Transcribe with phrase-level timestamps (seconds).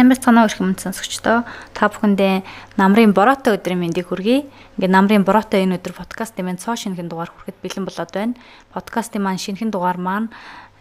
[0.00, 1.44] Сайн байцгаана уу юм сонсогчдоо.
[1.76, 2.40] Та бүхэндээ
[2.80, 4.48] намрын бороотой өдрийн мэндийг хүргэе.
[4.80, 8.32] Ингээ намрын бороотой энэ өдөр подкастын маань цоо шинхэн дугаар хүрэхэд бэлэн болоод байна.
[8.72, 10.32] Подкастын маань шинхэн дугаар маань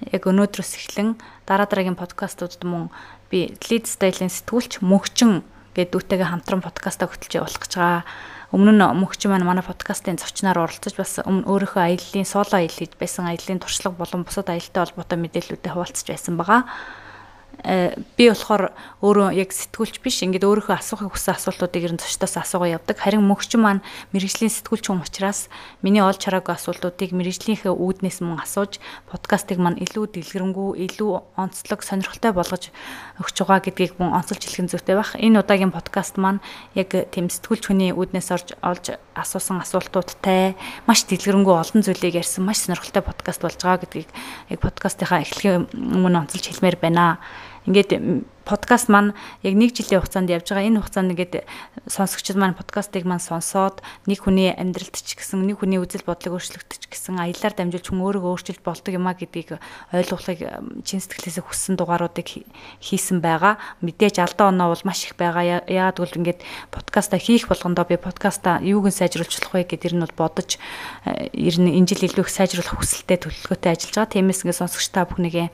[0.08, 2.96] яг өнөөдрөөс эхлэн дараа дараагийн подкастуудад мөн
[3.28, 5.44] би lead style-ийн сэтгүүлч мөнхчин
[5.76, 8.08] гэдэг дүүтэйгээ хамтран подкастаа хөтлж явуулах гэж байгаа.
[8.56, 12.96] Өмнө нь мөнхчин маань манай подкастын зочноор оролцож бас өмнө өөрийнхөө аяллаа соло аялал хийж
[12.96, 16.72] байсан аяллаа туршлага болон бусад аялалтай холбоотой мэдээллүүдэд хуваалцаж байсан байгаа.
[17.60, 18.72] Э, би болохоор
[19.04, 22.96] өөрөө яг сэтгүүлч биш ингээд өөрийнхөө асуухыг хүссэн асуултуудыг ер нь зочдоос асуугаа явдаг.
[23.04, 23.84] Харин мөнхчин маань
[24.16, 25.52] мэрэгжлийн сэтгүүлч хүн учраас
[25.84, 28.80] миний олж хараагүй асуултуудыг мэрэгжлийнхээ үүднээс мөн асууж
[29.12, 32.72] подкастыг маань илүү дэлгэрэнгүй, илүү онцлог, сонирхолтой болгож
[33.20, 35.20] өгч байгаа гэдгийг мөн онцолж хэлэх зүйтэй байх.
[35.20, 36.40] Энэ удаагийн подкаст маань
[36.80, 40.56] яг тийм сэтгүүлч хүний үүднээс орж олж асуусан асуултуудтай
[40.88, 44.10] маш дэлгэрэнгүй олон зүйлийг ярьсан маш сонирхолтой подкаст болж байгаа гэдгийг
[44.48, 47.20] яг подкастынхаа эхлэхийн өмнө онцолж хэлмээр байна
[47.68, 49.14] ингээд подкаст маань
[49.46, 50.66] яг нэг жилийн хугацаанд явж байгаа.
[50.66, 51.46] Энэ хугацаанд ингээд
[51.86, 56.90] сонсогчид маань подкастыг маань сонсоод нэг хүний амьдралд ч гэсэн нэг хүний үзэл бодлыг өөрчлөгдөж
[56.90, 59.62] гэсэн аялаар дамжуулж хүн өөрийгөө өөрчилж болдог юма гэдгийг
[59.94, 60.40] ойлгохыг
[60.82, 62.42] чин сэтгэлээсээ хүссэн дугааруудыг
[62.82, 63.62] хийсэн байгаа.
[63.86, 65.62] Мэдээж алдаа оноо бол маш их байгаа.
[65.70, 66.42] Яагаад гэвэл ингээд
[66.74, 70.58] подкаста хийх болгондоо би подкаста юуг нь сайжруулах вэ гэдэр нь бол бодож
[71.38, 74.14] ер нь энэ жил илүү их сайжруулах хүсэлтэй төлөвлөгөөтэй ажиллаж байгаа.
[74.18, 75.54] Тиймээс ингээд сонсогч та бүхнийгээ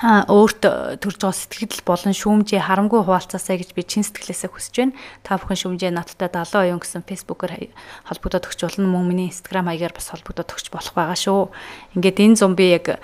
[0.00, 4.96] өөрт төрж байгаа сэтгэл болон шүүмжээ харамгүй хуваалцаасаа гэж би чин сэтгэлээсээ хүсэж байна.
[5.20, 7.52] Та бүхэн шүүмжээ надтай 70 оюун гэсэн фэйсбүүкээр
[8.08, 8.88] холбогдоод өгч болно.
[8.88, 11.52] Мөн миний инстаграм хаягаар бас холбогдоод өгч болох байгаа шүү.
[12.00, 12.98] Ингээд энэ зам би яг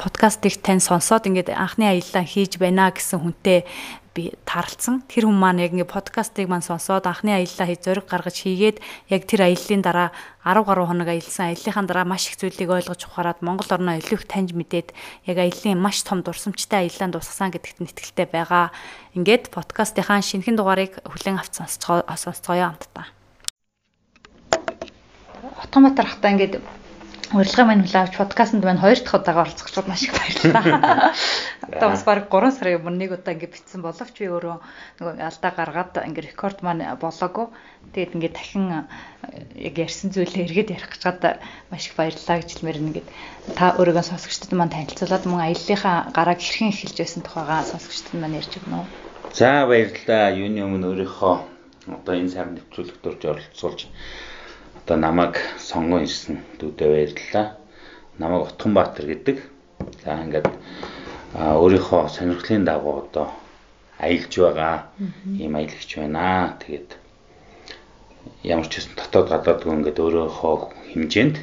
[0.00, 3.68] подкастыг тань сонсоод ингээд анхны аяллаа хийж байна гэсэн хүнтэй
[4.14, 5.02] би таарлцсан.
[5.10, 8.78] Тэр хүн маань яг ингээ подкастыг маань сонсоод анхны аяллаа хийж зориг гаргаж хийгээд
[9.10, 10.08] яг тэр аяллаа дараа
[10.46, 11.50] 10 гаруй хоног аялсан.
[11.50, 14.94] Аяллахаа дараа маш их зүйлийг ойлгож ухаарад Монгол орноо илүү их таньж мэдээд
[15.26, 18.70] яг аяллаа маш том дурсамжтай аяллаа дуусгасан гэдэгт нь итгэлтэй байгаа.
[19.18, 23.10] Ингээд подкастынхаа шинэхэн дугаарыг хүлээн авч сонсцгоё хамтдаа.
[25.58, 26.62] Автоматар хата ингээд
[27.34, 31.12] урилга маань хүлээн авч подкастт маань хоёр дахь удаага оролцохчод маш их баярлалаа.
[31.74, 34.56] Одоо бас баг 3 сарын өмнө нэг удаа ингэ битсэн боловч би өөрөө
[35.02, 37.50] нөгөө алдаа гаргаад ингэ рекорд маань болоогүй.
[37.90, 41.42] Тэгээд ингэ дахин э, яг ярьсан зүйлээ эргээд ярих гэж гад
[41.74, 43.08] маш их баярлалаа гэж хэлмээр нэгэд
[43.58, 48.52] та өөрийгөө сонсогчдод маань танилцуулаад мөн аяллахаа гарааг хэрхэн эхэлж байсан тухайгаа сонсогчдод маань ярьж
[48.62, 48.86] өгнө үү?
[49.34, 50.30] За баярлалаа.
[50.38, 51.34] Юуны өмнө өөрийнхөө
[51.98, 53.80] одоо энэ сар нэвтрүүлэгт орж оролцуулж
[54.84, 57.56] одоо намайг сонгон ирсэн дүүдээ баярлалаа.
[58.20, 59.40] Намайг Утганбаатар гэдэг.
[60.04, 60.44] За ингээд
[61.32, 63.32] өөрийнхөө сонирхлын дагуу одоо
[63.96, 64.92] аялж байгаа
[65.40, 66.60] ийм аялагч байна.
[66.60, 67.00] Тэгээд
[68.44, 70.54] ямар ч хэсэн дотоод гадаадгүй ингээд өөрийнхөө
[70.92, 71.36] хэмжээнд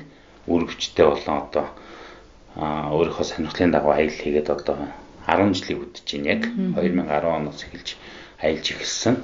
[0.46, 1.66] үргэлжтэй болон одоо
[2.94, 4.78] өөрийнхөө сонирхлын дагуу аялал хийгээд одоо
[5.26, 6.42] 10 жилийг үдэж байна яг
[6.78, 7.98] 2010 оноос эхэлж
[8.38, 9.16] аялж эхэлсэн.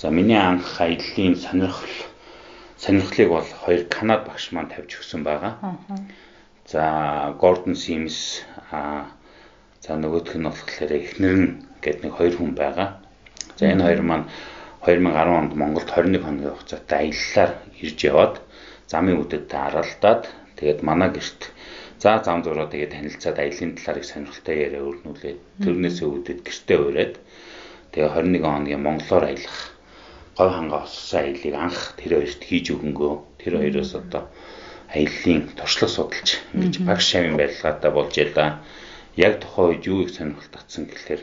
[0.00, 2.07] За миний анх аяллаа сонирхол
[2.78, 5.52] сонирхлыг бол хоёр Канад багш маань тавьж өгсөн байгаа.
[6.66, 9.10] За Гордон Симс аа
[9.82, 11.48] за нөгөөх нь болохоор эхнэр нь
[11.82, 12.88] гэдэг нэг хоёр хүн байгаа.
[13.58, 14.26] За энэ хоёр маань
[14.86, 17.52] 2010 онд Монголд 21 хоногийн хугацаатай аяллаар
[17.82, 18.34] ирж яваад
[18.86, 20.22] замын үдэдтэй аралдаад
[20.58, 21.50] тэгээд манай гэрт
[21.98, 27.14] за зам зураа тэгээд танилцаад аялын талаар их сонирхолтой яриа өрнүүлээд тэрнээсээ үдэд гэртээ ураад
[27.92, 29.58] тэгээд 21 хоногийн монголоор аялах
[30.38, 33.12] говь хангаа олсон аялыг анх тэр хоёрт хийж өгөнгөө
[33.42, 34.30] тэр хоёроос одоо
[34.86, 38.62] аяллаа туршлага судалж ингэж багш шавын барилгаатай болж ялаа.
[39.18, 41.22] Яг тухайн үед юу их сонирхол татсан гэхээр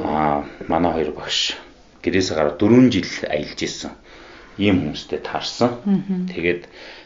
[0.00, 1.60] аа манай хоёр багш
[2.00, 3.92] гэрээс гараад 4 жил аялж исэн
[4.56, 5.76] ийм хүмүүстэй таарсан.
[6.32, 6.62] Тэгээд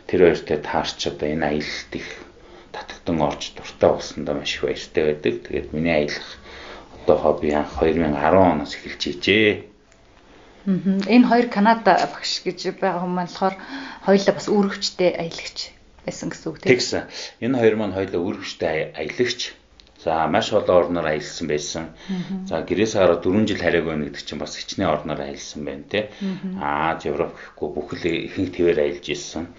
[0.06, 2.08] тэр хоёртой таарч одоо энэ аялалт их
[2.70, 5.34] татагдан орж дуртай болсондоо маш их баяртай байдаг.
[5.42, 6.30] Тэгээд миний аялах
[7.02, 9.69] одоо хобби анх 2010 оноос эхэлж ижээ.
[10.66, 13.56] Энэ хоёр Канада багш гэж байгаа хүмүүс болохоор
[14.04, 15.58] хоёулаа бас үүрэгчтэй аялагч
[16.04, 16.70] байсан гэсэн үг тийм.
[16.76, 17.02] Тэгсэн.
[17.40, 19.56] Энэ хоёр маань хоёулаа үүрэгчтэй аялагч.
[20.04, 21.84] За маш олон орноор аялсан байсан.
[22.48, 26.08] За гэрээс гараад 4 жил хариаг байна гэдэг чинь бас хичнээн орноор аялсан байна тий.
[26.56, 29.52] Аз Европ гэхгүй бүхэл ихэнх твээр аялж ирсэн.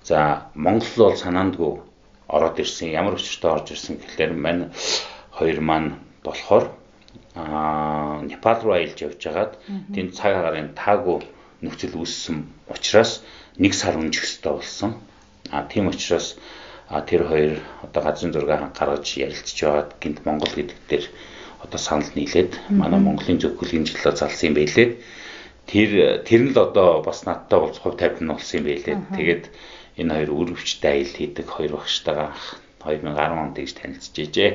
[0.00, 1.72] За Монгол бол санаандгүй
[2.28, 2.88] ороод ирсэн.
[2.88, 4.72] Ямар учиртай орж ирсэн гэхлээр мань
[5.36, 6.72] хоёр маань болохоор
[7.34, 9.52] аа Непал руу аялж явж хагаад
[9.94, 11.24] тэнд цаг агарын таагүй
[11.64, 13.22] нөхцөл үүссэн учраас
[13.56, 14.90] нэг сар өнжих ёстой болсон.
[15.50, 16.36] А тийм учраас
[17.08, 17.52] тэр хоёр
[17.82, 21.04] одоо газрын зураг гаргаж ярилцж байгаад гинт Монгол гэдэг дээр
[21.64, 24.88] одоо санал нийлээд манай Монголын зөвхөлийн жилөө залсан юм байлээ.
[25.70, 25.90] Тэр
[26.26, 28.96] тэр нь л одоо бас надтай уулзах хувь тавилан болсон юм байлээ.
[29.16, 29.44] Тэгээд
[30.00, 32.30] энэ хоёр үрвчтэй аялал хийдэг хоёр багштайгаа
[32.82, 34.52] 2010 онд тэгж танилцж ижээ.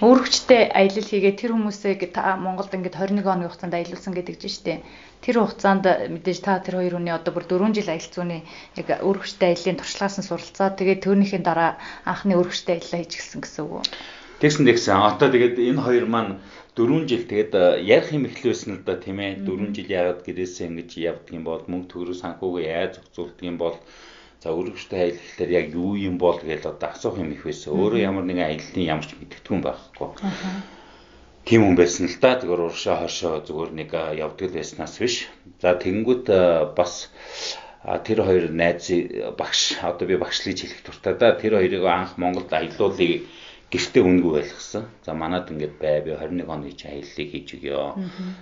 [0.00, 2.08] Өөрөвчтэй аялал хийгээд тэр хүмүүсээ
[2.40, 4.78] Монголд ингээд 21 хоногийн хугацаанд аялуулсан гэдэг чинь шүү дээ.
[5.20, 8.40] Тэр хугацаанд мэдээж та тэр хоёр хүний одоо бүр 4 жил аялал зүүний
[8.80, 10.72] яг өөрөвчтэй аяллаа туршлагаас нь суралцаа.
[10.72, 11.76] Тэгээд тэрнийхээ дараа
[12.08, 13.84] анхны өөрөвчтэй аяллаа хийж гисэн гэсэн үг үү?
[14.40, 14.96] Тэгсэн тэгсэн.
[15.04, 16.40] Одоо тэгээд энэ хоёр маань
[16.72, 20.64] 4 жил тэгээд э, ярих юм эхлүүлсэн л да тийм ээ 4 жил яагаад гэрээсээ
[20.72, 23.76] ингэж явдаг юм бол мөнгө төгрөг санхүүгээ яаж зохицуулдаг юм бол
[24.40, 27.76] за өргөжтэй аялалаар яг юу юм бол гэж одоо асуух юм их байсан.
[27.76, 30.08] Өөрөө ямар нэгэн аяллаа ямар ч мэддэггүй юм байхгүй.
[31.44, 32.40] Тийм хүн байсан л да.
[32.40, 35.28] Зүгээр уршаа хошоо зүгээр нэг явдаг байснаас биш.
[35.60, 36.26] За тэгэнгүүт
[36.72, 37.12] бас
[37.84, 38.88] тэр хоёр найз
[39.36, 41.36] багш одоо би багшлыг хэлэх дуртай да.
[41.36, 43.20] Тэр хоёрыг анх Монголд аялуулъя
[43.68, 44.88] гэртээ үнгүй байлгсан.
[45.04, 47.92] За манад ингээд бай би 21 оны чи аяллыг хийж өгөө.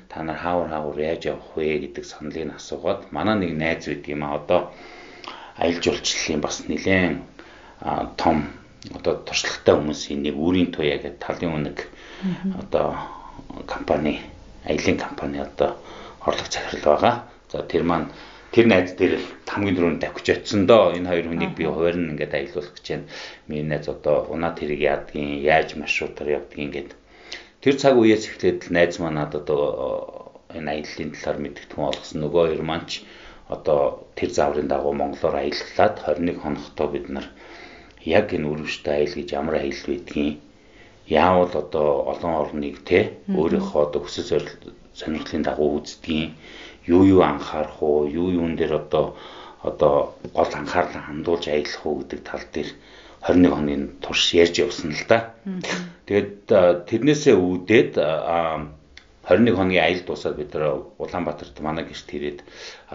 [0.07, 4.23] Та нар хаавар хаавар яаж явах вэ гэдэг саналыг асуугаад манай нэг найз байдаг юм
[4.23, 4.63] а одоо
[5.59, 7.19] аялал жуулчлалын бас нэлээд
[8.17, 8.37] том
[8.95, 11.79] одоо туршлагатай хүмүүсийн нэг үрийн туяа гэдэг талын үнэг
[12.63, 12.95] одоо
[13.67, 14.23] компани
[14.65, 15.77] аялын компани одоо
[16.23, 17.15] орлого захирал байгаа.
[17.51, 18.09] За тэр маань
[18.53, 22.35] тэр найз дээр хамгийн дөрөнд давхиж очсон доо энэ хоёр хүнийг би хуваарь нь ингээд
[22.35, 23.07] аялуулах гэж байна.
[23.49, 26.91] Миний найз одоо унаа тэрийг яадгийн, яаж маршрутаар явдгийн гэд.
[27.63, 32.43] Тэр цаг үеэс эхлээд л найз маань надад одоо энэ аяллаа талаар мэдгдхэн олгосон нөгөө
[32.47, 33.05] хоёр маань ч
[33.49, 37.27] одоо тэр зааврын дагуу монголоор аяллаад 21 хоногтой бид нар
[38.05, 40.39] яг энэ өрөвчтэй аял гэж ямар аял байдгийг
[41.09, 43.01] яавал одоо олон орныг те
[43.33, 44.45] өөрийнхөө одоо хүсэл
[45.01, 46.37] сонирхлын дагуу үздгийг
[46.87, 49.17] юу юу анхаарах уу, юу юун дээр одоо
[49.63, 52.71] одоо гол анхаарлаа хандуулж аялах уу гэдэг тал дээр
[53.23, 55.35] 21 хоногийн турш ярьж явсан л да.
[56.07, 56.47] Тэгээд
[56.89, 57.93] тэрнээсээ үүдээд
[59.29, 60.65] 21 хоногийн аялал дуусаад бид нар
[60.99, 62.41] Улаанбаатарт манай гэрт ирээд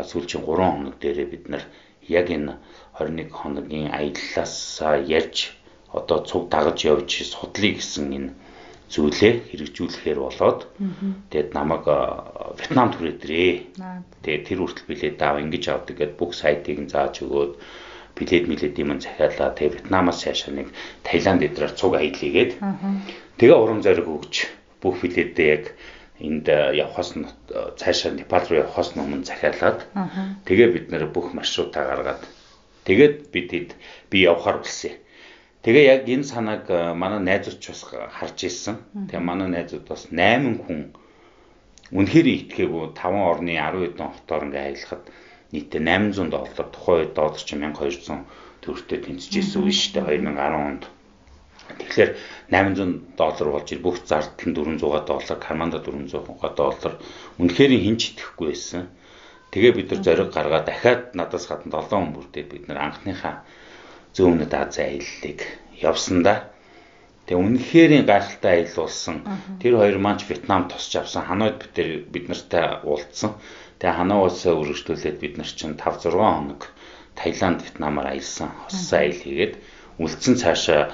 [0.10, 1.64] сүүлчийн 3 хоног дээрээ бид нар
[2.10, 2.58] яг энэ
[2.98, 4.82] 21 хоногийн аяллаас
[5.20, 5.54] ярьж
[5.94, 8.32] одоо цуг дагаж явж судлыг гэсэн энэ
[8.94, 10.60] зүйлээ хэрэгжүүлэхээр болоод
[11.30, 11.86] тэгээд намайг
[12.60, 13.52] Вьетнам түрээдрээ.
[14.22, 17.54] Тэгээд тэр хүртэл билет аав ингэж авдаг гэд бүх сайтыг нь зааж өгөөд
[18.18, 19.58] билет милет юм захиалаа.
[19.58, 20.68] Тэгээд Вьетнамаас цаашаа нэг
[21.02, 22.52] Таиланд эдрээр цуг аялыгээд
[23.38, 24.36] тэгээ урам зориг өгч
[24.82, 25.64] бүх билетээ яг
[26.20, 27.26] энд явхаас нь
[27.80, 29.80] цаашаа Непал руу явхаас өмнө захиалаад
[30.46, 32.22] тэгээ бид нэр бүх маршрутаа гаргаад
[32.86, 33.74] тэгээд бид
[34.10, 34.94] би явхаар болсон.
[35.64, 38.76] Тэгээ яг энэ санааг э, манай найзууд бас харж ирсэн.
[39.08, 40.92] Тэгээ манай найзууд бас 8 хүн
[41.96, 45.04] үнэхээр итгээгүй 5 орны 10 хэдэн хотоор ингээ аялахад
[45.56, 48.28] нийтдээ 800 доллар тухайн үед доллар чи 1200
[48.60, 50.84] төгрөгтэй тэнцэжсэн үе шүү дээ 2010 онд.
[51.72, 52.12] Тэгэхээр
[52.52, 56.94] 800 доллар болж ир бүх зардал нь 400 доллар, карманда 400 доллар
[57.40, 58.92] үнэхээр хинч итгэхгүй байсан.
[59.54, 63.46] Тэгээ бид нар зориг гаргаад дахиад надаас гадна 7 хүн бүрдээд бид нар анхныхаа
[64.14, 65.40] зүүн өмнөд Азийн аяллыг
[65.82, 66.54] явсан да.
[67.26, 69.16] Тэгээ үнэхээр гайхалтай аялал болсон.
[69.62, 71.24] Тэр хоёр маань ч Вьетнам тусч авсан.
[71.26, 73.40] Ханойд бид тэр бид нартай уулзсан.
[73.80, 76.62] Тэгээ Ханоосоо үргэлжлүүлээд бид нар чинь 5 6 хоног
[77.16, 78.50] Таиланд, Вьетнамаар аялсан.
[78.68, 79.54] Хоссон аялал хийгээд
[80.00, 80.92] үлдсэн цаашаа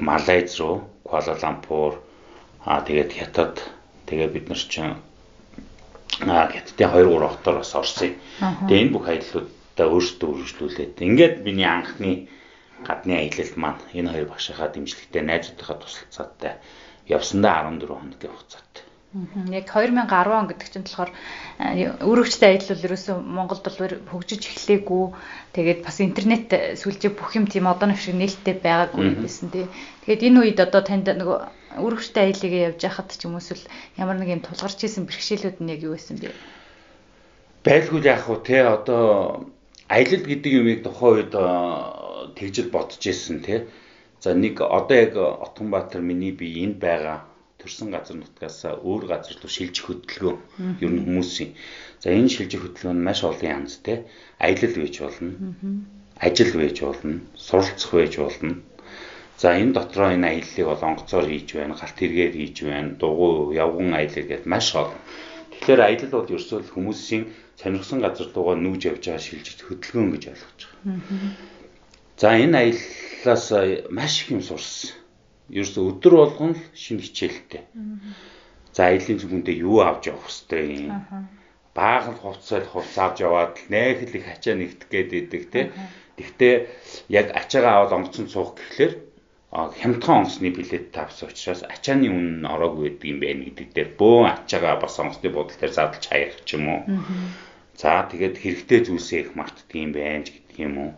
[0.00, 2.02] Малайз руу, Куала Лампур
[2.66, 3.62] аа тэгээд Хятад
[4.06, 4.98] тэгээ бид нар чинь
[6.26, 8.18] аа Хятадын 2 3 хотоор бас орсон.
[8.66, 12.26] Тэгээ энэ бүх аяллууд та өөрсдөө үргэлжлүүлээд ингээд миний анхны
[12.82, 16.54] гадны аялал маань энэ хоёр багшийнхаа дэмжлэгтэй найзуудынхаа тусалцаатай
[17.06, 18.73] явсандаа 14 хоногийн хугацаатай.
[19.14, 21.10] Яг 2010 он гэдэг чинь болохоор
[22.02, 25.14] өрөвчтэй аялал ерөөсөө Монголд бол хөгжиж эхлэегүй.
[25.54, 29.70] Тэгээд бас интернет сүлжээ бүх юм тийм одоо нэг шиг нээлттэй байгаагүй байсан тий.
[30.02, 31.38] Тэгээд энэ үед одоо танд нөгөө
[31.78, 33.54] өрөвчтэй аяллыг явж байхад ч юм уус
[33.94, 36.34] ямар нэг юм тулгарч исэн бэрхшээлүүд нь яг юу байсан бэ?
[37.62, 39.46] Байлгүй яах вэ те одоо
[39.86, 41.34] аялал гэдэг юмыг тухайн үед
[42.34, 43.70] тэгжил бодож ирсэн тий.
[44.18, 47.30] За нэг одоо яг Отгонбаатар миний би энд байгаа
[47.64, 50.38] төрсэн газар нутгаас өөр газар руу шилжих хөдөлгөөн
[50.84, 51.50] ер нь хүмүүсийн.
[52.04, 54.04] За энэ шилжих хөдөлгөөн нь маш олон янз тий.
[54.36, 55.32] Аялал байж болно.
[56.20, 57.24] Ажил байж болно.
[57.34, 58.60] Суралцах байж болно.
[59.40, 63.90] За энэ дотроо энэ аяллыг бол онгоцоор хийж байна, галт тэргээр хийж байна, дугуй, явган
[63.96, 65.00] аялал гэдээ маш олон.
[65.50, 67.24] Тэгэхээр аялал бол ерөөсөө хүмүүсийн
[67.58, 71.00] сонирхсан газар руугаа нүүж явж байгаа шилжиж хөдөлгөөн гэж ойлгож байгаа.
[72.20, 73.46] За энэ аяллаас
[73.90, 74.94] маш их юм сурсан.
[75.52, 77.62] Ерөөсө өдөр болгон л шинэ хичээлтэй.
[78.72, 81.28] За аяллаа зүгүндээ юу авч явах хэвтэй юм.
[81.76, 85.60] Баахан хувцас хувцас авч яваад нэх л их ачаа нэгтгэх гээд идэг те.
[86.16, 86.54] Тэгтээ
[87.10, 88.94] яг ачаагаа аваад онгоцон суух гэхлээр
[89.54, 94.18] хямдхан онгоцны билет тавсан учраас ачааны үнэ нь ороогүй байдаг юм байна гэдэг дээр бөө
[94.34, 96.82] ачаагаа бас онгоцны бодол дээр задлж хаях ч юм уу.
[97.78, 100.90] За тэгээд хэрэгтэй зүйлсээ их мартдаг юм байна ч гэдэг юм уу.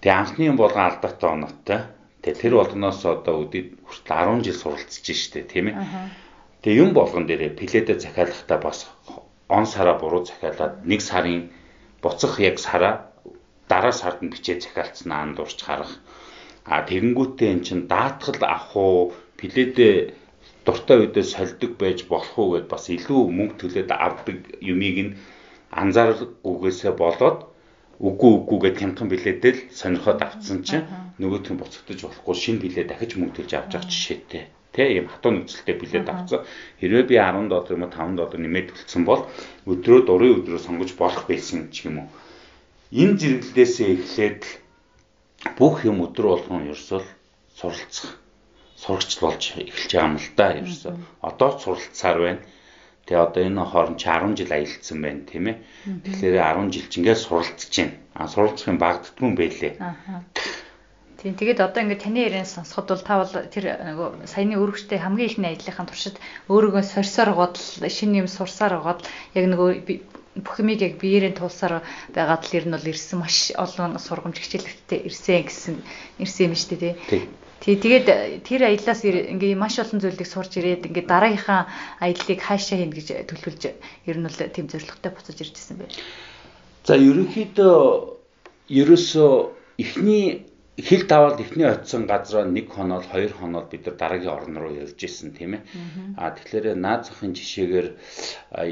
[0.00, 1.80] Тэгээ анхны юм болгон алдаатай оноотой.
[2.22, 5.76] Тэгээ тэр болгоноос одоо үдид хүртэл 10 жил суралцж штэ тийм ээ.
[6.60, 8.78] Тэгээ юм болгон дээрээ пледэ захиалахдаа бас
[9.48, 11.48] он сараа буруу захиалаад нэг сарын
[12.02, 13.08] буцах яг сараа
[13.70, 15.92] дараа сард нь бичээ захиалцсанаа андуурч харах.
[16.68, 20.12] А тэгэнгүүтээ эн чин даатгал авах уу пледэ
[20.64, 25.16] дуртай үедээ сольдог байж болох уу гэд бас илүү мөнгө төлөөд авдаг юмыг нь
[25.80, 27.38] анзаарахгүйгээсээ болоод
[28.00, 30.88] үгүй үгүй гэд хямдхан билетэл сонирхоод авцсан чинь
[31.20, 34.44] нөгөөдх нь буцагдаж болохгүй шинэ билет дахиж мөнгө төлж авч явах жишээтэй.
[34.72, 36.40] Тэ ийм хатуу нөхцөлтэй билет авцсан.
[36.80, 39.28] Хэрвээ би 10 доллар юм уу 5 доллар нэмээд төлсөн бол
[39.68, 42.08] өдрөө дурын өдрөө сонгож болох байсан ч юм уу.
[42.88, 44.42] Энэ зэрэглэлээсээ эхлээд
[45.60, 47.00] бүх юм өдөр болгон ерөөсөө
[47.58, 48.16] суралцах
[48.80, 50.94] сурагч болж эхэлж байгаа юм л да ерөөсөө.
[51.28, 52.40] Одоо суралцсаар байна.
[53.10, 55.56] Тэгээ одоо энэ хооронд чи 10 жил аялцсан байна тийм ээ.
[56.06, 57.98] Тэгэхээр 10 жил ч ингээд суралцж байна.
[58.14, 59.74] А багтдгүй юм байлээ.
[61.18, 65.26] Тийм тэгээд одоо ингээд таны яриан сонсоход бол та бол тэр нөгөө саяны өргөжтэй хамгийн
[65.26, 69.02] ихний ажлынхаа туршид өөрийгөө сорсоор гоод шинэ юм сурсаар гоод
[69.34, 69.70] яг нөгөө
[70.46, 71.82] бүх юмыг яг биеэрээ туулсаар
[72.14, 75.74] байгаад л ер нь бол ирсэн маш олон сургамж хичээлэгтээ ирсэн гэсэн
[76.22, 77.26] ирсэн юм шүү дээ тий.
[77.60, 81.68] Тий тэгээд тэр аяллаас ингээ маш олон зүйлийг сурч ирээд ингээ дараагийнхаа
[82.00, 83.62] аяллыг хаашаа хийнэ гэж төлөвлөж
[84.08, 85.92] ер нь бол тийм зорилготой буцаж иржсэн байна.
[86.88, 87.76] За ерөнхийдөө
[88.80, 89.32] ерөөсөө
[89.76, 90.48] эхний
[90.80, 94.96] хил даваад эхний очисон газараа нэг хоноод хоёр хоноод бид нар дараагийн орн руу явж
[94.96, 95.62] исэн тийм ээ.
[96.16, 97.88] А тэгэхээр наад захын жишээгээр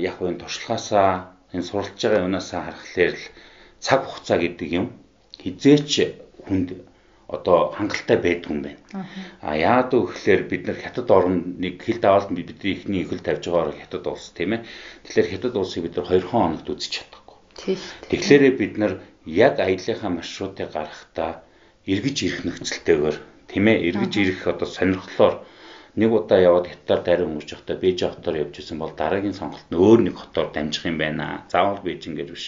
[0.01, 3.25] яг энэ туршлагаасаа энэ суралцж байгаа юунаасаа харахаар л
[3.85, 4.87] цаг хугацаа гэдэг юм
[5.43, 5.93] хизээч
[6.49, 6.88] хүнд
[7.29, 8.81] одоо хангалттай байдаг юм байна.
[9.45, 13.77] А яагаад гэвэл бид нар хятад орныг хил даваалт бидний ихний их хэл тавьж байгаагаар
[13.77, 14.65] хятад улс тийм ээ.
[15.05, 17.37] Тэгэхээр хятад улсыг бид нар 2 хоногт үзэж чадахгүй.
[18.09, 18.93] Тэгэхээр бид нар
[19.29, 21.45] яг аяллахаа маршрутыг гаргахдаа
[21.85, 23.17] эргэж ирэх нөхцөлтэйгээр
[23.53, 25.35] тийм ээ эргэж ирэх одоо сонирхлоор
[26.01, 29.81] нэг удаа яваад хятадаар дарин өнгөрч явахдаа Бээжин хотоор явж исэн бол дараагийн сонголт нь
[29.83, 31.43] өөр нэг хотоор дамжих юм байна.
[31.53, 32.45] Заавал Бээжин гэж биш.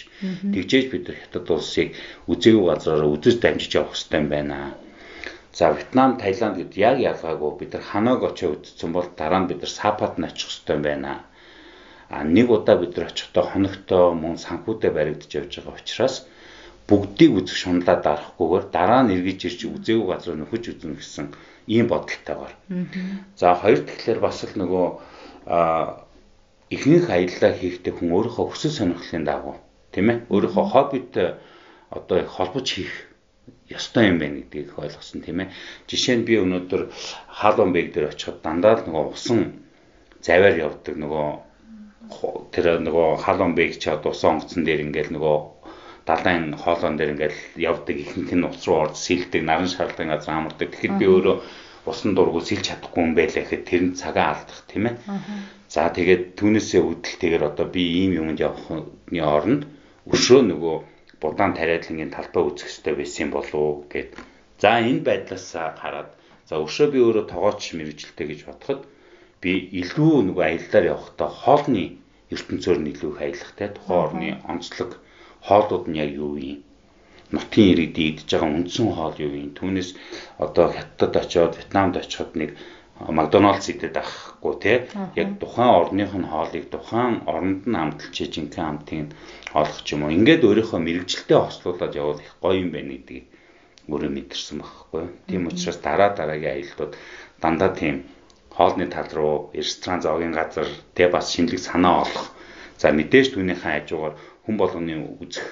[0.53, 1.87] Тэгжээж бид нар хятад улсыг
[2.31, 4.57] үзээгүй газараар үзэж дамжиж явах хэрэгтэй юм байна.
[5.57, 9.59] За Вьетнам, Таиланд гэд яг ялгаагүй бид нар Ханог очиж үзсэн бол дараа нь бид
[9.59, 11.11] нар Сапад нь очих хэрэгтэй юм байна.
[12.07, 16.15] А нэг удаа бид нар очихдоо хоногтой мөн санхүүдэд баригдаж явж байгаа учраас
[16.87, 21.27] бүгдийг үзэх шунлаад дарахгүйгээр дараа нь эргэж ирж үзээгүй газар нөхөж үзнэ гэсэн
[21.67, 22.53] ийм бодолтойгоор.
[23.35, 24.85] За хоёр тэгэхээр бас л нөгөө
[26.71, 29.55] ихэнх аяллаа хийхдээ хүн өөрийнхөө хүсэл сонирхлын дагуу
[29.91, 31.11] тийм ээ өөрийнхөө хоббит
[31.91, 33.11] одоо холбож хийх
[33.67, 35.51] ёстой юм байна гэдгийг ойлгосон тийм ээ.
[35.87, 36.81] Жишээ нь би өнөөдөр
[37.39, 39.39] хаалуун бэг дээр очиход дандаа л нөгөө усан
[40.23, 41.27] заваар явдаг нөгөө
[42.53, 45.35] тэр нөгөө хаалуун бэг чи одоо усан онгоцон дээр ингээл нөгөө
[46.09, 47.39] далайн хоолоон дээр ингээл
[47.71, 50.67] явдаг ихэнх нь ус руу орж сэлдэг наран шарлан газар амардаг.
[50.73, 51.37] Тэгэхэд би өөрөө
[51.85, 54.95] усан дургу сэлж чадахгүй юм байлаа гэхэд тэр нь цагаа алдах тийм ээ.
[55.73, 59.63] За тэгээд түүнээсээ үүдэлтэйгээр одоо би ийм юмд явахны оронд
[60.13, 60.75] өшөө нөгөө
[61.21, 64.17] будаан тариадлангийн талбай үзэх хэрэгтэй байсан болов уу гэд.
[64.61, 65.47] За энэ байдлаас
[65.81, 66.09] хараад
[66.49, 68.81] за өшөө би өөрөө тоогооч мэрэгжилтэй гэж бодоход
[69.41, 71.85] би илүү нөгөө аяллаар явахдаа хоолны
[72.33, 74.91] ертөнцөөр нь илүү их аялахтай тухайн орны онцлог
[75.47, 76.59] хоолууд нь яг юу юм?
[77.31, 79.49] Нутгийн иргэд идж байгаа үндсэн хоол юу юм?
[79.57, 79.89] Түүнээс
[80.43, 82.49] одоо хятадд очиод Вьетнамд очиход нэг
[83.09, 84.77] Макдоналдс идээд авахгүй тий.
[85.17, 89.09] Яг тухайн орных нь хоолыг тухайн оронд нь амталж жинхэнэ амтыг
[89.57, 90.13] олох юм уу.
[90.13, 93.25] Ингээд өөрийнхөө мэрэгжилтэд хослуулад явал их гоё юм байна гэдгийг
[93.89, 95.03] өөрөө мэдэрсэн байхгүй.
[95.27, 96.93] Тийм учраас дараа дараагийн аяллууд
[97.41, 97.95] дандаа тийм
[98.53, 102.29] хоолны тал руу ресторан зоогийн газар тэ бас шинэлэг санаа олох.
[102.77, 105.47] За мэдээж түүнийхэн хажуугаар хүн болгоны үзэх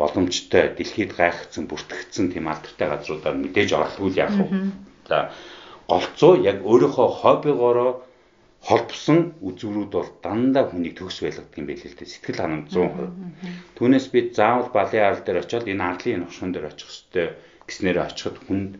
[0.00, 4.48] боломжтой дэлхийд гайхагдсан бүртгэгдсэн тийм алдартай газруудаар мэдээж оролцгүй яах вэ?
[5.08, 5.18] За
[5.90, 7.92] голцоо яг өөрийнхөө хоббигоороо
[8.68, 12.12] холбосон үзүүрүүд бол дандаа хүнийг төгс байлгадаг юм байл л дээ.
[12.12, 13.76] Сэтгэл ханамж 100%.
[13.76, 17.30] Түүнээс би заавал балын арал дээр очиод энэ арлын нөхшөн дээр очих хэвээр
[17.64, 18.72] гэснээр очиход хүнд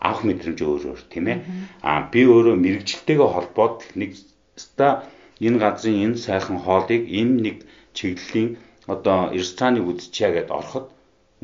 [0.00, 1.38] авах мэдрэмж өөр өөр тийм ээ.
[1.84, 4.10] Аа би өөрөө мэрэгчлэлтэйгээ холбоод нэг
[4.56, 5.04] ста
[5.40, 7.56] энэ газрын энэ сайхан хоолыг энэ нэг
[7.96, 8.56] чиглэлийн
[8.86, 10.86] одоо рестораныг үзчихье гэд ороход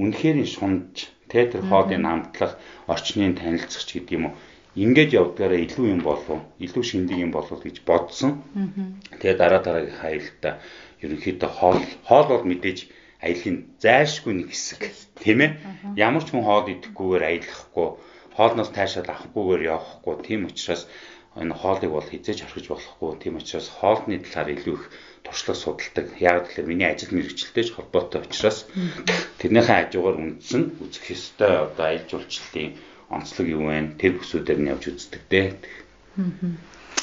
[0.02, 2.54] үнэхээр шунж тэ тэр хоолын амтлах
[2.92, 4.34] орчныг танилцах ч гэдэг юм уу
[4.72, 8.40] ингээд явдгаараа илүү юм болов илүү шинэлэг юм болов гэж бодсон.
[9.20, 10.54] Тэгээ дараа дараагийн хаялтаа
[11.04, 12.78] ерөнхийдөө хоол хоол бол мэдээж
[13.20, 14.80] аялын зайлшгүй нэг хэсэг
[15.20, 15.50] тийм ээ.
[16.00, 17.88] Ямар ч хүн хоол идэхгүйгээр аялахгүй
[18.36, 20.88] хоолноос таашаал авахгүйгээр явахгүй тийм учраас
[21.36, 23.10] энэ хоолыг бол хизээж орхиж болохгүй.
[23.20, 24.84] Тийм учраас хоолны талаар илүү их
[25.24, 26.06] туршлага судалдаг.
[26.20, 28.66] Яг тэгэхээр миний ажил мэргэжилтэй ч холбоотой учраас
[29.38, 32.70] тэрнийхээ хажуугаар үндсэн үзэх ёстой одоо аялал жуулчлалын
[33.14, 33.96] онцлог юу вэ?
[34.00, 35.48] Тэр бүсүүдээр нь явж үздэг дээ.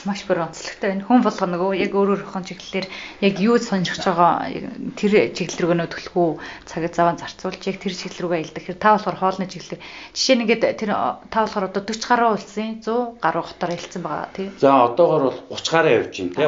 [0.07, 1.03] Маш бүр онцлогтой байна.
[1.03, 2.87] Хүн болго нөгөө яг өөр өөрхөн чиглэлээр
[3.19, 4.47] яг юу сонирхож байгаа
[4.95, 6.27] тэр чиглэл рүү нөө төлхөө
[6.63, 9.83] цагийг заван зарцуулж яг тэр чиглэл рүүгээ илдэх хэрэг та болохоор хоолны чиглэлээр
[10.15, 10.91] жишээ нь ингээд тэр
[11.27, 14.47] та болохоор одоо 40 гаруй улсын 100 гаруй хотоор хэлсэн байгаа тий.
[14.55, 16.47] За одоогор бол 30 гаруй явж байна тий.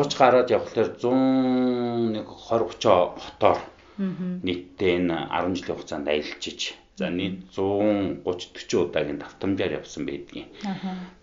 [0.00, 3.60] 30 гараад явхлаар 100 нэг 20 30 хотоор
[4.00, 6.60] нийтдээ энэ 10 жилийн хугацаанд аялалчиж
[6.96, 10.48] за нийт 130 40 удаагийн давтамжаар явсан байдгийн.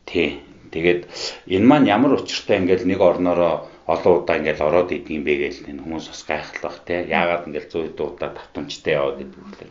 [0.06, 0.42] Тий.
[0.74, 1.01] Тэгээд
[1.47, 5.81] энэ маань ямар учиртай ингээл нэг орноороо олон удаа ингээл ороод идэгюм бэ гээл энэ
[5.83, 7.07] хүмүүс бас гайхалах тий.
[7.07, 9.67] Яагаад ингээл 100 удаа давтамжтай яваад идэг вэ?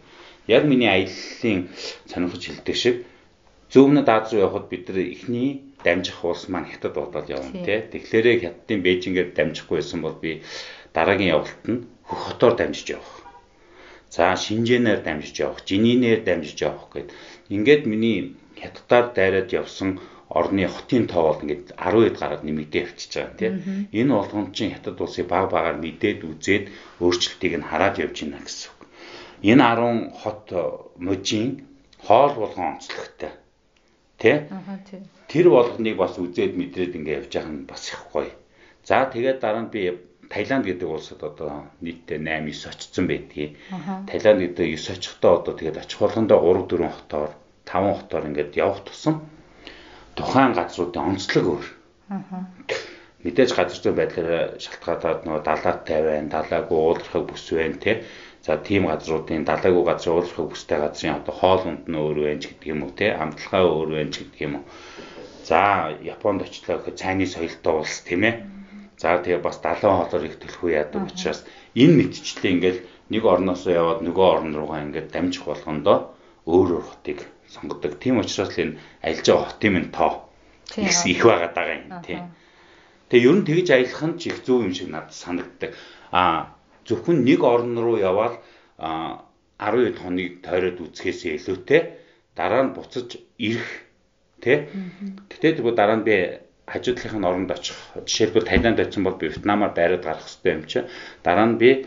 [0.48, 1.68] Яг миний аяллалын
[2.08, 2.96] сонирхож хэлдэг шиг
[3.72, 5.50] зүүмнэд Аз руу явхад бид нар эхний
[5.84, 7.82] дамжих улс маань хятад бодоод явна тий.
[7.92, 10.42] Тэгэхээр хятадын Бээжингээр дамжихгүй байсан бол би
[10.94, 13.26] дараагийн явалт нь хөх хотоор дамжиж явах.
[14.08, 17.12] За Шинжэнээр дамжиж явах, Жининээр дамжиж явах гэд.
[17.50, 20.00] Ингээд миний хятадаар дайраад явсан
[20.38, 23.54] орны хотын тоо бол ингээд 10-д гараад нэмэгдээ явчихж байгаа тийм.
[23.98, 26.64] Энэ болгонд чинь хятад улсыг баг багаар мэдээд үзээд
[27.00, 28.80] өөрчлөлтийг нь хараад явж байна гэсэн үг.
[29.50, 30.44] Энэ 10 хот
[31.06, 31.48] мужийн
[32.06, 33.32] хоол болгон онцлогтой.
[34.20, 34.48] Тэ?
[35.28, 38.32] Тэр болгоныг бас үзээд мэдрээд ингээд явж байгаа нь бас их гоё.
[38.88, 39.82] За тэгээд дараа нь би
[40.26, 43.52] Таиланд гэдэг улсад одоо нийтдээ 8 9 очсон байдгийг.
[44.10, 47.30] Таиланд гэдэг 9 очихдоо одоо тэгээд очих болгондоо 3 4 хотоор
[47.62, 49.22] 5 хотоор ингээд явах тусам
[50.18, 51.66] тухайн газруудын онцлог өөр.
[53.24, 57.96] Мэдээж газар зүйн байдлаар шалтгаалаад нөгөө далаатай байна, далаагүй уулархаг бүс байна тий.
[58.46, 62.44] За тийм газруудын далаагүй газар уулархаг бүстэй газрын одоо хоол унд нь өөр байна ч
[62.50, 63.10] гэдэг юм уу тий.
[63.10, 64.64] Амтлагаа өөр байна ч гэдэг юм уу.
[65.48, 65.58] За
[66.02, 68.34] Японд очлоо гэхэд цайны соёлтой улс тийм ээ
[68.96, 71.44] За тэгээ бас 70 хоолоор их төлхөө яадаг учраас
[71.76, 72.80] энэ мэдчлээ ингээл
[73.12, 76.16] нэг орноос яваад нөгөө орн руугаа ингээд дамжих болгондоо
[76.48, 77.18] өөр өөр хотыг
[77.56, 77.98] сонгодог.
[77.98, 80.28] Тийм учраас л энэ альж байгаа хотын минь тоо
[80.76, 82.20] их их байгаа даа юм тийм.
[83.08, 85.70] Тэгээ ер нь тэгж аялах нь ч их зөв юм шиг надад санагддаг.
[86.12, 86.52] А
[86.84, 88.38] зөвхөн нэг орн руу яваад
[88.78, 91.82] 12 хоног тойроод үзэхээс илүүтэй
[92.36, 93.70] дараа нь буцаж ирэх
[94.42, 94.68] тий.
[95.30, 97.78] Гэтэ тэгвэл дараа нь би хажуудлынх нь оронд очих.
[97.94, 100.84] Жишээлбэл Таиланд очсон бол Вьетнамаар байраад гарах хэрэгтэй юм чи.
[101.22, 101.86] Дараа нь би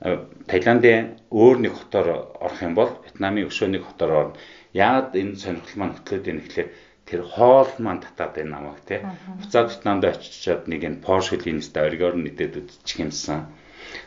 [0.00, 4.34] э, Таиландын өөр нэг хотоор орох юм бол Вьетнамын өшөө нэг хотоор орно.
[4.74, 6.70] Яагаад энэ сонирхол маань хөтлөөд байна гэхлээр
[7.08, 9.00] тэр хоол маань татаад байна намайг тий.
[9.38, 13.40] Буцаад Вьетнамд очичоод нэг энэ Porsche линэстэй оргиор нэдэд үзчих юмсан.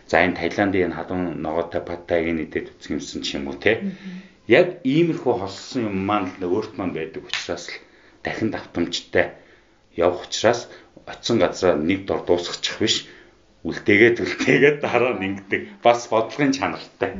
[0.10, 3.96] За энэ Таиландын энэ халуун ногоотой паттайг нэдэд үзэх юмсан ч юм уу тий.
[4.48, 7.76] Яг иймэрхүү холсон юм маань л өөрт маань байдаг учраас л
[8.24, 9.40] дахин давтамжтай
[9.96, 10.68] явах учраас
[11.06, 12.96] очисон газараа нэг дор дуусгачих биш
[13.68, 17.12] үлдээгээд үлдээгээд дараа нь ингэдэг бас бодлогын чанартай.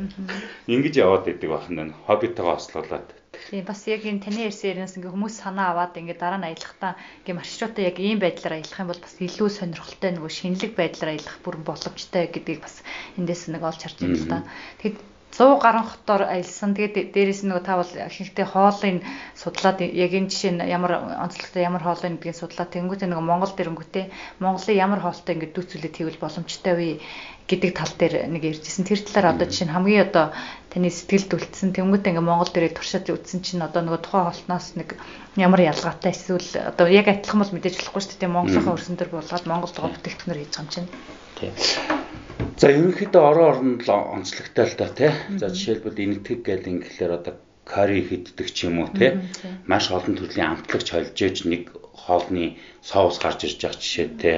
[0.74, 3.08] Ингэж яваад идэг бахан нь хоббитойгоо ослуулад.
[3.50, 7.40] Тийм бас яг энэ таны ярьсанаас ингээ хүмүүс санаа аваад ингээ дараа нь аялахдаа ингээ
[7.40, 11.56] маршрутаа яг ийм байдлаар аялах юм бол бас илүү сонирхолтой нөгөө шинэлэг байдлаар аялах бүр
[11.68, 12.76] боломжтой гэдгийг бас
[13.20, 14.40] эндээс нэг олж харж байна л да.
[14.82, 14.98] Тэгэд
[15.38, 16.74] 100 гаруй хотоор аялсан.
[16.74, 19.06] Тэгээд дээрээс нь нөгөө та бол ихэнхдээ хоолыг
[19.38, 23.54] судлаад яг энэ жишээ нь ямар онцлогтой ямар хоол вэ гэдгийг судлаад тэнгуүтээ нөгөө Монгол
[23.54, 24.06] дэрэнгүүтээ
[24.42, 26.90] Монголын ямар хоолтой ингээд дүүцүүлээд хийвэл боломжтой вэ
[27.48, 28.84] гэдэг тал дээр нэг ярьжсэн.
[28.84, 30.36] Тэр талаар одоо жишээ нь хамгийн одоо
[30.68, 35.00] таны сэтгэлд үлдсэн тэнгуүтээ ингээд Монгол дээрээ туршаад үзсэн чинь одоо нөгөө тухайн хоолтноос нэг
[35.40, 38.36] ямар ялгаатай эсвэл одоо яг адилхан бол мэдээж болохгүй шүү дээ.
[38.36, 40.90] Монголынхаа өрсөн төр болгоод Монгол доо бүтээгдэхүүнээр хийж байгаа юм чинь.
[41.40, 41.54] Тийм.
[42.60, 45.12] За ерөнхийдөө орон оронд л онцлогтой л та тий.
[45.40, 47.34] За жишээлбэл энэтхэг гэл ингээхээр одоо
[47.64, 49.24] карри хийддэг ч юм уу тий.
[49.70, 54.38] Маш олон төрлийн амтлагч холж ээж нэг хоолны соус гарч ирж байгаа жишээтэй.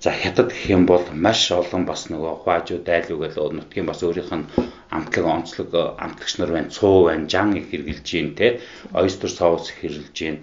[0.00, 4.30] За хятад гэх юм бол маш олон бас нөгөө хуажуу дайлуу гэл нутгийн бас өөрийнх
[4.38, 4.48] нь
[4.94, 5.70] амтлаг онцлог
[6.04, 8.60] амтлагч нар байна, цуу байна, жан их хэрглэж гин те,
[8.94, 10.36] ойстер соус хэрглэж гин.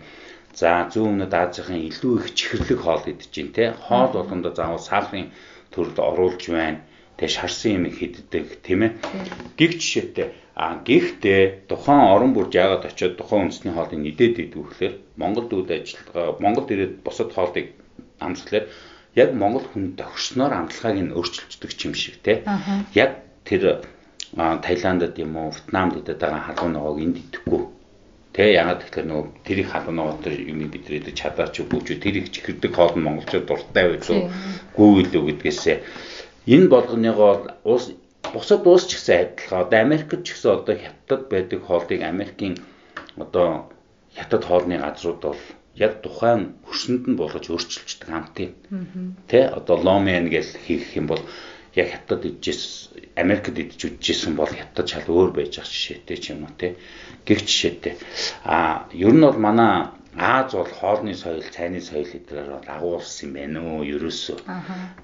[0.59, 3.71] За зүүн өмнөд Азийн илүү их чихэрлэг хоол идэж гин те.
[3.87, 5.31] Хоол болгондоо заавал сахарын
[5.71, 6.83] төрөлд оруулж байна.
[7.15, 8.91] Тэгээ шарсан юм хийддэг тийм ээ.
[9.55, 14.95] Гих жишээтэй а гэхдээ тухайн орон бүрд яагаад очиод тухайн үндэсний хоолыг нэдээд идэв гэхээр
[15.19, 17.75] Монгол дүүд ажиллагаа Монгол ирээд бусад хоолыг
[18.23, 18.71] амсгалаар
[19.15, 22.43] яг Монгол хүн тохирсноор амтлагааг нь өөрчилждөг юм шиг те.
[22.93, 23.11] Яг
[23.47, 23.81] тэр
[24.35, 27.63] Таиландд юм уу Вьетнамд идэж байгаа халуун ногоог энд идэхгүй.
[28.35, 31.63] Тэ ягаад гэхээр нөгөө тэр их халуун ногоо төр юм бид идэж чадаач ч
[32.03, 34.19] тэр их чихэрдэг хоол нь монголчууд дуртай байлгүй
[34.75, 35.77] гүү илүү гэдгээсээ
[36.53, 37.31] энэ болгоныгоо
[37.63, 37.95] уус
[38.33, 39.61] бусад уус ч гэсэн адилхан.
[39.63, 42.55] Одоо Америкт ч гэсэн одоо хятад байдаг хоолыг Америкийн
[43.23, 43.71] одоо
[44.17, 45.41] хятад хоолны газрууд бол
[45.75, 48.53] яг тухайн хөрсөнд нь болгож өөрчилждэг хамт юм.
[49.27, 51.21] Тэ одоо ломен гэж хийх юм бол
[51.75, 56.47] яг хятад идчихсэн Америкт идэж үдчихсэн бол хятад шал өөр байж ах жишээтэй ч юм
[56.47, 56.75] уу те.
[57.27, 57.95] Гэх жишээтэй.
[58.43, 63.33] А ер нь бол манай Аз бол хоолны соёл, цайны соёл эдгээр бол агуулсан юм
[63.35, 64.39] байна уу ерөөсөө.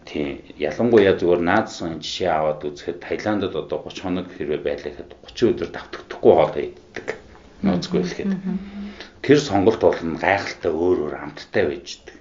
[0.08, 0.40] Тийм.
[0.56, 5.70] Ялангуяа зүгээр наадсан жишээ аваад үзэхэд Таиландд одоо 30 хоног хэрвээ байлаа гэхэд 30 өдөр
[5.76, 7.08] давтагдахгүй хоол иддэг.
[7.60, 8.32] Нууцгүй хэлэхэд.
[9.22, 12.18] Тэр сонголт бол гайхалтай өөр өөр амттай байждаг.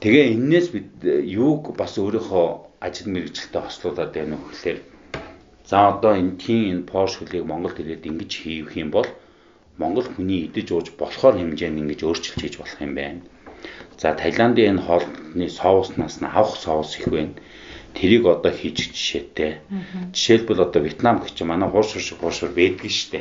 [0.00, 2.46] Тэгээ энээс бид юуг бас өөрийнхөө
[2.86, 4.78] ажил мэргэжилтэд хослуулад байна вэ гэхээр
[5.68, 9.08] за одоо энэ тийм энэ Porsche хөлийг Монголд ирээд ингэж хийх юм бол
[9.80, 13.22] Монгол хүний идэж ууж болохоор хэмжээнд ингэж өөрчилж хийж болох юм байна.
[14.00, 17.34] За Таиландын энэ хоолны соуснаас нь авах соус их байна.
[17.96, 19.52] Тэрийг одоо хийж жишээтэй.
[20.14, 23.20] Жишээлбэл одоо Вьетнам чинь манай хуушур шиг хуушур байдгийн штэ.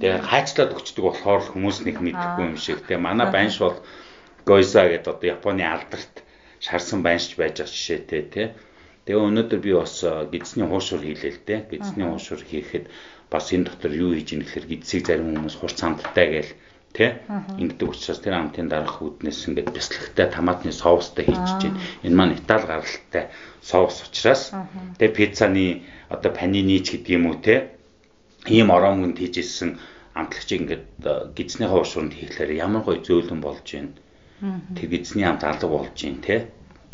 [0.00, 2.82] Тэгээ хайцлаад өгчдөг болохоор хүмүүс нэг мэдхгүй юм шиг.
[2.84, 3.78] Тэгээ манай банш бол
[4.46, 6.14] Гойса гэдэг одоо Японы алдарт
[6.60, 8.46] шарсан баншч байж байгаа жишээтэй тий.
[9.06, 11.60] Тэгээ өнөөдөр би бас гидсний хуушур хийлээ л дээ.
[11.70, 12.90] Гидсний хуушур хийхэд
[13.30, 16.52] бас энэ дотор юу хийж ийн гэхээр гидсийг зарим хүмүүс хурц амттай гээл
[16.96, 17.10] тий
[17.60, 22.64] ингэдэг учраас тэр амтын дараах үүднээс ингээд бяцлагтай томатны соустай хийж чинь энэ маань итали
[22.64, 23.24] гаралтай
[23.60, 24.54] соус учраас
[24.96, 27.75] тэгээ пиццаны одоо панинич гэдэг юм уу тий
[28.48, 29.78] ийм оронгонд хийжсэн
[30.14, 30.84] амтлагчийг ингээд
[31.36, 33.92] гидсний хуушуунд хийхлээр ямар гоё зөөлөн болж байна
[34.76, 36.40] тэр гидсний амт алга болж байна тий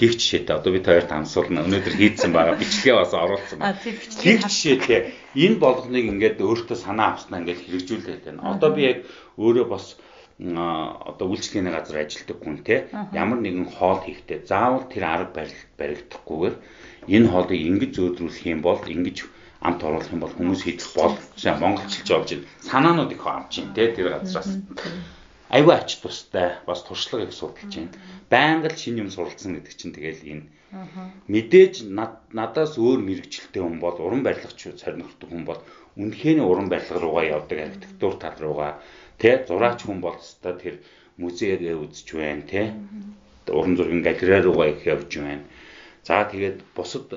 [0.02, 2.58] гих жишээтэй одоо би хоёрт ансуулна өнөөдөр хийдсэн байгаа.
[2.58, 3.58] Бичлэгээ бас оруулсан.
[3.60, 3.78] Байна.
[4.24, 5.00] Гих жишээтэй
[5.36, 8.40] энэ болгоныг ингээд өөртөө санаа авснаа ингээд хэрэгжүүлээд байна.
[8.56, 8.98] Одоо би яг
[9.38, 9.94] өөрөө бас
[10.42, 15.46] одоо үйлчлэгээний газар ажилладаг хүн те ямар нэгэн хоол хийхдээ заавал тэр арга
[15.78, 16.56] баригдахгүйгээр
[17.14, 19.16] энэ хоолыг ингэж зөөдрүүлэх юм бол ингэж
[19.62, 21.14] амт оруулах юм бол хүмүүс хийх бол
[21.62, 22.46] монголчилж болж байна.
[22.66, 24.50] Санаанууд их авч байна те тэр газраас
[25.52, 27.92] айгүй ач тустай бас туршлага их судалж байна.
[28.32, 30.44] Байнга л шинэ юм суралцсан гэдэг чинь тэгэл энэ.
[31.28, 31.74] Мэдээж
[32.32, 35.60] надаас өөр мэрэгчлээ хүн бол уран барилгач царнигддаг хүн бол
[36.00, 38.80] үнэхээр уран барилга руугаа явдаг архитектур тал руугаа
[39.20, 40.74] тэ зураач хүн бол өстой тэр
[41.20, 42.72] музейгээ үзэж байна тэ.
[43.52, 45.44] Уран зургийн галерей руугаа их явж байна.
[46.02, 47.12] За тэгээд бусад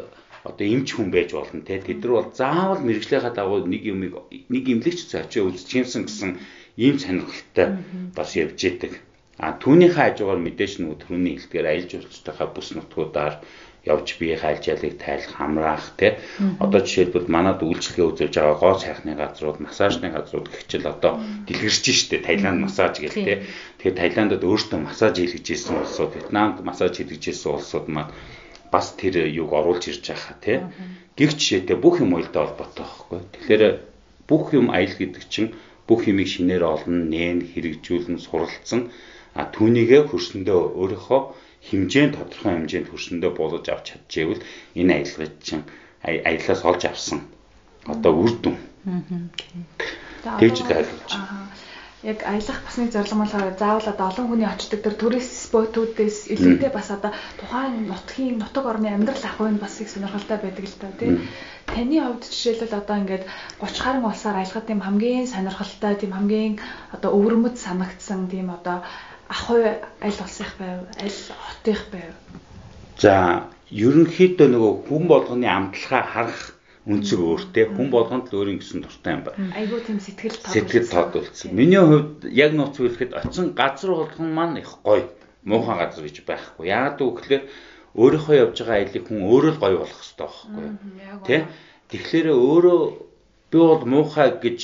[0.49, 3.99] одоо эмч хүн байж болно те тэд нар бол заавал мэрэгжлийнхаа дагуу нэг юм
[4.53, 6.31] нэг имлэгч зочоо үзчихсэн гэсэн
[6.77, 7.67] ийм сонирхолтой
[8.17, 8.93] бас явж идэг.
[9.41, 13.35] А түүнийхээ хажуугаар мэдээж нөгөө төрөний хэлдгээр аялал жуулчдынхаа бүс нутгуудаар
[13.85, 16.11] явж бие хайлжаалыг тайлах хамраах тий.
[16.59, 22.25] Одоо жишээлбэл манад үйлчлэгээ үзүүлж байгаа гоо сайхны газрууд, массажны газрууд гихчил одоо дэлгэрч штэ
[22.25, 23.37] Таиланд массаж гэл тий.
[23.77, 28.11] Тэгэхээр Таиландд өөртөө массаж хийлгэж ирсэн улсууд, Вьетнамд массаж хийлгэж ирсэн улсууд маань
[28.75, 30.57] бас тэр юг оруулж ирж байгаа тий.
[31.15, 33.19] Гих жишээтэй бүх юм уялдаа холбоотой байхгүй.
[33.31, 33.63] Тэгэхээр
[34.27, 35.55] бүх юм аял гэдэг чинь
[35.87, 38.91] бүх юмыг шинээр олно, нээн хэрэгжүүлэн суралцсан.
[39.39, 41.21] А түүнийгээ хөрсөндөө өөрийнхөө
[41.71, 44.43] хэмжээнд тодорхой хэмжээнд хөрсөндөө буулгаж авч чадчихвэл
[44.79, 45.63] энэ аялал чинь
[46.03, 47.19] аяллаас олж авсан.
[47.87, 48.55] Одоо үр дүн.
[50.39, 51.54] Тэгж л ойлгож байна
[52.05, 56.69] яг аялах бас нэг зорилго мал заавал одоо олон хүний очдог тэр турист спотуудээс илүүтэй
[56.69, 60.87] бас одоо тухайн нутгийн нутаг орны амьдрал ах нь бас их сонирхолтой байдаг л та
[60.99, 61.25] тийм
[61.65, 63.23] таны хувьд жишээлбэл одоо ингээд
[63.57, 66.53] 30 гаруй улсаар аялахад тийм хамгийн сонирхолтой тийм хамгийн
[66.93, 68.85] одоо өвөрмөд санагдсан тийм одоо
[69.27, 69.65] ах уу
[70.05, 72.13] аль улсынх байв аль хотынх байв.
[73.01, 76.54] За ерөнхийдөө нөгөө хүн болгоны амтлагаа харах
[76.85, 79.49] үнцэг өөртэй хүн болгонд л өөрийн гэсэн дуртай юм байна.
[79.57, 80.53] Айгуу тийм сэтгэл тод.
[80.53, 81.49] Сэтгэл тод үлдсэн.
[81.49, 85.09] Миний хувьд яг нууц хэлэхэд очисон газар болгон маань их гоё.
[85.41, 86.69] Муухан газар гэж байхгүй.
[86.69, 87.49] Яагаад гэвэл
[87.97, 90.65] өөрийнхөө явж байгаа аялыг хүн өөрөө л гоё болох хэрэгтэй байхгүй?
[91.25, 91.37] Тэ?
[91.89, 92.81] Тэгэхээр өөрөө
[93.49, 94.61] би бол муухай гэж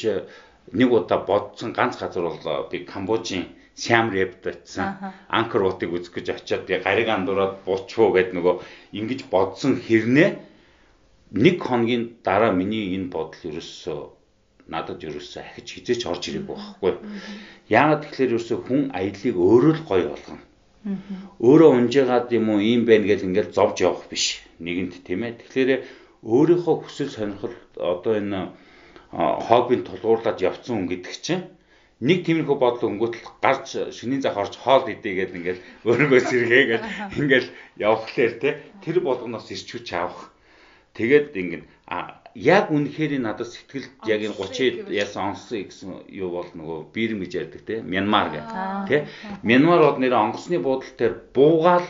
[0.78, 5.16] нэг удаа бодсон ганц газар бол би Камбожийн Сиам Рэпт очисан.
[5.26, 8.56] Анкор уутыг үзэх гэж очиод гариг андуураад буучвуу гэд нөгөө
[8.94, 10.51] ингэж бодсон хэрнээ
[11.32, 14.00] нэг хоногийн дараа миний энэ бодол ерөөсөө
[14.68, 16.94] надад ерөөсөө ахиж хизээч орж ирээгүй байхгүй.
[17.72, 20.44] Яагаад тэгэхээр ерөөсөө хүн аялыг өөрөө л гоё болгоно.
[21.40, 24.44] Өөрөө унжгаад юм уу ийм байна гэж ингээл зовж явах биш.
[24.60, 25.40] Нэгэнт тийм ээ.
[25.40, 25.70] Тэгэхээр
[26.26, 28.40] өөрийнхөө хүсэл сонирхол одоо энэ
[29.48, 31.44] хоббинд тулгуурлаад явцсан хүн гэдэг чинь
[32.02, 33.68] нэг тиймэрхүү бодол өнгөтл гарч
[33.98, 36.84] шөнийн зах орж хоол идэгээд ингээл өөрийгөө сэргээгээд
[37.20, 38.50] ингээл явхлаар те
[38.84, 40.34] тэр болгоноос ирч хүч авах
[40.94, 41.64] Тэгээд ингэн
[42.36, 47.32] яг үнэхээр надад сэтгэл яг энэ 30 яасан онсон гэсэн юу бол нөгөө бирм гэж
[47.36, 48.48] ярьдаг те Мянмар гэх
[48.88, 48.98] те.
[49.44, 51.88] Мянмар бол нэр онгоцны буудлын дээр буугаал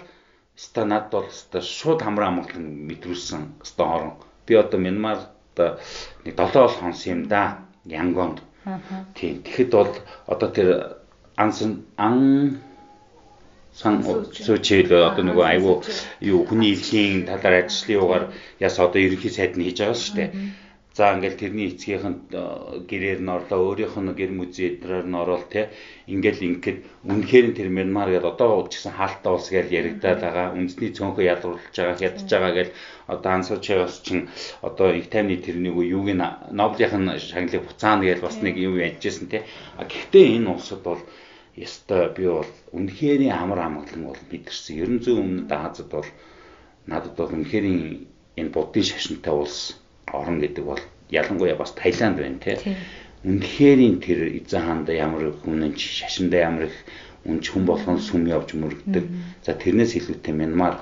[0.56, 4.14] ста над бол ста шууд хамраа амгалан мэдрүүлсэн ста орон.
[4.46, 5.30] Би одоо Мянмарт
[6.26, 8.42] нэг 7 бол хонс юм да Янгонд.
[9.14, 9.94] Тийм тэгэхэд бол
[10.26, 10.70] одоо тэр
[11.36, 12.62] ансан ан
[13.80, 14.04] сан
[14.46, 15.76] сүүчил одоо нөгөө айгүй
[16.32, 18.24] юу хүний эвлийн талаар ажлын югаар
[18.60, 20.30] яс одоо ерөнхий сайд нь хийж байгаа шүү дээ.
[20.98, 22.36] За ингээл тэрний эцгийнхэнд
[22.90, 23.60] гэрээр нь орлоо.
[23.72, 25.72] Өөрийнх нь гэр музей эдрээр нь орол те
[26.14, 30.92] ингээл ингээд үнэхээр тэр Мянмар гэдэг одоо ч гэсэн хаалттай улс гэж яригадаад байгаа үндэсний
[30.92, 32.70] цөөнхөө ялруулж байгаа хядж байгаа гэж
[33.08, 34.28] одоо ансуучаас чинь
[34.68, 36.28] одоо их тайвны тэрнийг юуг нь
[36.60, 39.48] Нобелийнх нь шагналыг буцаана гэж бас нэг юм ядчихсан те.
[39.80, 41.00] Гэхдээ энэ улсад бол
[41.56, 44.80] ёстой би бол үнэхээр амар амгалан бол мэдэрсэн.
[44.80, 46.10] Ерөн зүйн өмнөд Азад бол
[46.88, 47.66] надад бол үнэхээр
[48.40, 49.76] энэ буддын шашинтай улс
[50.08, 52.58] орно гэдэг бол ялангуяа бас Таиланд байна тий.
[53.28, 56.78] Үнэхээр тэр эзэн хаанда ямар хүнэнч шашинда ямар их
[57.28, 59.06] үнч хүн болгон сүм явж мөрөгдөг.
[59.46, 60.82] За тэрнээс илүүтэй Мянмар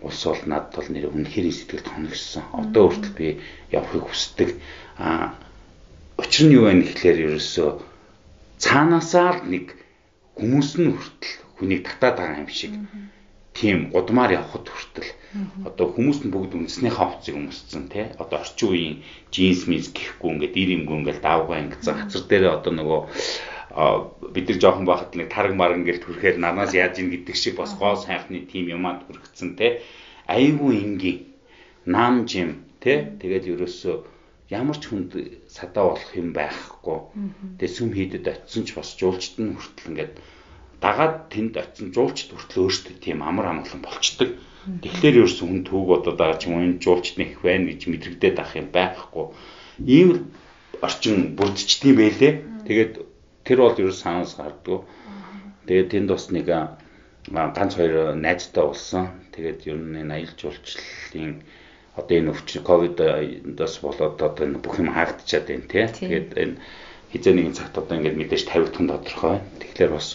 [0.00, 2.44] улс бол надад бол нэр үнэхээр сэтгэлд хоногссон.
[2.56, 3.28] Одоо хүртэл би
[3.74, 4.56] явахыг хүсдэг.
[4.96, 5.36] А
[6.16, 7.70] учир нь юу вэ гэхлээр ерөөсөө
[8.56, 9.75] цаанаасаа л нэг
[10.36, 12.72] хүмүүс нь хүртэл хүнийг татаад байгаа юм шиг.
[13.56, 15.10] Тийм удмаар явхад хүртэл.
[15.64, 18.96] Одоо хүмүүс нь бүгд үндэснийхээ хувцсыг өмсцэн тий одоо орчин үеийн
[19.32, 23.00] джинс мис гэхгүй ингээд ир имгүү ингээд давгаа ингээд хацар дээрээ одоо нөгөө
[24.32, 27.72] бид нар жоохон байхад нэг тараг маран гэл төрхээр нарнаас яаж ийн гэдэг шиг бас
[27.76, 29.84] гоо сайхны тим юмад хүргэцэн тий
[30.28, 31.18] айгүй ингийн
[31.84, 33.96] нам жим тий тэгээд ерөөсөө
[34.50, 35.10] ямар ч хүнд
[35.50, 36.98] садаа болох юм байхгүй
[37.58, 40.14] тэгээ сүм хийдэд очисон ч бас жуулчд нь хүртэл ингээд
[40.84, 44.30] дагаад тэнд очисон жуулчд хүртэл өөрсдөө тийм амар амгалан болчдөг
[44.66, 48.36] Тэгэхээр ерөөс хүн түүг одоо байгаа ч юм уу энэ жуулчд нэг байна гэж мэдрэгдээд
[48.42, 49.24] ах юм байхгүй.
[49.86, 50.10] Ийм
[50.82, 52.32] орчин бүрдчихдээ байлээ.
[52.66, 52.92] Тэгээд
[53.46, 54.82] тэр бол ерөөс санаас гардггүй.
[55.70, 59.04] Тэгээд тэнд бас нэг ганц хоёр найзтай болсон.
[59.30, 61.46] Тэгээд ер нь энэ аялал жуулчлалын
[61.96, 65.86] одоо энэ өвчин ковидоос болоод одоо энэ бүх юм хаагдчихад байна тий.
[65.88, 66.56] Тэгээд энэ
[67.10, 69.36] хизээ нэгэн цагт одоо ингээд мэдээж тавигдах нь тодорхой.
[69.60, 70.08] Тэгэхээр бас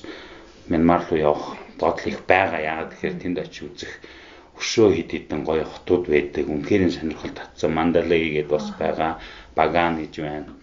[0.69, 2.61] Мянмар руу явах бодол их байгаа.
[2.61, 3.91] Яагаад тэгэхээр тэнд очиж үзэх
[4.61, 6.45] өшөө хэд хэдэн гоё хотууд байдаг.
[6.45, 9.11] Үнэхээр сонирхол татсан Мандалай гэдээ бас байгаа.
[9.57, 10.53] Баган гэж байна.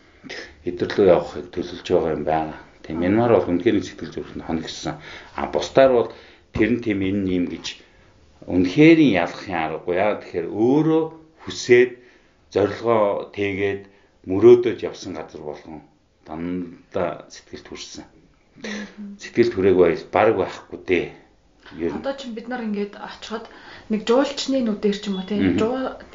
[0.65, 2.55] Хэдэрлөө явахыг төлөвлөж байгаа юм байна.
[2.87, 5.03] Тэг Мянмар бол үнэхээр сэтгэл зүрхэнд хоногссон.
[5.35, 6.09] А бусдаар бол
[6.55, 7.67] тэр нь тийм энэ юм гэж
[8.47, 9.95] үнэхээр ялахын аргагүй.
[9.99, 11.03] Яа тэгэхээр өөрөө
[11.43, 11.91] хүсээд
[12.55, 13.83] зорилгоо тэгээд
[14.31, 15.83] мөрөөдөж явсан газар болгон
[16.27, 18.05] дандаа сэтгэлд хүрсэн.
[19.23, 21.07] Сэтгэлд хүрээгүй баг байхгүй дээ.
[21.69, 23.45] Одоо ч бид нар ингээд очиход
[23.93, 25.61] нэг жуулчны нүдээр ч юм уу тийм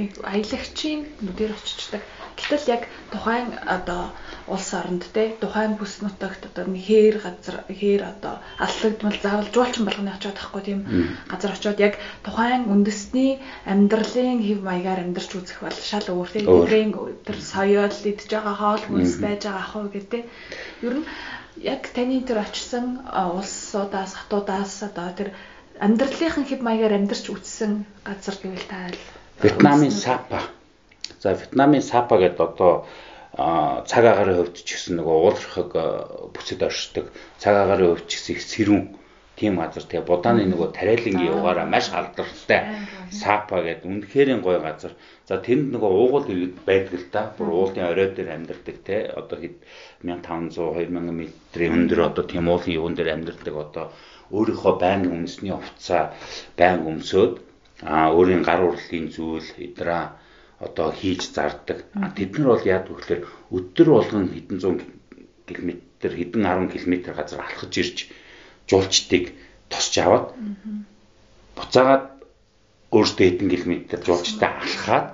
[0.02, 2.02] нэг аялагчийн нүдээр очичдаг.
[2.38, 4.12] Гэтэл яг тухайн одоо
[4.48, 9.86] улс оронд те тухайн бүс нутагт одоо нэг хээр газар хээр одоо аллагдмал заавал жуулчин
[9.86, 10.80] болгоны очиод тахгүй тийм
[11.32, 16.92] газар очиод яг тухайн үндэсний амьдралын хэв маягаар амьдарч үзэх бол шал өөр тийм тэдний
[17.28, 20.22] тэр соёол идж байгаа хоол хүнс байж байгаа ах уу гэдэг.
[20.84, 21.06] Ер нь
[21.64, 25.30] яг таны тэр очисан улсуудаас хатуудаас одоо тэр
[25.80, 28.92] амьдралынхын хэв маягаар амьдарч үтсэн газар гэвэл та
[29.42, 30.40] Вьетнамын Сапа.
[31.24, 32.74] За Вьетнамын Сапа гэдэг одоо
[33.88, 35.72] цаг агарын хувьд ч гэсэн нөгөө уулархаг
[36.36, 37.06] бүсэд оршдог
[37.42, 38.84] цаг агарын хувьд ч гэсэн их сэрүүн
[39.40, 42.62] тийм газар тэгээ будааны нөгөө тариалангийн угаараа маш алдартай
[43.10, 44.94] Сапа гэдэг үнэхээр гоё газар.
[45.30, 47.22] За тэнд нөгөө уугуул иргэд байдаг л да.
[47.38, 48.98] Бүр уулын орой дээр амьдардаг те.
[49.20, 49.56] Одоо хэд
[50.04, 53.86] 1500 2000 м-ийн өндөр одоо тийм уулын юун дээр амьдардаг одоо
[54.36, 56.04] өөрийнхөө байнгын үндэсний хувцаа
[56.60, 57.34] байнга өмсөөд
[57.86, 60.04] а өөрийн гар урлын зүйл эдраа
[60.66, 61.84] одоо хийж зардаг.
[62.16, 63.22] Тэд нар бол яад гэхээр
[63.52, 64.78] өдөр болгон хэдэн зуун
[65.48, 65.70] км
[66.02, 67.98] хэдэн 10 км газар алхаж ирж
[68.70, 69.36] жуулчдыг
[69.72, 70.32] тосч аваад
[71.58, 72.06] буцаагаад
[72.96, 75.08] өөртөө хэдэн километр жуулчтай алхаад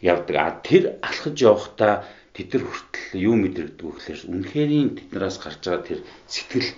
[0.00, 0.36] явдаг.
[0.36, 2.04] А тэр алхаж явахдаа
[2.36, 6.70] тэд нар хүртэл юу мэдрэгдэг вэ гэхээр үнэхэрийн тэднээс гарч байгаа тэр сэтгэл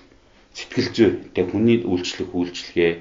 [0.55, 2.93] сэтгэл зүй тэг хүний үйлчлэх үйлчлэгээ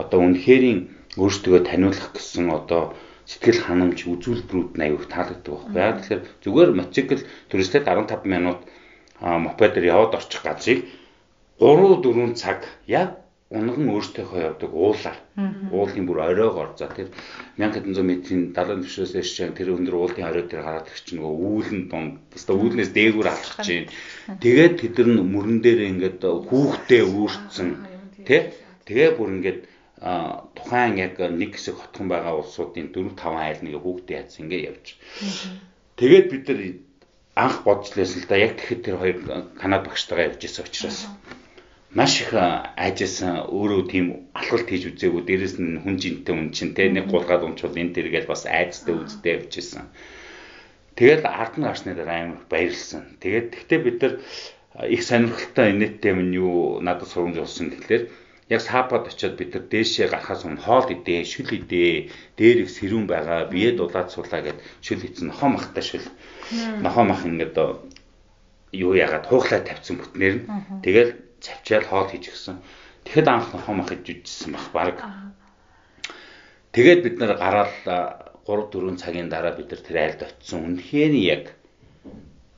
[0.00, 0.80] одоо үнэхэрийн
[1.20, 2.96] өөртөө таниулах гэсэн одоо
[3.30, 8.60] сэтгэл ханамж үзүүлбэрүүд нь аяух таалагддаг байхгүй яа тэгэхээр зүгээр мотоцикл туристад 15 минут
[9.20, 10.80] мопедээр яваад орчих газрыг
[11.62, 15.18] 3 4 цаг яг унган өөртөөхөө явдаг уулаар.
[15.76, 17.12] Уулын бүр оройгоор за тэр
[17.60, 22.16] 1700 м-ийн 70 төвшөөс эсч тэр өндөр уулын орой дээр гараад чинь нөгөө үүлэн дунд.
[22.32, 23.92] Тэстэ үүлнээс дээгүүр алхах чинь.
[24.40, 27.68] Тэгээд тэд нар мөрөн дээр ингээд хүүхдээ үүрцэн
[28.24, 28.40] тий.
[28.88, 29.60] Тэгээ бүр ингээд
[30.02, 34.86] тухайн яг нэг хэсэг хотхон байгаа улсуудын 4 5 айл нэг хүүхдээ яц ингээд явж.
[35.94, 36.60] Тэгээд бид нар
[37.38, 39.18] анх бодж лээсэн л да яг тэгэхэд тэр хоёр
[39.54, 40.98] Канада багштайгаа явж исэн учраас
[41.94, 46.88] маш их айжсэн өөрөө тийм алхалт хийж үзээгүй дээрэс нь хүн жинтэй хүн чин те
[46.88, 49.92] нэг гулгаад унчвал энэ тэргээл бас айцтай үзтэй явжсэн.
[50.96, 53.20] Тэгээд ард нь гарсны дараа амар баярлсан.
[53.20, 54.14] Тэгээд тэгтээ бид нар
[54.88, 58.08] их сонирхолтой инээдтэй минь юу надад сургамж болсон гэхлээр
[58.52, 63.06] яг сапад очиод бид нар дээшээ гарахаас өмнө хоол идээ, шүл идээ, дээр их сэрүүн
[63.08, 66.06] байгаа, бие дулаад суулаа гэд шүл идсэн нохоо махтай шүл.
[66.84, 67.56] Нохоо мах ингээд
[68.72, 70.44] юу ягаад хуухлаа тавьсан бүтнээр нь.
[70.84, 72.56] Тэгэл цавчаал хоол хийж гисэн.
[73.04, 74.96] Тэгэхэд анх нохоо мах идэж үжсэн баг баг.
[76.72, 77.72] Тэгээд бид нар гараад
[78.44, 80.76] 3 4 цагийн дараа бид нар тэр айлд очисон.
[80.76, 81.44] Үнэхээр яг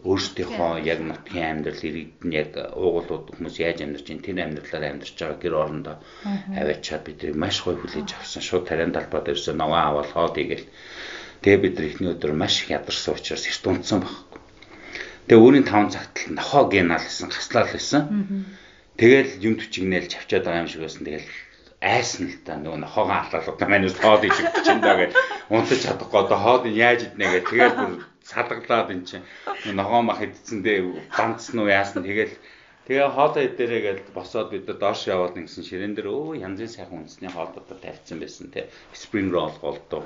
[0.05, 5.17] өөрсдийнхөө яг нутгийн амьдрал иргэд нь яг уугуулууд хүмүүс яаж амьдарч ин тэр амьдралаар амьдарч
[5.17, 5.97] байгаа гэр орондоо
[6.61, 8.43] аваачаад бид нарыг маш гоё хүлээж авсан.
[8.45, 10.69] Шууд тариан талбай дээрээс наваа аваад хоод игээл.
[11.41, 14.41] Тэгээ бид нар ихний өдөр маш их ядарсан учраас эрт унтсан байхгүй.
[15.25, 18.03] Тэгээ өөрийн 5 цагт л нохоо генаал гэсэн хаслал байсан.
[19.01, 21.09] Тэгэл юм төчигнээл чавчаад байгаа юм шиг байсан.
[21.09, 21.29] Тэгэл
[21.81, 25.13] айсан л та нөгөө нохоогоо алаалуудаа манайс хоод ижиг чинь даа гэж
[25.53, 27.93] унтаж чадахгүй одоо хоод яаж иднэ гэж тэгээд бүр
[28.25, 29.27] садаглаад эн чинь
[29.79, 30.79] ногоо мах идсэндээ
[31.17, 32.03] ганцсан уу яасан.
[32.03, 32.35] Тэгэл
[32.85, 37.33] Тэгээ хоолоо эдэрээгээл босоод бид нар доош яваад нэгсэн ширээн дээр өө янзын сайхан үндэсний
[37.33, 38.69] хоолуудад тавьсан байсан те.
[38.93, 40.05] Spring roll голдуу.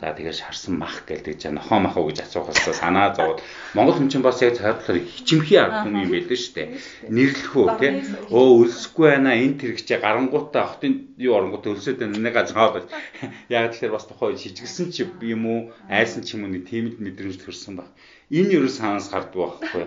[0.00, 3.44] За тэгээ шарсан мах гээл тэгж нохоо мах уу гэж асуухаас санаа зовоод
[3.76, 6.68] Монгол хүн чинь бас яг цаадлахаар хичимхий арга хүн юм байлээ шүү дээ.
[7.12, 7.88] Нэрлэх үү те.
[8.32, 12.88] Өө өлсөхгүй байна энэ тэрэгчээ гарангуудаа хотын юу оронгуудаа өлсөд байна нэг газар
[13.52, 15.60] Яг тэгэхээр бас тухайн шижгэлсэн чи юм уу
[15.92, 17.92] айсан ч юм уу нэг тиймд мэдрэмж төрсэн баг.
[18.32, 19.84] Энэ юу санаас гарддаг байхгүй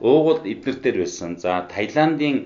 [0.00, 1.38] уугуул эднэр дээр байсан.
[1.42, 2.36] За Таиландын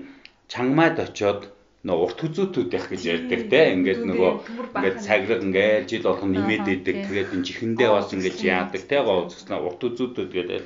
[0.51, 1.41] Чангмайд очоод
[1.83, 4.31] нөө урт хүзүүтүүд байх гэж ярьдаг те ингээд нөгөө
[4.71, 9.27] ингээд цаграг ингээд жил болгон нэмээд идэг тэгээд энэ чихэндээ бас ингээд яадаг те гоо
[9.27, 10.63] үзэснэ урт хүзүүтүүд гэдэг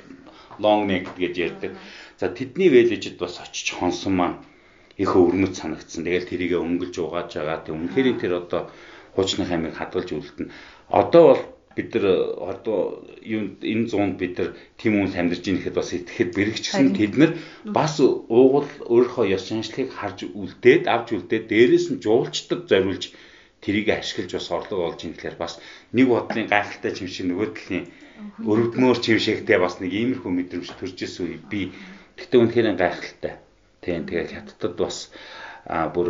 [0.61, 1.71] long neck гэж ярьдаг.
[2.21, 4.37] За тэдний вэлэжэд бас очиж хонсон маань
[4.97, 6.05] их өвөрмөц санагдсан.
[6.05, 7.65] Тэгэл тэрийгэ өнгөлж угааж байгаа.
[7.65, 8.61] Тэг үнэхээр тэр одоо
[9.13, 10.53] хуучны хаймыг хадгалж үлдэнэ.
[10.89, 11.41] Одоо бол
[11.77, 12.05] бид нар
[12.51, 14.49] одоо юу энэ зуунд бид нар
[14.81, 17.31] тийм хүмүүс амьдарч ийн гэхэд бас итгэхэд бэрэгчсэн тэд нар
[17.77, 23.13] бас уугуул өөрийнхөө ёс заншлыг харж үлдээд авч үлдээд дээрээс нь жуулчдад зориулж
[23.61, 25.53] тэрийг ашиглаж бас орлого олж ийн гэхээр бас
[25.93, 27.85] нэг бодлын гайхалтай юм шиг нөгөө талын
[28.41, 31.37] өрөвдмөр чим шигтэй бас нэг иймэрхүү мэдрэмж төрж исэн үе.
[31.51, 31.61] Би
[32.17, 33.33] тэгтээ үнэхээр гайхалтай.
[33.81, 34.97] Тийм тэгээд хятадд бас
[35.93, 36.07] бүр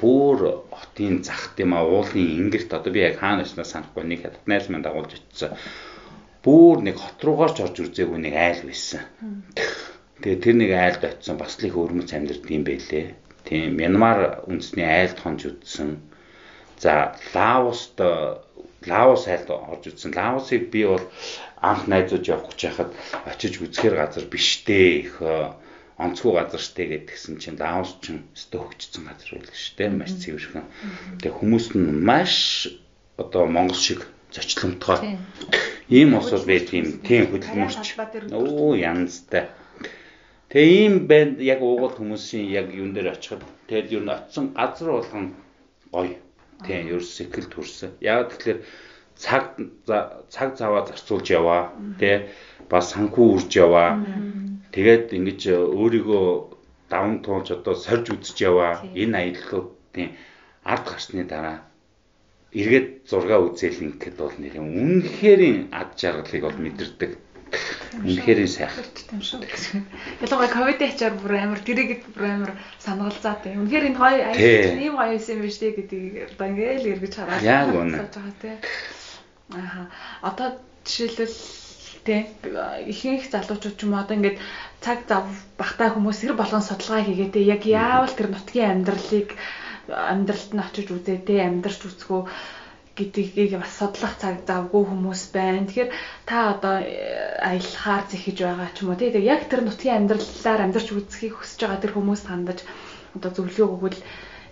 [0.00, 0.38] бүр
[0.70, 5.12] хотын захт юм а уулын ингэрт одоо би яг хаана очноос санахгүй нэг маань дагуулж
[5.16, 5.56] очсон.
[6.44, 9.02] Бүр нэг хот руугаар ч орж үзээгүй нэг айл байсан.
[10.20, 13.06] Тэгээ тэр нэг айлд очисон бас л их өрмөц амьдэрдэг юм байлээ.
[13.48, 15.96] Тийм Мянмар үндэсний айлд хонж үзсэн.
[16.76, 17.96] За Лаост
[18.86, 20.12] Лаос айлд орж үзсэн.
[20.14, 21.04] Лаосыг би бол
[21.60, 22.90] анх найзууд явах гэж хахад
[23.24, 25.14] очиж үзэхэр газар биш дээ их
[25.96, 30.64] онцгой газар штэ гэдгсэн чинь Лаос ч өстө хөгжсөн газар байл штэ маш цэвэрхэн.
[31.24, 32.34] Тэгээ хүмүүс нь маш
[33.16, 35.16] одоо Монгол шиг зочломтгой
[35.88, 37.96] ийм усуд байт юм тийм хөдөлмөрч.
[38.36, 39.48] Оо янзтай.
[40.52, 44.88] Тэгээ ийм банд яг уугуул хүмүүсийн яг юун дээр очиход тэгээд юу н очисон газар
[44.92, 45.32] болгон
[45.92, 46.20] гоё.
[46.64, 47.90] Тийм ерөөс сэтгэл төрсөн.
[48.04, 48.60] Яг тэгэхээр
[49.16, 49.56] цаг
[50.28, 51.72] цаг заваа зарцуулж яваа.
[52.00, 52.28] Тэ
[52.68, 53.96] бас санхүү үрж яваа.
[54.76, 55.40] Тэгээд ингэж
[55.72, 56.26] өөрийгөө
[56.92, 58.84] даван туулж одоо сорж үзэж яваа.
[58.92, 60.12] Энэ аяллуудын
[60.68, 61.64] ард гарсны дараа
[62.52, 67.12] эргээд зурга үзэл ингээд бол нэр үнэхэрийн ад жаргалыг бол мэдэрдэг.
[68.04, 68.84] Үнэхэрийн сайхан
[69.16, 69.84] юм.
[70.20, 72.52] Ялангуяа ковид ачаар бүр амар тэрийг бүр амар
[72.84, 73.60] санагалзаад байна.
[73.64, 77.42] Үнэхээр энэ гоё аялал ийм гоё юм биш үү гэдгийг одоо ингээд л эргэж хараад
[77.42, 77.96] яг үнэ.
[79.56, 79.82] Аха.
[80.20, 80.48] Одоо
[80.84, 81.65] жишээлбэл
[82.06, 82.20] тий
[82.92, 84.38] ихэнх залуучууд ч юм одоо ингээд
[84.84, 85.26] цаг зав
[85.60, 89.28] багтаа хүмүүс хэр болгон судалгаа хийгээ тий яг яавал тэр нутгийн амьдралыг
[90.12, 92.22] амьдралд нь очиж үзээ тий амьдарч үзгөө
[92.96, 95.68] гэдгийг бас судлах цаг завгүй хүмүүс байна.
[95.68, 95.90] Тэгэхээр
[96.24, 100.88] та одоо э, аялахаар зэхэж байгаа ч юм уу тий яг тэр нутгийн амьдралаар амьдарч
[100.96, 102.64] үзхийг хүсэж байгаа тэр хүмүүс хандаж
[103.16, 103.98] одоо зөвлөгөө өгвөл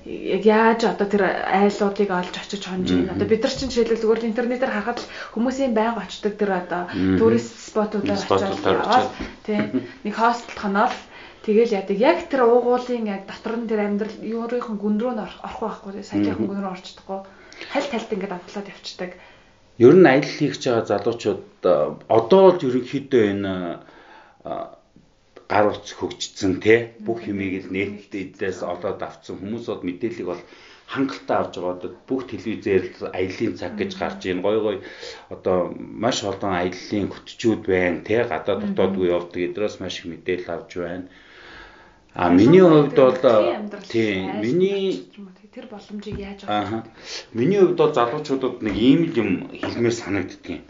[0.05, 3.17] яг яаж одоо тэр айлуудыг олж очиж хонж байна.
[3.17, 7.73] Одоо бид нар чинь жишээлбэл зүгээр интернетээр харахад л хүмүүсийн байнга очдог тэр одоо турист
[7.73, 9.07] спотуудаар очиж
[9.49, 10.95] тийм нэг хостелд хоноод
[11.49, 15.41] тэгэл яадаг яг тэр уугуулын яг дотор нь тэр амьдрал юурийнхэн гүн рүү н орох
[15.41, 17.21] байхгүй саяхан гүн рүү орчихдоггүй
[17.73, 19.11] хальт хальт ингээд автлаад явцдаг.
[19.79, 21.45] Ер нь аялал хийж байгаа залуучууд
[22.09, 23.53] одоо л ерөнхийдөө энэ
[25.49, 26.75] гар утас хөгжсөн те
[27.07, 29.37] бүх юмыг л нийтдээс олоод авцсан.
[29.41, 30.43] Хүмүүс бол мэдээллийг бол
[30.93, 32.85] хангалттай авч байгаа бүх телевизээр
[33.19, 34.41] аялын цаг гэж гарч ийн.
[34.47, 34.77] Гой гой
[35.35, 39.41] одоо маш олон аяллаа хөтчүүд байна те гадаад дотоодгүй явдаг.
[39.49, 41.09] Эдрээс маш их мэдээлэл авч байна.
[42.15, 43.19] А миний хувьд бол
[43.91, 45.11] тийм миний
[45.55, 46.87] тэр боломжийг яаж авах
[47.33, 50.63] миний хувьд бол залуучуудад нэг ийм л юм хэлмээр санагддгийг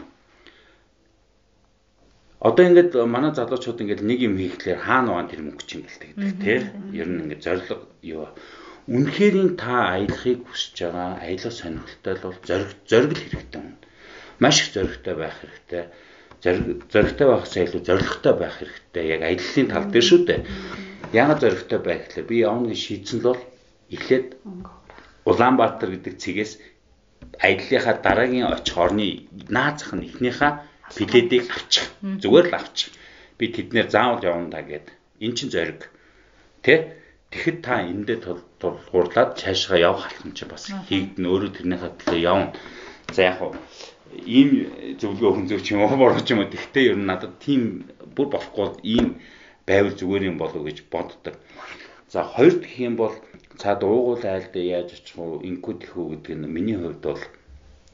[2.39, 6.11] Одоо ингээд манай залуучууд ингээд нэг юм хийхлээр хаана байгаа тэр мөнгө чинь гэлдэг
[6.43, 6.59] тий.
[6.91, 7.69] Ер нь ингээд зориг
[8.03, 8.27] юу
[8.91, 13.79] үнэхэрийн та аялахыг хүсэж байгаа, аялах сонирхолтой бол зориг зориг хэрэгтэй юм.
[14.43, 15.83] Маш их зоригтой байх хэрэгтэй.
[16.43, 19.03] Зориг зоригтой байхсаа илүү зоригтой байх хэрэгтэй.
[19.15, 20.41] Яг аяллаа тал дээр шүү дээ.
[21.17, 23.41] Яагаад зоригтой байх гэхээр би явна гэж шийдсэн л бол
[23.89, 24.27] эхлээд
[25.25, 26.51] Улаанбаатар гэдэг цэгээс
[27.41, 30.51] аяллахаа дараагийн очих орны наад зах нь эхнийхээ
[30.93, 31.89] билетийг авчих.
[32.01, 32.93] Зүгээр л авчих.
[33.37, 34.93] Би тэднэр заавал явна да гэд.
[35.19, 35.89] Эн чин зориг.
[36.61, 37.01] Тэ?
[37.31, 38.17] Тэгэхэд та эндээ
[38.61, 42.53] тулгуурлаад цаашгаа явах алхам чи бас хийгдэн өөрөө тэрнийхээ төлөө явна.
[43.11, 43.51] За яг хуу
[44.23, 44.49] ийм
[45.01, 47.91] зөвлөгөө хүн зөв ч юм уу бороо ч юм уу тэгтээ ер нь надад тийм
[48.15, 49.19] бүр болохгүй ийм
[49.67, 51.35] байвал зүгээр юм болов гэж боддог.
[52.07, 53.13] За хоёрд гэх юм бол
[53.59, 55.43] цаад уугуул айлдаа яаж очих вэ?
[55.49, 57.23] Инкүү тэхүү гэдэг нь миний хувьд бол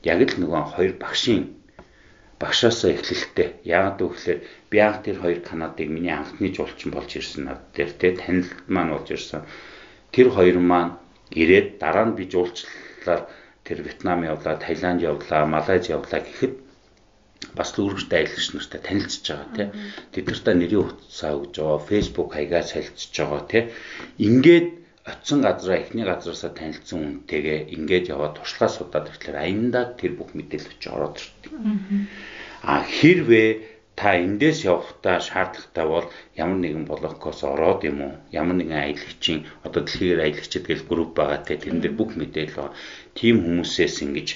[0.06, 1.44] яг л нөгөө хоёр багшийн
[2.42, 3.62] багшаасаа эхлэлтэй.
[3.64, 8.18] Яагаад гэвэл би анх тэр хоёр Канадыг миний анхны жуулчин болж ирсэн над дээр те
[8.18, 9.46] танил маань болж ирсэн.
[10.10, 10.98] Тэр хоёр маань
[11.30, 13.30] ирээд дараа нь би жуулчлалаар
[13.64, 16.54] тэр Вьетнам явлаа, Таиланд явлаа, Малайз явлаа гэхэд
[17.54, 19.68] бас дүүргтэй аялагч нартай танилцж байгаа тий.
[20.12, 23.64] Тэд нартай нэрийн утсаа өгж байгаа, Facebook хаягаар солилцож байгаа тий.
[24.18, 30.30] Ингээд очисон газараа эхний газараасаа танилцсан үнтэйгээ ингээд яваад туршлага судаад ирэхлээр аяндаа тэр бүх
[30.38, 31.52] мэдээлэл очиж ороод ирдэг.
[32.62, 33.50] А хэрвээ
[33.98, 39.82] та эндээс явахдаа шаардлагатай бол ямар нэгэн блокоос ороод юм уу ямар нэгэн аялагчийн одоо
[39.84, 42.78] дэлхийгээр аялагчид гэж групп байгаа те тэрэн дээр бүх мэдээлэл байгаа.
[43.18, 44.30] Тим хүмүүсээс ингэж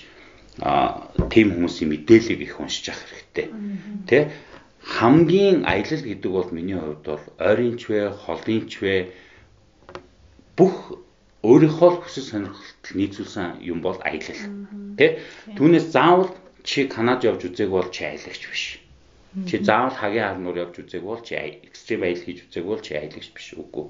[0.61, 3.47] а тим хүмүүсийн мэдээллийг их уншиж авах хэрэгтэй.
[4.09, 4.18] Тэ
[4.86, 8.95] хамгийн аялал гэдэг бол миний хувьд бол ойрынч вэ, холынч вэ
[10.58, 10.76] бүх
[11.45, 14.41] өөрийнхөө хүсэл сонирхолд нийцүүлсэн юм бол аялал.
[14.97, 15.22] Тэ?
[15.58, 16.32] Түүнээс заавал
[16.66, 18.66] чи Канад явж үзээг бол чи аялагч биш.
[19.47, 23.30] Чи заавал хагийн арнуур явж үзээг бол чи экстрим аялал хийж үзээг бол чи аялагч
[23.36, 23.86] биш үгүй.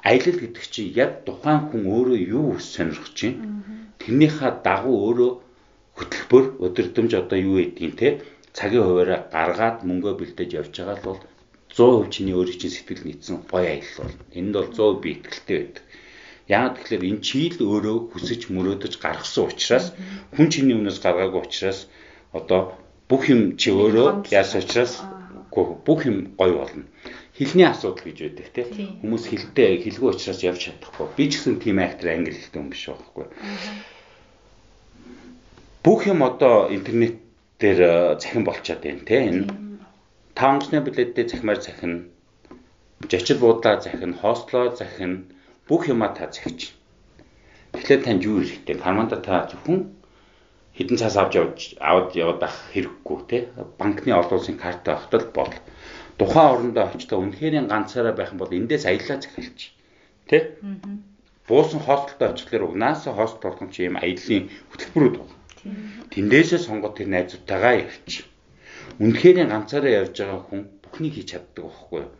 [0.00, 3.36] Аялал гэдэг чинь яг тухайн хүн өөрөө юу хүс сонирхож чинь
[4.00, 5.32] тэрнийхээ дагуу өөрөө
[6.00, 8.08] хөтөлбөр өдөрдөмж одоо юу гэдгийг те
[8.56, 11.20] цагийн хуваараа гаргаад мөнгөө бэлдэж явж байгаа бол
[11.76, 15.84] 100% чиний өөрийн чинь сэтгэл нийцсэн гоё аялал бол энд бол 100% би итгэлтэй байдаг.
[16.50, 19.86] Яагаад гэвэл энэ чийл өөрөө хүсэж мөрөөдөж гаргасан учраас
[20.34, 21.86] хүн чиний өмнөөс гаргаагүй учраас
[22.34, 22.74] одоо
[23.06, 24.98] бүх юм чи өөрөө яасан учраас
[25.86, 26.84] бүх юм гоё болно.
[27.38, 31.06] Хилний асуудал гэж байдаг тийм хүмүүс хилтэй хилгүй учраас явж чадахгүй.
[31.14, 33.26] Би ч гэсэн тийм актер англи хэлтэй хүн биш байхгүй.
[35.86, 37.22] Бүх юм одоо интернет
[37.62, 39.69] дээр захин болчиход байна тийм
[40.34, 42.04] та онгоцны билеттэй захимаар захина,
[43.10, 45.24] жочил буудлаа захина, хостлоо захина,
[45.68, 46.74] бүх юмаа та захиж.
[47.72, 48.76] Тэгэхээр танд юу хэрэгтэй?
[48.78, 49.94] Карманда та зөвхөн
[50.74, 53.38] хэдэн цаас авч явж аваад яваад ах хэрэггүй те.
[53.78, 55.52] Банкны олон улсын карта авахтал бол
[56.18, 59.60] тухайн орондоо очтоо үнэхээр ганцаараа байх юм бол эндээс аяллаа захиалж.
[60.26, 60.58] Тэ?
[61.46, 65.34] Буусан хостелтой очихлоор угнаасаа хостел болгон чи юм аяллаа хөтөлбөрүүд байна.
[66.14, 68.29] Тэндээсээ сонгоод тэр найзуудтайгаа явчих
[68.98, 72.10] үнэхээр ганцаараа явж байгаа хүн бүхнийг хийж чаддаг байхгүй юу?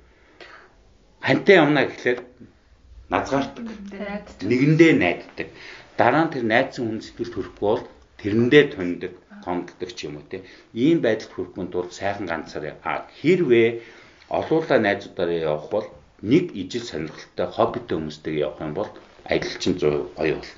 [1.20, 2.20] Хантай юмна гэхлээр
[3.10, 3.66] назгаардаг.
[4.46, 5.48] Нэгэндээ найддаг.
[5.98, 7.84] Дараа нь тэр найдсан хүн сэтгэл төрөхгүй бол
[8.22, 9.12] тэрэндээ тундаг,
[9.44, 10.46] гомддог ч юм уу те.
[10.72, 13.68] Ийм байдалд хүрэхгүй тул сайхан ганцаараа а хэрвээ
[14.28, 15.86] олуулаа найзуудаараа явах бол
[16.22, 18.90] нэг ижил сонирхолтой хоббитой хүмүүстэйгээ явах юм бол
[19.24, 20.50] аялалчин 100% гоё бол.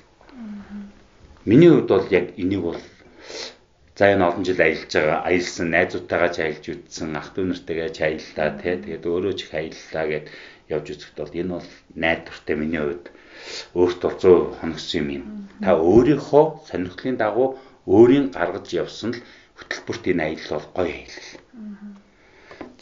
[1.49, 2.79] Миний хувьд бол яг энийг бол
[3.97, 7.99] за энэ олон жил аялж байгаа аялсан найзуудтайгаа ч аялж үзсэн ах トゥ нартайгаа ч
[8.01, 10.25] аяллаа тий тэгээд өөрөө ч их аяллаа гэд
[10.73, 11.69] явж үзэхэд бол энэ бол
[12.03, 13.05] найдвартай миний хувьд
[13.77, 15.25] өөрт бол 100 хоногсон юм юм.
[15.61, 17.47] Та өөрийнхөө сонирхлын дагуу
[17.85, 19.23] өөрийн гаргаж явсан л
[19.57, 21.29] хөтөлбөрт энэ аялал бол гоё аялал.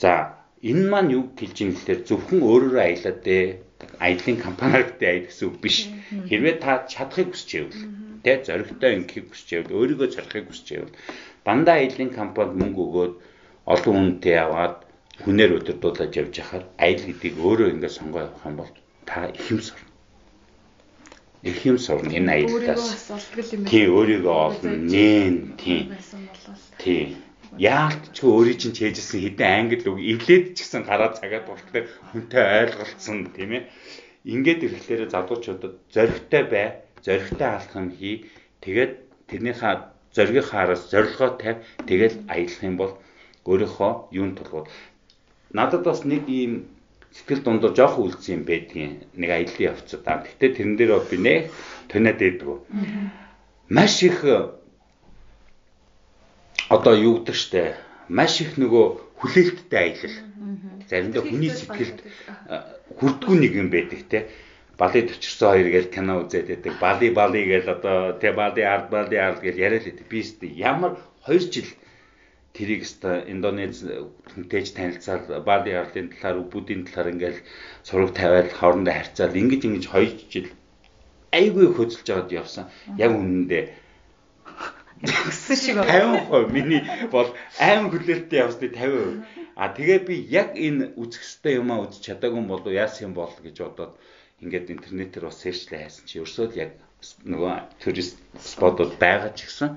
[0.01, 0.11] За
[0.69, 3.45] энэ маань юу хэлж юм гэхээр зөвхөн өөрөөрөө аялаад дээ
[4.05, 5.77] аяллаа компаниар гэдэг аялал гэсэн үг биш.
[6.29, 10.93] Хэрвээ та чадахыг хүсч байвал тэ зоригтой ингийг хүсч байвал өөрийгөө зорихыг хүсч байвал
[11.45, 13.13] дандаа аялын компанид мөнгө өгөөд
[13.73, 14.75] олон хүнтэй яваад
[15.23, 18.71] хүнээр удирдуулж явж хахад аялал гэдгийг өөрөө ингээд сонгоо явах юм бол
[19.05, 19.89] та их юм сурна.
[21.43, 22.85] Их юм сурна энэ аяллаас.
[23.69, 25.81] Тий өөрийгөө олно, нээн тий.
[26.81, 27.17] Тий.
[27.57, 33.17] Яалтч өөрийн чинь чэйжсэн хэдэн англи үг эвлээд ч гэсэн гараа цагаад болохоор хүнтэй ойлголцсон
[33.35, 33.67] тийм ээ.
[34.23, 36.67] Ингээд ирэхлээр залуучуудад зоригтой бай
[37.05, 38.29] зоригтой алхам хий.
[38.61, 38.93] Тэгээд
[39.27, 39.73] тэрнийхээ
[40.15, 41.63] зоригийнхаа араас зорилгоо тавь.
[41.87, 42.93] Тэгээд аялах юм бол
[43.45, 44.67] өөрийнхөө юунд тулгууд.
[45.51, 46.69] Надад бас нэг ийм
[47.11, 50.23] сэтгэл дундуур жоох үлдсэн юм байдгийн нэг аяллаа явцад аа.
[50.23, 51.35] Гэтэ тэрэн дээр би нэ
[51.89, 52.57] тоноод байдгүй.
[53.69, 54.23] Маш их
[56.69, 57.75] одоо юу гэдэг штэ
[58.11, 58.85] маш их нөгөө
[59.19, 60.17] хүлээлттэй аялал.
[60.87, 61.99] Заримдаа хүний сэтгэлд
[62.99, 64.27] хүрдгүү нэг юм байдаг те
[64.79, 66.73] Бали төчөрсөн хоёр гээл кино үзээд байдаг.
[66.79, 70.07] Бали бали гээл одоо тэ бали ард бали ард гээл яриад байдаг.
[70.09, 70.97] Би өстө ямар
[71.27, 71.69] 2 жил
[72.55, 73.83] тэрийг өстө Индонез
[74.33, 77.39] хүнтэйж танилцаад бали ардын талаар үбүүдийн талаар ингээл
[77.87, 80.49] сураг тавиад хоорондоо харьцаад ингэж ингэж 2 жил
[81.31, 82.65] айгүй хөдөлж байгаад явсан.
[82.97, 83.63] Яг үнэндээ
[85.01, 86.21] Өссөн шиг байна.
[86.29, 89.25] 50% миний бол аим хүлээлттэй явсны 50%.
[89.57, 93.33] А тэгээ би яг энэ үзэх ёстой юм а үзэж чадаагүй болов яасан юм бол
[93.41, 93.97] гэж бодоод
[94.41, 96.71] ингээд интернетээр бас сэрчлээ хайсан чи ерөөсөө яг
[97.25, 99.69] нөгөө турист спотууд байгаа ч гэсэн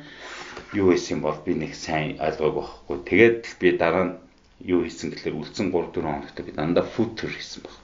[0.77, 2.97] юу хийсэн бол би нэг сайн ойлгоогүй байхгүй.
[3.09, 4.15] Тэгээд би дараа нь
[4.73, 7.77] юу хийсэн гэхээр үлдсэн 3 4 хоногт би дандаа фуд тур хийсэн баг.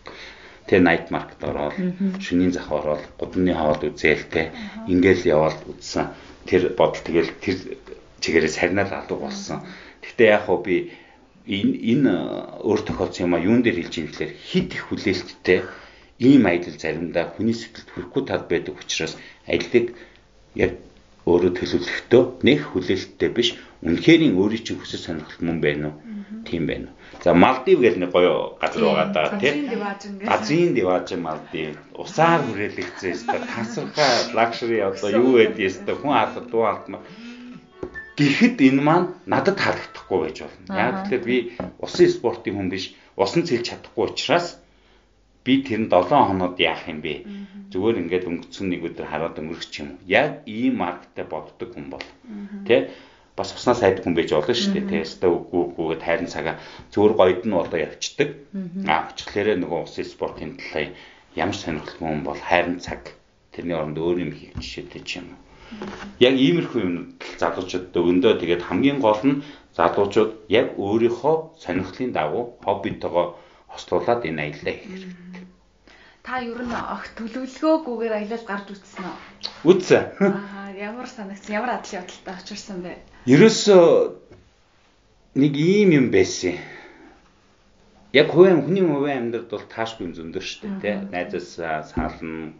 [0.68, 1.76] Тэгээ night market ороод
[2.24, 4.52] шөнийн зах ороод гудамны хоол үзээл те
[4.92, 6.12] ингээл яваад үзсэн
[6.48, 7.56] тэр бодол тэгэл тэр
[8.20, 9.64] чигээрээ сарнаад алга болсон.
[10.04, 10.76] Гэхдээ яг хөө би
[11.48, 12.12] энэ энэ
[12.68, 15.60] өөр тохиолдсон юм а юун дээр хэлж ийм гэхээр хит их хүлээлттэй
[16.20, 19.16] ийм аялал заримдаа хүний сэтгэлд хүрэхгүй тал байдаг учраас
[19.48, 19.96] аяллыг
[20.54, 20.72] яг
[21.24, 23.48] өөрөө төлөвлөхдөө нэг хүлээлттэй биш
[23.84, 25.96] үнэхэрийн өөрийн чинь хүсэл сонирхол мөн байна уу?
[26.48, 26.96] Тийм байна уу?
[27.24, 29.56] За Малдив гэл нэг гоё газар байгаа даа тийм.
[30.24, 31.76] Газрын дивааж Малдив.
[31.96, 37.02] Усаар хүрээлэгцээ өстой тасархаа лакшери одоо юу байдгийг өстой хүн харахад дуу алдмаа.
[38.16, 40.68] Гэхэд энэ маань надад таалагдахгүй байж болно.
[40.72, 41.36] Яг тэгэхээр би
[41.84, 42.84] усын спортын хүн биш,
[43.16, 44.60] усан цэлж чадахгүй учраас
[45.44, 47.14] би тэр нь 7 хоноод яах юм бэ?
[47.72, 49.88] Зүгээр ингээд өнгөцсөн нэг өдөр хараад өнгөрөх юм.
[50.06, 52.06] Яг ийм маркетэ боддог хүн бол.
[52.66, 52.90] Тэ?
[53.40, 54.88] бас уснаа сайдаг хүн байж болно шүү дээ.
[54.90, 56.56] Тэгээ өстө үгүй үгүйгээ тайран цагаа
[56.92, 58.28] зүгээр гоёд нь одоо явцдаг.
[58.84, 60.92] Аа очихлээрээ нөгөө усын спортын талаа
[61.42, 63.16] ямар сонирхолтой хүн бол хайрын цаг
[63.54, 65.40] тэрний оронд өөр юм хийх жишээтэй ч юм уу.
[66.20, 66.96] Яг иймэрхүү юм
[67.40, 69.40] залуучууд өгөндөө тэгээд хамгийн гол нь
[69.78, 73.26] залуучууд яг өөрийнхөө сонирхлын дагуу хоббитойгоо
[73.72, 75.29] хослуулад энэ аяллаа хийх хэрэгтэй.
[76.22, 79.16] Та ер нь огт төлөвлөгөөгүйгээр аялал гарч үзсэн үү?
[79.72, 80.04] Үзсэн.
[80.20, 81.56] Аа ямар санагдсан?
[81.56, 82.92] Ямар адлын бодолтой очирсан бэ?
[83.24, 83.84] Ерөөсөө
[85.40, 86.60] нэг ийм юм байсан.
[88.12, 90.96] Яг хувийн хүний хувийн амьдралд бол таашгүй зөндөр шүү дээ, тий.
[91.14, 91.48] Найзаас
[91.94, 92.52] саална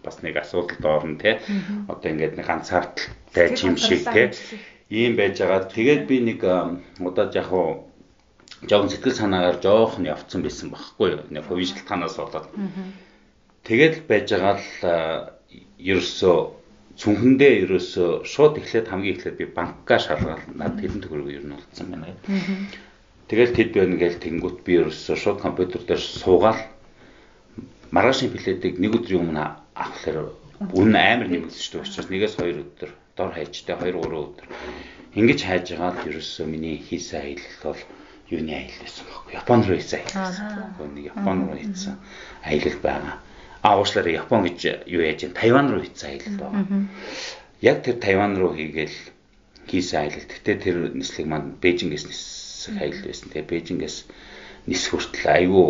[0.00, 1.36] бас нэг асуудалд орно, тий.
[1.90, 4.30] Одоо ингээд нэг ганцаардалтай юм шиг, тий.
[4.88, 5.66] Ийм байж байгаа.
[5.66, 6.40] Тэгээд би нэг
[7.02, 7.85] удаа яг хуу
[8.64, 11.22] жоохон сэтгэл санаагаар жоохон явцсан байсан байхгүй юу.
[11.28, 12.48] Нэг хувийн шалтгаанаас болоод.
[13.68, 15.36] Тэгээд байж байгаа л
[15.76, 16.36] ерөөсөө
[16.96, 21.86] цүнхэндээ ерөөсөө шууд эхлээд хамгийн эхлээд би банкгаа шалгаад над хэдэн төгрөг ер нь олцсон
[21.92, 22.16] байна.
[23.28, 26.60] Тэгэл тэд байна гээл тэнгуут би ерөөсөө шууд компьютер дээр суугаад
[27.92, 29.44] маргаашийн билетийг нэг өдрийн өмнө
[29.76, 30.32] авахлаар
[30.72, 34.46] үн амар нэмэгдэж шүү учраас нэгээс хоёр өдөр дор хайжтай 2 3 өдөр
[35.20, 37.80] ингэж хайж байгаа л ерөөсөө миний хийсэн аялал бол
[38.30, 40.90] юуны аялал байсан байхгүй Япон руу хийсэн аялал.
[40.94, 41.94] Нэг Япон руу хийсэн
[42.42, 43.14] аялал байгаа
[43.66, 46.82] а уушлаараа Япон гэж юу яаж Тайван руу хийсэн аялал байгаа.
[47.60, 48.96] Яг тэр Тайван руу хийгээл
[49.66, 50.26] хийсэн аялал.
[50.30, 53.26] Гэтэ тэр нислэг маань Бээжингээс нисэх аялал байсан.
[53.30, 53.96] Тэгээ Бээжингээс
[54.70, 55.68] нисэх хүртэл айгүй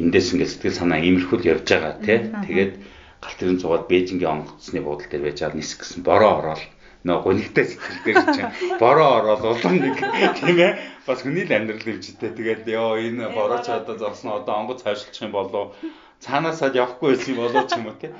[0.00, 2.18] эндээс ингээд сэтгэл санаа иймэрхүүл явж байгаа тий.
[2.48, 2.72] Тэгээд
[3.20, 6.62] галт тэрэн цугаад Бээжингийн онгоцны буудлын дээр байж байгаа нисэх гэсэн бороо ороод
[7.04, 9.96] нөө гонигтай сэтгэлтэй чинь бороо ороод улам нэг
[10.36, 10.72] тийм ээ.
[11.06, 15.24] Бас хүний л амьдрал хэмжтэй тэгээд ёо энэ бороо ч одоо зовсон одоо онгоц хойшлчих
[15.24, 15.72] юм болов.
[16.20, 18.12] Цаанаасаа явахгүй байсан болоо ч юм уу тий.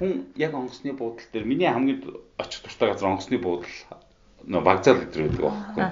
[0.00, 2.00] Хүн яг онгоцны буудал дээр миний хамгийн
[2.40, 3.76] очих дуртай газар онгоцны буудал
[4.48, 5.84] нөө багцаал гэдэг байдаг байхгүй.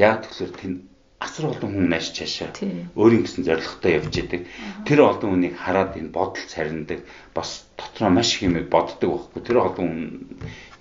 [0.00, 0.78] Яг тэгэхээр тэнд
[1.24, 2.50] асар олон хүн нааш чаашаа
[2.98, 4.42] өөрийн гэсэн зорилготой явж идэг.
[4.86, 7.00] Тэр олон хүнийг хараад энэ бодол цариндаг
[7.36, 9.42] бас дотроо маш их юм боддог байхгүй.
[9.46, 10.02] Тэр олон хүн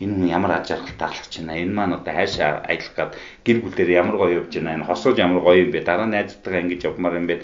[0.01, 1.61] энэ хүн ямар ажиаргалтай алхаж байна.
[1.61, 3.11] Энэ маань одоо хайшаа аялах гад
[3.45, 4.75] гэр бүлээр ямар гоё явж байна.
[4.81, 5.85] Энэ хосож ямар гоё юм бэ.
[5.85, 7.35] Дараа найзтайгаа ингэж явмаар юм бэ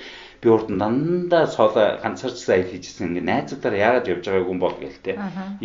[0.41, 4.75] би урд нь дандаа сооло ганцаарчсан аялал хийжсэн ингээ найзуудаар яагаад явж байгаагүй юм бол
[4.77, 5.13] гээл те.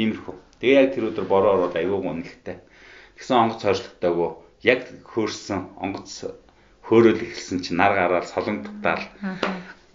[0.00, 0.34] Иймэрхүү.
[0.60, 2.56] Тэгээ яг тэр өдөр бороо ороод аягүй гонлогтой.
[3.16, 4.30] Тэгсэн онгоц хойшлогтойгоо
[4.64, 4.80] яг
[5.12, 6.08] хөөрсөн онгоц
[6.92, 9.00] хөөрөөл эхэлсэн чинь нар гараад солонготдаал.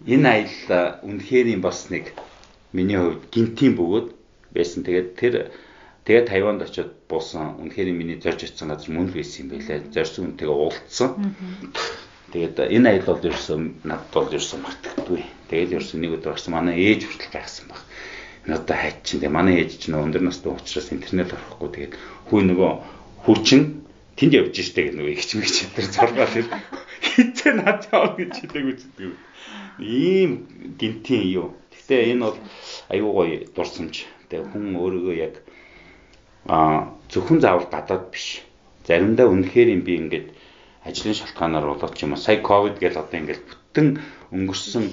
[0.02, 2.10] Энэ аялал үнэхээр юм бас нэг
[2.74, 4.08] миний хувьд гинтийн бөгөөд
[4.50, 4.82] байсан.
[4.82, 5.34] Тэгээд тэр
[6.02, 7.54] тэгээд Тайванд очиод буусан.
[7.62, 9.78] Үнэхээр миний зорж очисон газар мөн л байсан юм байлаа.
[9.94, 11.10] Зорьсон үнтэйгээ уулзсан.
[12.34, 15.22] Тэгээд энэ аялал бол ерөөсөн надад бол ерөөсөн мартагдгүй.
[15.54, 17.78] Тэгээд ерөөсөн нэг өдөр гарсан манай ээж хүртэл гайхсан баг.
[18.50, 21.94] Одоо хайч чинь тэгээ манай ээж чинь өндөр настай учраас интернет орохгүй тэгээд
[22.26, 22.72] хүү нөгөө
[23.22, 23.86] хүчин
[24.18, 26.46] тэнд явж штэ гэх нөгөө их чимэг чатар зургаад ир
[27.06, 29.14] хитээ над яа гэж хэлдэг үздэг.
[29.78, 30.30] Ийм
[30.74, 31.54] гинтийн юу.
[31.70, 32.38] Гэтэ энэ бол
[32.90, 34.10] аюу гой дурсамж.
[34.26, 35.34] Тэгээ хүн өөрийгөө яг
[36.50, 38.42] а зөвхөн заавал гадаад биш.
[38.82, 40.26] Заримдаа үнэхээр юм би ингээд
[40.82, 43.88] ажлын шалтгаанаар болоод ч юм уу сая ковид гэж одоо ингээд бүтэн
[44.28, 44.84] өнгөрсөн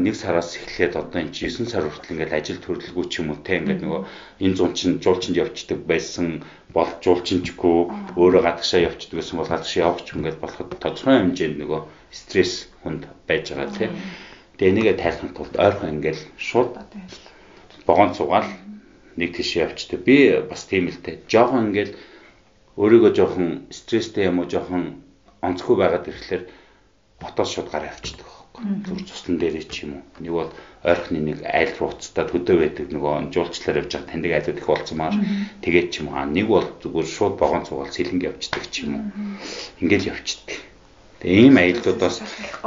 [0.00, 3.60] нэг сараас эхлээд одоо энэ 9 сар хүртэл ингээд ажил төрөлгүй ч юм уу те
[3.60, 4.02] ингээд нөгөө
[4.40, 6.40] энэ зун чин жуулчинд явцдаг байсан
[6.72, 7.76] бол жуулчинчгүй
[8.16, 11.80] өөрөө гадагшаа явцдаг гэсэн бол гадагшаа явах ч ингээд болоход тодорхой хэмжээнд нөгөө
[12.16, 13.92] стресс хүнд байж байгаа те.
[14.56, 16.72] Тэгээ энийгээ тайлахын тулд ойрхон ингээд шууд
[17.84, 18.48] богоон цугаал
[19.20, 20.00] нэг тийш явчдаг.
[20.00, 21.20] Би бас тийм л те.
[21.28, 21.92] Жохон ингээд
[22.80, 25.04] өөрийгөө жоохон стресстэй юм уу жоохон
[25.44, 26.42] онцгүй байгаад ирэхлээр
[27.20, 28.37] ботоос шууд авчдаг байхгүй.
[28.58, 30.04] Зүр цуслан дээрээ ч юм уу.
[30.18, 30.50] Нэг бол
[30.82, 35.14] ойрхны нэг айл рууцтай төдөө байдаг нөгөө жуулчлаар явж байгаа таньдаг айлууд их болцмаар
[35.62, 36.26] тэгээд ч юм аа.
[36.26, 39.04] Нэг бол зүгээр шууд богоон цугаал сэлэнг явцдаг ч юм уу.
[39.78, 40.58] Ингээл явцдаг.
[41.22, 42.16] Тэгээ ийм аяллуудаас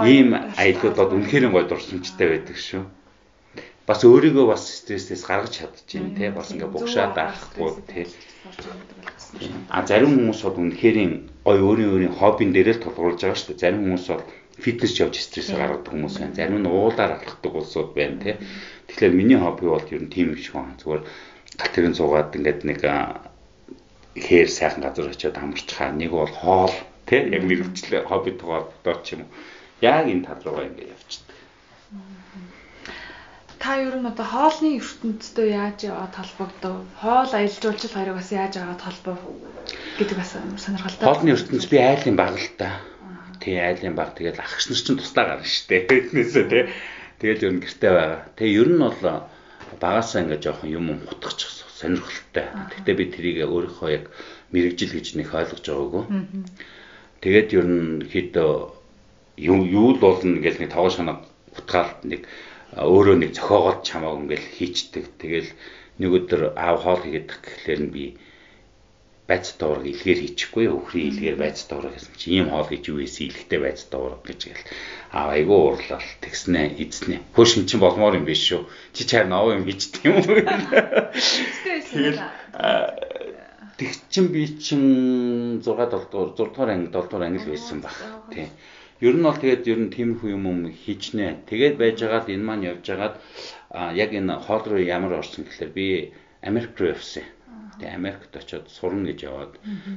[0.08, 2.84] ийм аяллуудад үнэхээр гой дурсамжтай байдаг шүү.
[3.88, 8.08] Бас өөрийгөө бас стрессээс гаргаж чадчихээн те бас ингээ бугшаад авахгүй те
[9.72, 10.98] А зарим хүмүүс бол үнэхээр
[11.48, 13.56] гой өөрийн өөрийн хоббин дээр л тулгуурлаж байгаа шүү.
[13.56, 14.24] Зарим хүмүүс бол
[14.64, 16.38] фитнес явж стрессээ гаргадаг хүмүүс байна.
[16.38, 18.36] Зарим нь уулаар алхдаг улсууд байна тий.
[18.88, 20.78] Тэгэхээр миний хобби бол ер нь тийм биш байна.
[20.80, 21.04] Зүгээр
[21.60, 22.80] гал тэрэн цугаад ингээд нэг
[24.16, 25.92] хээр сайхан газар очиод амарчхаа.
[25.92, 26.76] Нэг бол хоол
[27.10, 27.22] тий.
[27.36, 29.34] Яг мэрэгчлээ хобби тугаадаа ч юм уу.
[29.82, 31.38] Яг энэ тал руугаа ингээд явчихдаг
[33.62, 36.82] та ер нь одоо хоолны ертөнцтэй яаж яваад холбогдов?
[36.98, 39.20] Хоол аялал жуулчлал хоёрыг бас яаж аваад холбов
[40.02, 41.06] гэдэг бас сонирхолтой.
[41.06, 42.82] Хоолны ертөнц би айлын баг л та.
[43.42, 45.86] Тий айлын баг тэгэл ах нар чинь тусдаа гарна штэ.
[45.90, 46.64] Тэднээсээ тий.
[47.20, 48.22] Тэгэл ер нь гэртээ байгаа.
[48.38, 49.02] Тэгээ ер нь бол
[49.82, 51.50] багасаа ингээд жоохон юм хутгачих
[51.82, 52.46] сонирхолтой.
[52.78, 54.06] Гэтэ би тэрийг өөрийнхөө яг
[54.54, 56.04] мэрэгжил гэж нэг ойлгож байгаагүй.
[57.22, 61.18] Тэгээд ер нь хэд юу юу л болно гэж нэг тоогоо шанаа
[61.58, 62.30] утгаал нэг
[62.78, 65.06] өөрөө нэг зохиогоод чамааг ингээл хийчдэг.
[65.18, 65.50] Тэгэл
[66.00, 68.04] нэг өдөр аав хоол хийгээд гэхлээр нь би
[69.30, 73.30] байц дуураг илгээр хийчихгүй өхрийн илгээр байц дуураг гэсэн чи ийм хоол хийж юу ийсэн
[73.30, 74.66] илгтэй байц дуураг гэж гэл.
[75.16, 78.66] Аав айгүй уурлал тэгснэ эзнэ хөөшин чин болмоор юм биш шүү.
[78.96, 80.26] Чи чаар нов юм хийчдэг юм уу
[81.92, 82.20] тэгэл
[83.78, 87.80] тэг чин би чин 6 7 дугаар 6 дугаар анги 7 дугаар анги л байсан
[87.82, 87.96] баг
[88.34, 88.48] тий.
[89.02, 91.42] Ер нь бол тэгээд ер нь тиймэрхүү юм юм хийчнэ.
[91.50, 93.16] Тэгээд байж байгаад энэ маань явж байгаад
[93.98, 96.14] яг энэ хоол руу ямар орсон гэхэлэр би
[96.46, 97.26] Америк руу явсан.
[97.80, 99.54] Тэгээ Америкт очиод сурна гэж яваад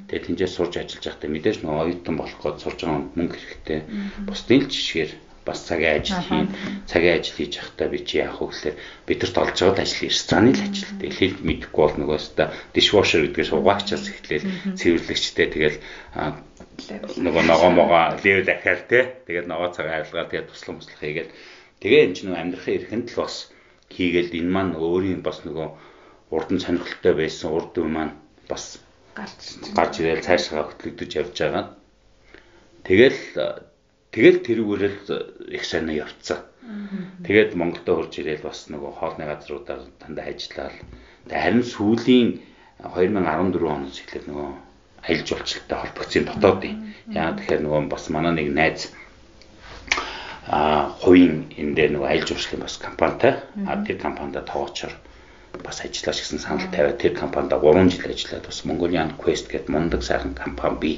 [0.09, 3.81] тэгээ тэнцээ сурж ажиллаж байхдаа мэдээж нөө оюутан болох гээд сурж байгаа мөнгө хэрэгтэй.
[4.25, 5.13] Бусдын л жишгээр
[5.45, 6.49] бас цагийн ажил хийн.
[6.89, 8.77] Цагийн ажил хийж байхдаа би чи яах вэ гэхээр
[9.07, 10.93] бидэрт олж байгаад ажил рестораны л ажил.
[10.97, 14.49] Тэгээ хэл мэдэхгүй бол нөгөөсөө dishwasher гэдгээс угаагчаас эхлээл
[14.81, 15.79] цэвэрлэгчтэй тэгэл
[17.21, 21.33] нөгөө ногоо могоо левел ахаар те тэгээд ногоо цаг авилгаа тэгээд туслан туслах хийгээл
[21.81, 23.35] тэгээ энэ ч нөгөө амьдрахын эрхэнд л бас
[23.93, 25.69] хийгээл энэ маань өөрийн бас нөгөө
[26.31, 28.15] урдан сонирхолтой байсан урд үе маань
[28.49, 28.81] бас
[29.15, 31.65] гарч гарч ирээл цаашаа хөтлөгдөж явж байгаа.
[32.85, 33.21] Тэгэл
[34.15, 35.01] тэгэл тэрүүгээрэл
[35.57, 36.41] их сайн явцсан.
[37.27, 40.75] Тэгээд Монголдо хурж ирээл бас нөгөө хоолны газруудаар дандаа ажиллаад.
[41.29, 42.29] Тэгээд харин сүүлийн
[42.83, 44.49] 2014 оноос эхлээд нөгөө
[45.05, 46.75] аялал жуулчлалтай холбогдсон дотоодын.
[47.13, 48.81] Яагаад тэгэхээр нөгөө бас манай нэг найз
[50.49, 53.33] а хувийн энэ дээр нөгөө аялал жуулчлалын бас компанитай
[53.65, 54.93] а тэр компанида тоочор
[55.63, 60.03] бас ажиллаж гэсэн санал тавиад тэр компанид 3 жил ажиллаад бас Mongolian Quest гэдэг мундаг
[60.03, 60.97] сайхан компани бий.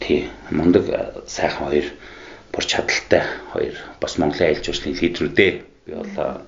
[0.00, 0.84] Тий, мундаг
[1.26, 1.86] сайхан хоёр
[2.52, 5.50] бүр чадaltaй хоёр бас Монголын аялал жуулчлалын лидерүүдээ
[5.86, 6.42] би бол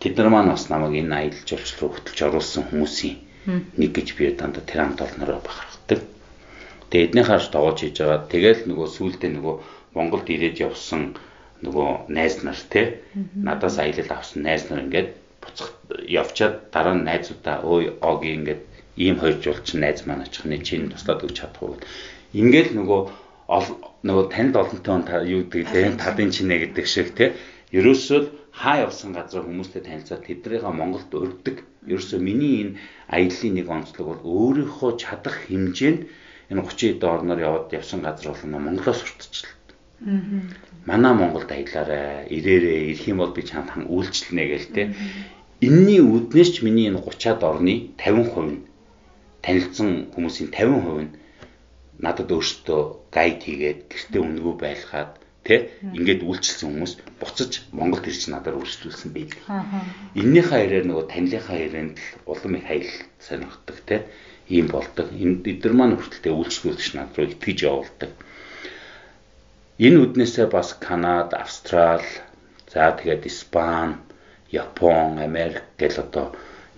[0.00, 3.16] тэд нар маань бас намайг энэ аялал жуулчлал руу хөтлөж оруулсан хүмүүсийн
[3.78, 5.72] нэг гэж би дандаа тэр хамт олнороо бахар
[6.92, 8.28] Тэгээ эднийх харж тоглож хийж байгаа.
[8.28, 9.54] Тэгэл нөгөө сүултээ нөгөө
[9.96, 11.16] Монголд ирээд явсан
[11.64, 13.00] нөгөө найз нар те
[13.32, 15.08] надаас аялал авсан найз нар ингээд
[15.42, 15.70] буцах
[16.20, 18.62] явчаад дараа нь найзуудаа өө оги ингээд
[19.04, 21.80] ийм хоёр жуулчин найз маань очих нэг чинь туслаад өгч чадахгүй.
[22.40, 23.00] Ингээл нөгөө
[24.08, 27.24] нөгөө танд олонтой юу гэдэг те тадын чинэ гэдэг шиг те
[27.78, 28.20] ерөөсөө
[28.60, 31.56] хаа явсан газар хүмүүстэй танилцаад тэднийгээ Монголд өргөдөг.
[31.92, 32.76] Ерөөсөө миний энэ
[33.08, 36.00] аяллаа нэг онцлог бол өөрийнхөө чадах хэмжээнд
[36.52, 39.52] энэ 30 эд орноор яваад явсан газар бол Монголоос сурталчлаа.
[40.86, 44.82] Манай Монголд аялаарай, ирээрээ, ирэх юм бол би чамд хан үйлчлэнэ гээл те.
[45.62, 48.66] Энийний үднээс ч миний энэ 30-аад орны 50% нь
[49.46, 51.10] танилцсан хүмүүсийн 50% нь
[52.02, 52.82] надад өөртөө
[53.14, 55.12] гайд хийгээд гэртээ өнгөө байлгаад
[55.46, 56.92] тэ ингээд үйлчлсэн хүмүүс
[57.22, 59.38] буцаж Монголд ирж надаар үйлчлүүлсэн байдаг.
[60.18, 63.96] Эннийхээ хэрээр нөгөө танилынхаа хэрээнд л улам их аялал сонирхдаг тэ
[64.50, 65.06] ийм болдог.
[65.14, 68.10] Энэ эдгээр маань хүртэлтэй үйлчлүүлэгч над руу итгэж явуулдаг.
[69.86, 72.06] Энэ үднээсээ бас Канада, Австрал,
[72.70, 73.98] за тэгээд Испани,
[74.62, 76.26] Япон, Америк гэл одоо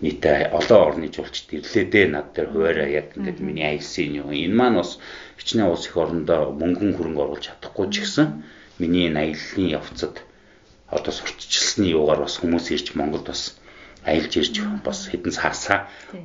[0.00, 4.28] нийтээ олон орны жуулчд ирлээ дээ над дээр хуваараа яг ингээд миний аялсан юм.
[4.32, 4.90] Энэ маань бас
[5.36, 8.26] хичнээн улс их орондоо мөнгөн хөрөнгө оруулж чадахгүй ч гэсэн
[8.80, 10.14] миний энэ аяллаа явцад
[10.96, 13.42] одоо сурталчилсны юугаар бас хүмүүс ирж Монголд бас
[14.08, 14.54] аялж ирж
[14.86, 15.78] бас хэдэн цаасаа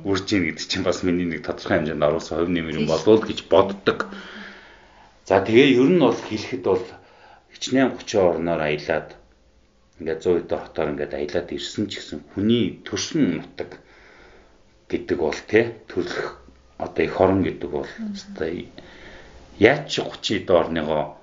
[0.08, 3.38] үрж ийн гэдэг чинь бас миний нэг тодорхой хэмжээнд оруулсан хувь нэмэр юм болов гэж
[3.52, 3.98] боддог.
[5.30, 6.82] За тэгээ ер нь бол хэлэхэд бол
[7.54, 9.14] хичнээн 30 орноор аялаад
[10.02, 13.78] ингээд 100 хэдэн хотоор ингээд аялаад ирсэн ч гэсэн хүний төрсөн нутаг
[14.90, 16.42] гэдэг бол тий төрөх
[16.82, 18.48] одоо их хорон гэдэг бол одоо
[19.62, 21.14] яаж ч 30 доорныгоо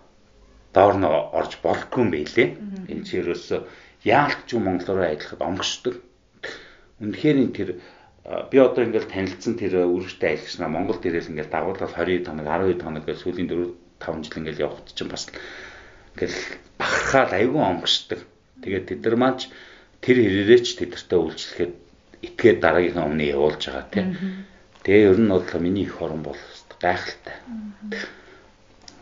[0.72, 2.48] доор нь орж болохгүй юм байлээ.
[2.88, 3.68] Энэ чи ерөөсө
[4.08, 6.00] яалт ч Монголоор ажиллахад омгшдог.
[7.04, 7.70] Үнэхээр тэр
[8.24, 13.04] би одоо ингээл танилцсан тэр үргэлжтэй айлгчнаа Монгол дээрээс ингээл дагуулаад 20 тоног 12 тоног
[13.04, 15.28] гэж сүүлийн 4 5 жил ингээл явахд чинь бас
[16.16, 16.38] ингээл
[16.78, 18.22] бахархаад айгүй омгшдог.
[18.62, 19.42] Тэгээд тэд нар маань
[20.02, 21.74] тэр хэрээрээ ч тэдэртээ үйлчлэхэд
[22.28, 24.08] итгээд дараагийнхаа өмнө явуулж байгаа тийм.
[24.84, 26.42] Тэгээ ер нь бол миний их орон бол
[26.82, 27.38] гайхалтай.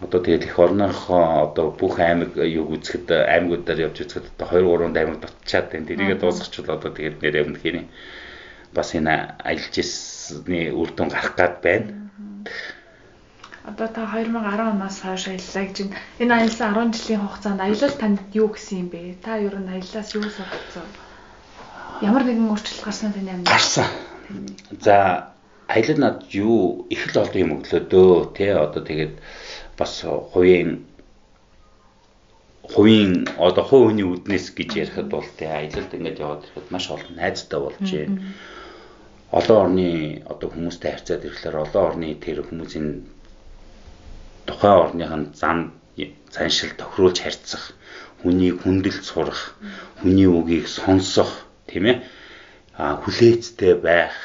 [0.01, 4.99] Одоо тэгээд их орныхоо одоо бүх аймаг юг үзэхэд аймагуудаар явж үзэхэд одоо 2 3
[4.99, 5.87] аймаг дутчаад байна.
[5.87, 7.87] Тэрийгээ дуусгачихвал одоо тэгээд нэрээ өмнөхний
[8.75, 11.87] бас энэ аялж ирсний үр дүн гарах гад байна.
[13.65, 15.77] Одоо та 2010 оноос хойш аяллаа гэж
[16.21, 19.17] энэ аялсан 10 жилийн хугацаанд аялал танд юу гэсэн юм бэ?
[19.25, 20.85] Та ер нь аяллаас юу суралцсан?
[22.05, 23.49] Ямар нэгэн өөрчлөлт гарсан таны амьд?
[23.49, 23.89] Гарсан.
[24.85, 25.33] За
[25.67, 29.13] аялал над юу их л олон юм өглөөдөө тий одоо тэгээд
[29.77, 30.85] бас хувийн
[32.69, 37.13] хувийн одоо хувь хүний үднэс гэж ярихад бол тий аялалд ингэж яваад ирэхэд маш олон
[37.17, 38.21] найзтай болж байна.
[39.33, 43.14] Олон орны одоо хүмүүстэй харьцаад ирэхлээр олон орны тэр хүмүүсийн
[44.47, 45.59] тухайн орныхын зан
[46.35, 47.71] заншил тохируулж харьцах,
[48.21, 49.55] хүнийг хүндэлж сурах,
[50.01, 51.31] хүний үгийг сонсох,
[51.69, 51.97] тийм ээ?
[52.77, 54.15] а хүлээцтэй байх.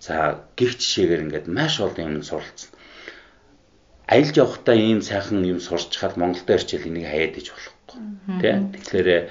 [0.00, 2.74] За гих жишээгээр ингээд маш олон юм суралцсан.
[4.10, 7.98] Аялж явахдаа ийм сайхан юм сурч хаад Монголд ирчил энийг хаяад иж болохгүй.
[8.42, 8.50] Тэ?
[8.74, 9.30] Тэгэхээр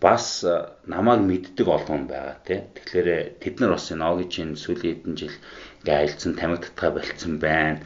[0.00, 0.40] бас
[0.88, 2.64] намайг мэддэг олон байгаа тий.
[2.72, 3.08] Тэгэхээр
[3.42, 5.36] тэд нар бас энэ огийн сүүлийн хэдэн жил
[5.84, 7.84] ингээ аялцсан тамиг татгаа болцсон байна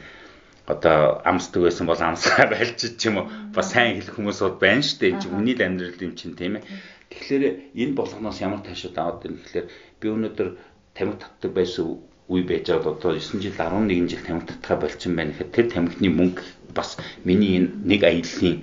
[0.67, 4.83] одоо амсдаг байсан бол амсгаа байлчиж ч юм уу бас сайн хэлэх хүмүүс бол байна
[4.83, 5.11] шүү дээ.
[5.15, 6.63] Энд чинь үний амьдрал юм чинь тийм ээ.
[7.07, 7.43] Тэгэхээр
[7.81, 9.67] энэ болгоноос ямар таашаад аваад байна гэхээр
[9.99, 10.49] би өнөөдөр
[10.91, 15.31] тамхи татдаг байсан үе байж байгаа одоо 9 жил 11 жил тамхи татгаа болчихсон байна
[15.31, 16.43] гэхэд тэр тамхины мөнгө
[16.75, 18.59] бас миний энэ нэг аяллаа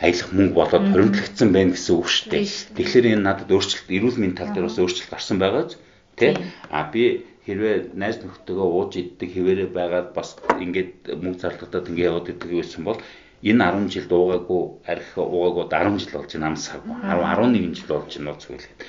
[0.00, 2.44] аялах мөнгө болоод хоригдлогдсон байна гэсэн үг шүү дээ.
[2.72, 5.72] Тэгэхээр энэ надад өөрчлөлт эрүүл мэндийн тал дээр бас өөрчлөлт гарсан байгаа ч
[6.16, 6.32] тий.
[6.72, 12.32] А би хэрвээ найз нөхдөдөө ууж иддэг хэвээрээ байгаад бас ингээд мөнгө зарлагдаад ингээд яваад
[12.32, 12.98] иддэг байсан бол
[13.44, 18.12] энэ 10 жилд уугаагүй арх уугаагүй 10 жил болж байна амсаг 10 11 жил болж
[18.16, 18.80] байна зүйлгээд.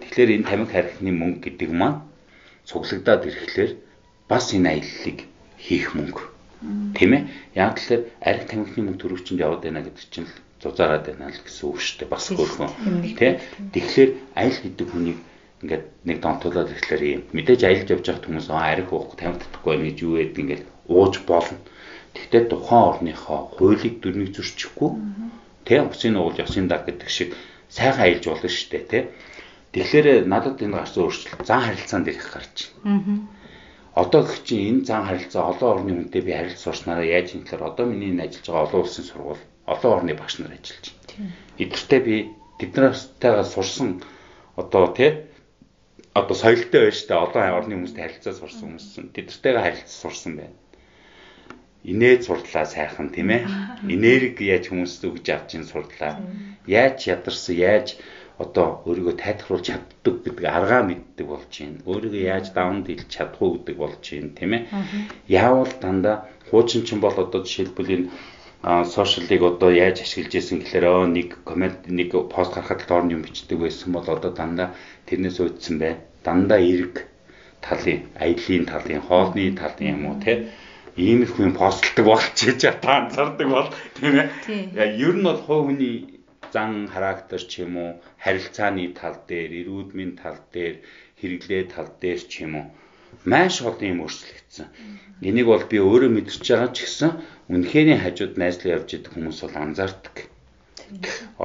[0.00, 2.06] Тэгэхээр энэ тамиг харихны мөнгө гэдэг маань
[2.70, 3.72] цуглагдаад ирэхлээр
[4.30, 5.18] бас энэ аяллыг
[5.58, 6.22] хийх мөнгө.
[6.94, 7.22] Тийм ээ?
[7.58, 10.30] Яг тэгэхээр арх тамхины мөнгө төрөвчөнд яваад байна гэдэг чинь
[10.62, 12.12] зузаараад байна л гэсэн үг шүү дээ.
[12.14, 12.70] Бас хөөрхөн.
[13.18, 13.42] Тэ?
[13.74, 15.18] Тэгэхээр аялал гэдэг хүнийг
[15.64, 19.84] ингээд нэг донтуулаад ирэхлээр юм мэдээж аялж явж байгаа хүмүүс арх уухгүй тамхи татахгүй байх
[19.88, 21.58] гэж юу гэдэг ингээд ууж болно.
[22.14, 24.90] Тэгтээ тухайн орныхоо хуулийг дөрмийг зөрчихгүй
[25.64, 27.30] тий усын уулж ясын даг гэдэг шиг
[27.72, 29.02] сайхан аялж болно шүү дээ тий.
[29.72, 33.26] Тэгэхээр надад энэ гарсан өөрчлөлт зан харилцаанд ирэх гарч байна.
[33.94, 37.62] Одоо гэх чинь энэ зан харилцаа олон орны хүнтэй би харилцаж сурснараа яаж юм гэхээр
[37.62, 41.32] одоо миний энэ ажиллаж байгаа олон улсын сургууль олон орны багш нар ажиллаж байна.
[41.62, 42.16] Эдгэртээ би
[42.60, 43.88] тэднэртэйгээ сурсан
[44.60, 45.10] одоо тий
[46.14, 50.56] одоо соёлтой байж та олон орны хүмүүстэй харилцаа сурсан хүмүүс тэдэртэйгээ харилцаа сурсан байна.
[51.84, 53.42] Инээд сурдлаа сайхан тийм ээ.
[53.94, 56.22] Энерги яаж хүмүүст өгж авч ин сурдлаа.
[56.70, 57.98] Яаж ядарсан, яаж
[58.38, 61.82] одоо өөрийгөө тайлхруулж чаддаг гэдэг аргаа мэддэг болж байна.
[61.90, 64.62] Өөрийгөө яаж давнд хэлж чадахгүй гэдэг болж байна, тийм ээ.
[65.28, 66.16] Яавал дандаа
[66.48, 68.08] хуучин ч бол одоо жишээлбэл энэ
[68.64, 73.92] сошиалыг одоо яаж ашиглаж исэн гэхээр нэг коммент нэг пост гаргахад доор юм бичдэг байсан
[73.92, 74.68] бол одоо дандаа
[75.04, 75.92] тэрнээс үүдсэн бай.
[76.24, 77.04] Дандаа эрг
[77.60, 80.48] талын, аялын талын, хоолны талын юм уу те
[80.96, 83.68] иймэрхүү юм постлдог болчихж та анзаардаг бол
[84.00, 84.28] тийм ээ.
[84.96, 87.90] Ер нь бол хувь хүний зан характер ч юм уу,
[88.24, 90.80] харилцааны тал дээр, эрүүдмийн тал дээр,
[91.20, 92.66] хэрэглээ тал дээр ч юм уу
[93.24, 94.66] маш олон юм өөрчлөгдсөн.
[95.28, 97.10] Энийг бол би өөрөө мэдэрч байгаа ч гэсэн
[97.52, 100.16] үнэхэрийн хажууд найзлаа явж идэх хүмүүс бол анзаардаг.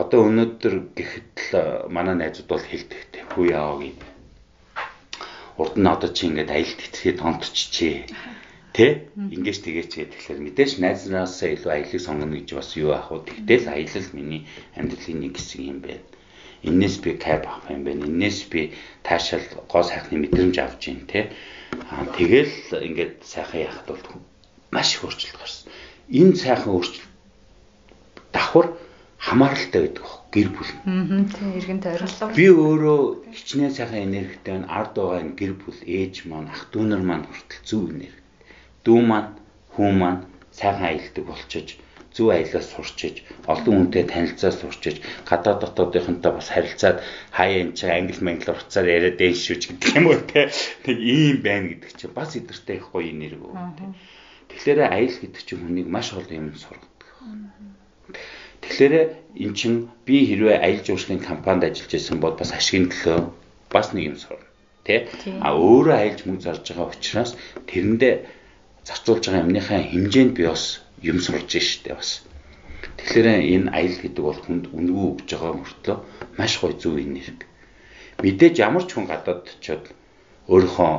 [0.02, 3.02] Одоо өнөөдөр гэхэд л манай найзууд бол хэлдэг
[3.32, 3.96] хүү яав гээ.
[5.62, 7.98] Урд нь одоо чи ингээд аялт итгэхэд тонтчихжээ.
[8.76, 8.86] Тэ?
[9.36, 13.28] Ингээс тэгээч гэхээр мэдээж найзнаасаа илүү аялыг сонгоно гэж бас юу аах вэ?
[13.28, 14.42] Тэгтэл аялал миний
[14.80, 16.06] амьдралын нэг хэсэг юм байна.
[16.64, 18.06] энээс би кайп авах юм байна.
[18.06, 18.72] Энээс би
[19.04, 21.32] таашаал гоо сайхны мэдрэмж авч гин те.
[22.18, 22.56] Тэгэл
[22.88, 24.22] ингээд сайхан яхад бол
[24.72, 25.72] маш их өөрчлөлт гарсан.
[26.10, 27.10] Энэ сайхан өөрчлөлт
[28.34, 28.68] давхар
[29.18, 30.72] хамааралтай байдаг гэр бүл.
[30.86, 32.16] Аа тийм иргэн тойрол.
[32.38, 33.02] Би өөрөө
[33.36, 34.70] хичнээн сайхан энергитэй байна.
[34.70, 38.24] Ард байгаа энэ гэр бүл ээж маань, ах дүү нар маань хүртэл зөв энерги.
[38.86, 39.32] Дүү маань,
[39.74, 40.22] хүү маань
[40.54, 41.68] сайхан аялдаг болчиж
[42.20, 47.00] зөв аялал сурчиж, олон хүнтэй танилцаа сурчиж, гадаад дотоодынхонтой бас харилцаад
[47.32, 50.52] хаяа энэ чинь англи мангли уцаар яриад дээн шүүж гэдэг юм уу те.
[50.84, 53.88] Тэг ийм байна гэдэг чинь бас идэртэй их гоё нэрг үү те.
[54.52, 57.08] Тэгэхээр аял гэдэг чинь хүнийг маш олон юм сургадаг.
[58.60, 58.94] Тэгэхээр
[59.40, 63.20] эн чинь би хэрвээ аялал жуулчлалын компанид ажиллаж байсан бол бас ашигын төлөө
[63.72, 64.44] бас нэг юм сурна.
[64.84, 65.08] Тэ?
[65.40, 67.32] А өөрөө аялж мөнгө зарж байгаа учраас
[67.70, 68.14] тэрэндээ
[68.84, 72.24] зарцуулж байгаа юмныхаа хэмжээнд би бас юм сурж штэ бас.
[72.98, 75.98] Тэгэхээр энэ аялал гэдэг бол хүнд үнгүү өгж байгаа мөртлөө
[76.40, 77.46] маш гоё зөв энерги.
[78.24, 79.86] Мэдээж ямар ч хүн гадаад очиод
[80.52, 80.92] өөрийнхөө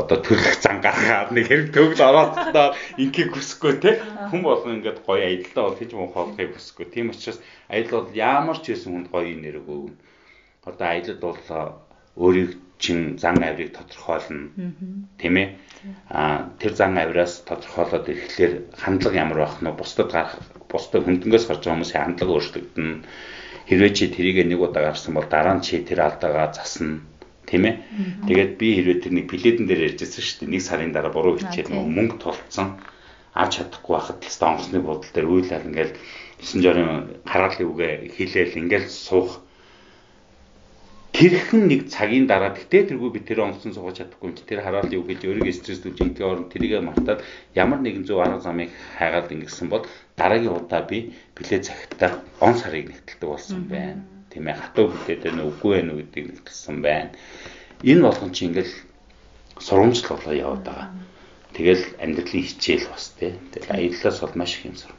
[0.00, 2.34] одоо төрөх зан гаргаад нэг хэрэг төгөл ороод
[2.98, 3.90] ингийг хүсэхгүй те
[4.30, 6.86] хүн болгон ингээд гоё аялалдаа бол хийж мөн хоолохыг хүсэхгүй.
[6.90, 9.98] Тийм учраас аялал бол ямар ч байсан хүнд гоё энерги өгнө.
[10.66, 11.38] Одоо аялалд бол
[12.22, 12.50] өөрийг
[12.80, 14.50] чин зан авирыг тодорхойлно.
[15.20, 15.48] Тийм ээ
[16.08, 18.52] а тэр зан авираас тодорхойлоод ирэхлээр
[18.82, 22.90] хандлага ямар байх нь бусдад гарах бусдад хүнднгээс гарч байгаа хүмүүсийн хандлага өөрчлөгдөн.
[23.68, 27.00] Хэрвээ чи тэрийг нэг удаа гарсан бол дараа нь чи тэр алдаагаа засна.
[27.48, 27.76] Тийм ээ
[28.28, 30.52] тэгээд би хэрвээ тэр нэг пледэн дээр ярьжсэн шүү дээ.
[30.54, 32.80] Нэг сарын дараа буруу хичээл мөнгө тулцсан.
[33.34, 35.94] Авч чадахгүй байхад тест онгоцны бодол дээр үйлэл ингээл
[36.42, 36.90] 9 жорын
[37.30, 39.44] хараалын үгээ хэлээл ингээл суух
[41.12, 45.00] тэрхэн нэг цагийн дараа гэтээ тэргүй би тэр онгоцон сууж чадахгүй юм чи тэр хараалын
[45.02, 47.20] үг хэлж өөрийгөө стресстүүлж ингээ орон тэрийгэ мартаад
[47.58, 49.84] ямар нэгэн зөв арга замыг хайгаад ингэсэн бол
[50.14, 54.06] дараагийн удаа би билет цагтаа он сарыг нэгтэлдэг болсон байна.
[54.30, 57.10] Тийм ээ хатуу билет байна үгүй байна гэдгийг нэгтэлсэн байна.
[57.82, 58.74] Энэ болгон чи ингээл
[59.58, 60.88] сурамжлал болоо яваад байгаа.
[61.58, 63.34] Тэгэл амьдралын хичээл бас тий.
[63.50, 64.94] Тэгэл аяллаас бол маш их юм сур.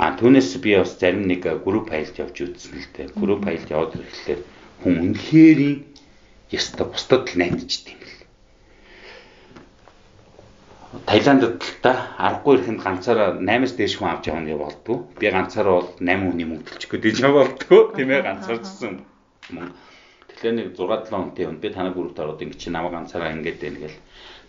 [0.00, 3.12] А түүнээс би бас зарим нэг групп аялалд явж үзсэн л дээ.
[3.20, 4.40] Групп аялалд яваад ирэхлээр
[4.82, 5.84] хүн үнэхэрийн
[6.50, 8.14] яста бусдад л найдаж тийм л.
[11.06, 14.98] Таиландд л та аргагүй ихэнд ганцаараа 8-аас дээш хүн авч явна гэж болдгоо.
[15.18, 17.82] Би ганцаараа бол 8 хүний мөнгө төлчихгүй гэж болдгоо.
[17.96, 18.92] Тийм ээ ганцаарчсан
[19.52, 19.74] мөнгө.
[20.30, 23.56] Тэгэхээр нэг 6 7 хүнтэй хүн би танай бүрт ороод ингэ чи намайг ганцаараа ингэж
[23.60, 23.98] байна гэл.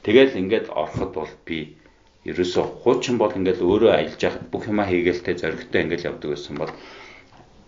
[0.05, 1.79] Тэгэл ингээд ороход бол би
[2.27, 6.71] ерөөсө хуучин бол ингээд өөрөө аялж яхад бүх юма хийгээлтэй зоригтой ингээд явдаг байсан бол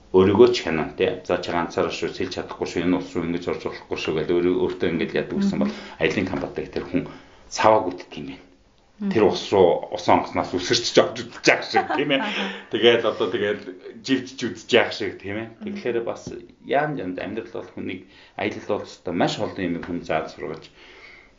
[0.09, 1.21] өөрийгөө ч хянаа тий.
[1.21, 4.35] За чи ганцаараа шүү сэлж чадахгүй шүү энэ ус руу ингэж орж болохгүй шүү гэдэг
[4.41, 7.05] өөрөө өөртөө ингэж яадаг гэсэн бол аялын компанитай тэр хүн
[7.53, 9.13] цаваа гүтдэг юм байна.
[9.13, 12.25] Тэр ус руу ус онгоцноос үсэрч авч үзэж яах шиг тийм ээ.
[12.73, 13.61] Тэгээд одоо тэгээд
[14.01, 15.47] живжж үзэж яах шиг тийм ээ.
[15.63, 16.25] Тэгэхээр бас
[16.65, 20.67] яам янд амьдрал бол хүнийг аялал бол өстой маш олон юм хүн зааж сургаж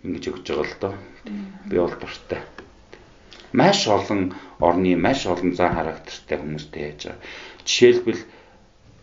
[0.07, 0.95] ингэж өгч байгаа л доо.
[1.69, 2.41] Би бол дуртай.
[3.53, 7.21] Маш олон орны маш олон зан характертай хүмүүстэй яаж байгаа.
[7.69, 8.23] Жишээлбэл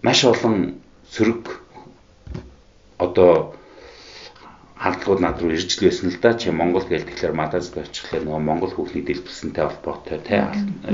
[0.02, 0.82] маш олон
[1.14, 1.44] сөрөг
[2.98, 3.58] одоо
[4.78, 6.38] хандлагууд над руу ирж лээсэн л да.
[6.38, 10.42] Чи Монгол гээл тэгэхээр Мадазд очихлаа нөгөө Монгол хүүхний дэлбэлсэнтэй холбоотой тий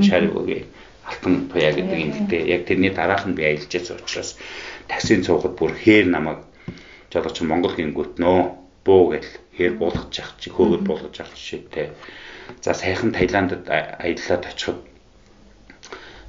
[0.08, 0.66] шариугийн
[1.04, 4.40] алтан туяа гэдэг юмтэй яг тэрний дараах нь би аялжээс учраас
[4.88, 6.40] таксийн цуухад бүр хээр намайг
[7.12, 8.40] жолооч Монгол гингүүт нөө
[8.88, 11.92] буу гэл хээр буулгаж явах чи хөөгд буулгаж явах жишээтэй
[12.64, 14.80] за сайхан Таиландд аяллаад очиход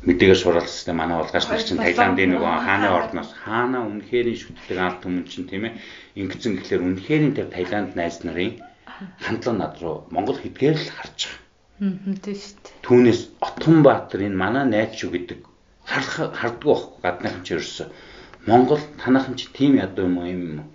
[0.05, 5.25] мэдээгээр шууралцсан манай улгаас нар чинь Таиландын нөгөө хааны ордноос хаана үнэхэрийн шүтлэг алт түмэн
[5.25, 5.73] чинь тийм ээ
[6.21, 8.61] ингэсэн гэхлээр үнэхэрийн тэр Таиланд найз нарын
[9.25, 11.41] хандлага над руу Монгол хэдгээр л харж байгаа.
[12.21, 12.83] Тийм шүү дээ.
[12.85, 15.39] Түүнээс Отгон Баатар энэ манай найз шүү гэдэг
[15.89, 17.85] харлах харддаг байхгүй гадныхан ч ерөөсө
[18.45, 20.67] Монгол танахын чи тийм ядуу юм уу юм уу?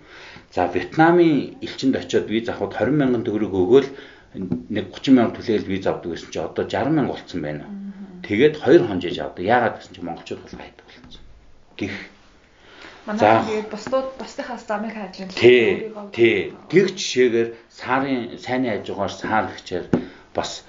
[0.51, 3.89] За Вьетнамын элчинд очиод виз авахд 20 мянган төгрөг өгөөл
[4.75, 7.65] нэг 30 мянга төлөөл виз авдаг гэсэн чи одоо 60 мянга болцсон байна.
[8.31, 9.43] Тэгээд хоёр хонжиж авдаг.
[9.43, 11.23] Яагаад гэсэн чинь монголчууд бол хайдаг болсон.
[11.75, 11.95] Гэх.
[13.03, 15.35] Манай тэгээд бусдууд бусдынхаас замыг хайж байна.
[15.35, 15.91] Тий.
[16.15, 16.39] Тий.
[16.71, 19.91] Тэг жишээгээр сарын сайнны хажуугаар саар хчээр
[20.31, 20.63] бас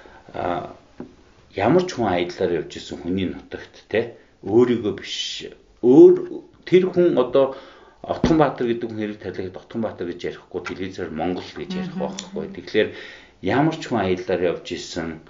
[1.55, 5.47] ямар ч хүн аяллаар явж исэн хүний нутагт те өөрийгөө биш
[5.79, 7.55] өөр тэр хүн одоо
[8.03, 12.51] Отгон Баатар гэдэг хүн хэрэг талихад Отгон Баатар гэж ярихгүй телевизээр Монгол гэж ярих байхгүй.
[12.51, 12.89] Тэгэхээр
[13.39, 15.23] ямар ч хүн аяллаар явж исэн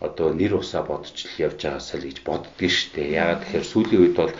[0.00, 3.02] одоо нэр усаа бодож л явж байгаасаа л гэж боддгий штэ.
[3.22, 4.32] Ягаад тэгэхээр сүүлийн үед бол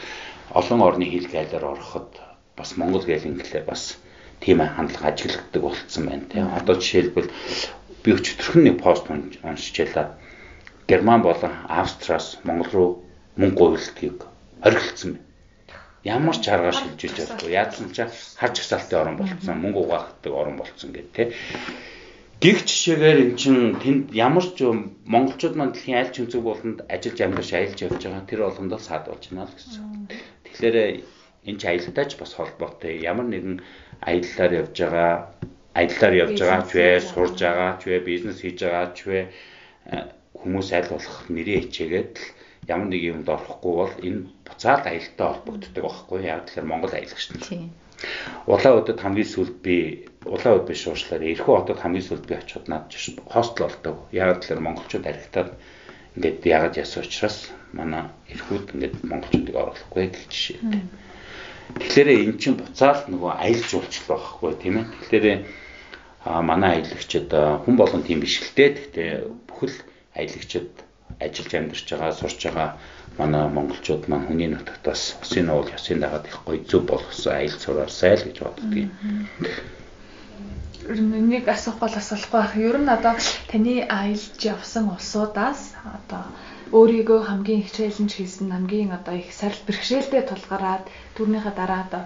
[0.52, 2.10] олон орны хил гайлаар ороход
[2.56, 3.96] бас Монгол гээлийн гэхлээр бас
[4.40, 6.46] тийм хандлага ажиглагддаг болцсон байна тийм.
[6.52, 7.30] Одоо жишээлбэл
[8.02, 10.16] би өчтөрхөн нэг пост уншижлаа.
[10.88, 12.90] Герман болон Австраас Монгол руу
[13.40, 14.18] мөнгө гуйлдгийг
[14.60, 15.26] орхилдсан байна.
[16.06, 17.50] ямар ч аргаар шилжиж болохгүй.
[17.50, 18.06] Яадсан ч
[18.38, 21.26] харж хсаалтын орон болцсон, мөнгө угаахдаг орон болцсон гэдэг тий.
[22.36, 24.60] Гих жишээгээр эн чин тэнд ямар ч
[25.08, 29.04] монголчууд маань дэлхийн аль ч өнцөг болонд ажиллаж амьдарч аялж явж байгаа тэр болгондоо саад
[29.08, 29.82] болж байна л гэсэн.
[30.44, 30.76] Тэгэхээр
[31.48, 33.00] энэ ч аялалтаач бас холбоотой.
[33.00, 33.64] Ямар нэгэн
[34.04, 35.12] аяллаар явж байгаа,
[35.80, 39.18] аяллаар явж байгаа ч вэ, сурж байгаа ч вэ, бизнес хийж байгаа ч вэ
[40.36, 42.26] хүмүүс аль болох нэрээ хичээгээд л
[42.68, 47.72] ямар нэг юмд орохгүй бол энэ буцаад аялалтай холбогддог байхгүй яг тэгэхээр Монгол аялагч нь.
[48.46, 49.76] Улаан удад хамгийн сүүлд би
[50.24, 52.92] улаан уд биш уушлаар эрхүү хотод хамгийн сүүлд би очиход над
[53.32, 53.96] хостел болдог.
[54.12, 55.48] Яг тэгэхээр монголчууд архитаар
[56.16, 60.58] ингээд ягаад яасан учраас манай эрхүүд ингээд монголчуудыг оруулахгүй гэх жишээ.
[61.80, 64.86] Тэгэхээр эн чинь буцаал нөгөө аялал жуулчлал байхгүй тийм ээ.
[65.02, 65.26] Тэгэхээр
[66.46, 68.70] манай аялагчид хүн болгон тийм биш л дээ.
[68.76, 69.10] Гэхдээ
[69.50, 69.76] бүхэл
[70.14, 70.70] аялагчид
[71.20, 72.70] ажиллаж амьдарч байгаа, сурч байгаа
[73.18, 78.12] манай монголчууд маань хүний нутагтаас усын уул ясын дагаад их гоё зүв болгосон аялал сураарсай
[78.16, 78.90] л гэж боддгийг.
[81.32, 82.54] Нэг асуух бол асуулахгүй байх.
[82.68, 83.14] Ер нь одоо
[83.50, 86.22] таны аялж явсан улсуудаас одоо
[86.76, 90.84] өөрийгөө хамгийн хичээлэн ч хийсэн хамгийн одоо их сарл бэрхшээлтэй тулгараад
[91.16, 92.02] түүнийхээ дараа одоо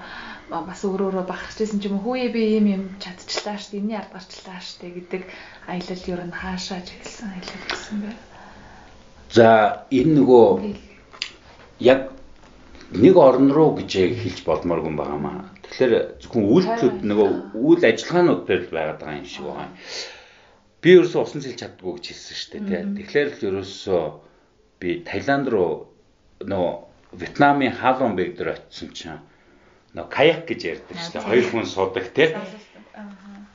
[0.68, 3.80] бас өөр өөрө бахарчсэн ч юм уу хүүе би ийм юм чадчихлаа шүү дээ.
[3.82, 5.22] Энийн ард гарчлаа шүү дээ гэдэг
[5.72, 8.29] аялал ер нь хаашаа чиглэсэн аялал гэсэн бэ?
[9.30, 10.46] За энэ нөгөө
[11.86, 12.10] яг
[12.90, 15.54] нэг орн руу гэж хэлж болмооргүй байгаамаа.
[15.70, 19.74] Тэгэхээр зөвхөн үйлдэлүүд нөгөө үйл ажиллагаанууд дээр байгаад байгаа юм шиг байгаа юм.
[20.82, 22.82] Би ерөөсөө усан цэлж чаддгүй гэж хэлсэн шүү дээ тий.
[22.98, 24.02] Тэгэхээр л ерөөсөө
[24.82, 25.70] би Таиланд руу
[26.42, 26.72] нөгөө
[27.20, 29.22] Вьетнамын Халон бэг дээр очисон чинь
[29.94, 31.28] нөгөө каяк гэж ярьдаг шүү дээ.
[31.30, 32.34] Хоёр хүн суудаг тий.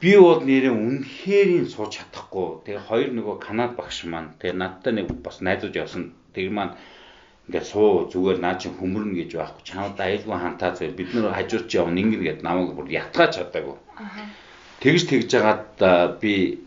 [0.05, 2.61] Би бол нэрээ үнэхэрийн сууж чадахгүй.
[2.69, 6.13] Тэгээ хоёр нөгөө Канад багш маань тэгээ надтай нэг бас найзууд явсан.
[6.29, 6.77] Тэр маань
[7.49, 9.65] ингээд суу зүгээр наа чи хөмөрнө гэж байхгүй.
[9.65, 13.77] Чамд аюулгүй хантаа зэрэг бид нар хажуур чи явна ингэ гээд намайг бүр ятгаач чадаагүй.
[14.85, 15.65] Тэгж тэгж жагаад
[16.21, 16.61] би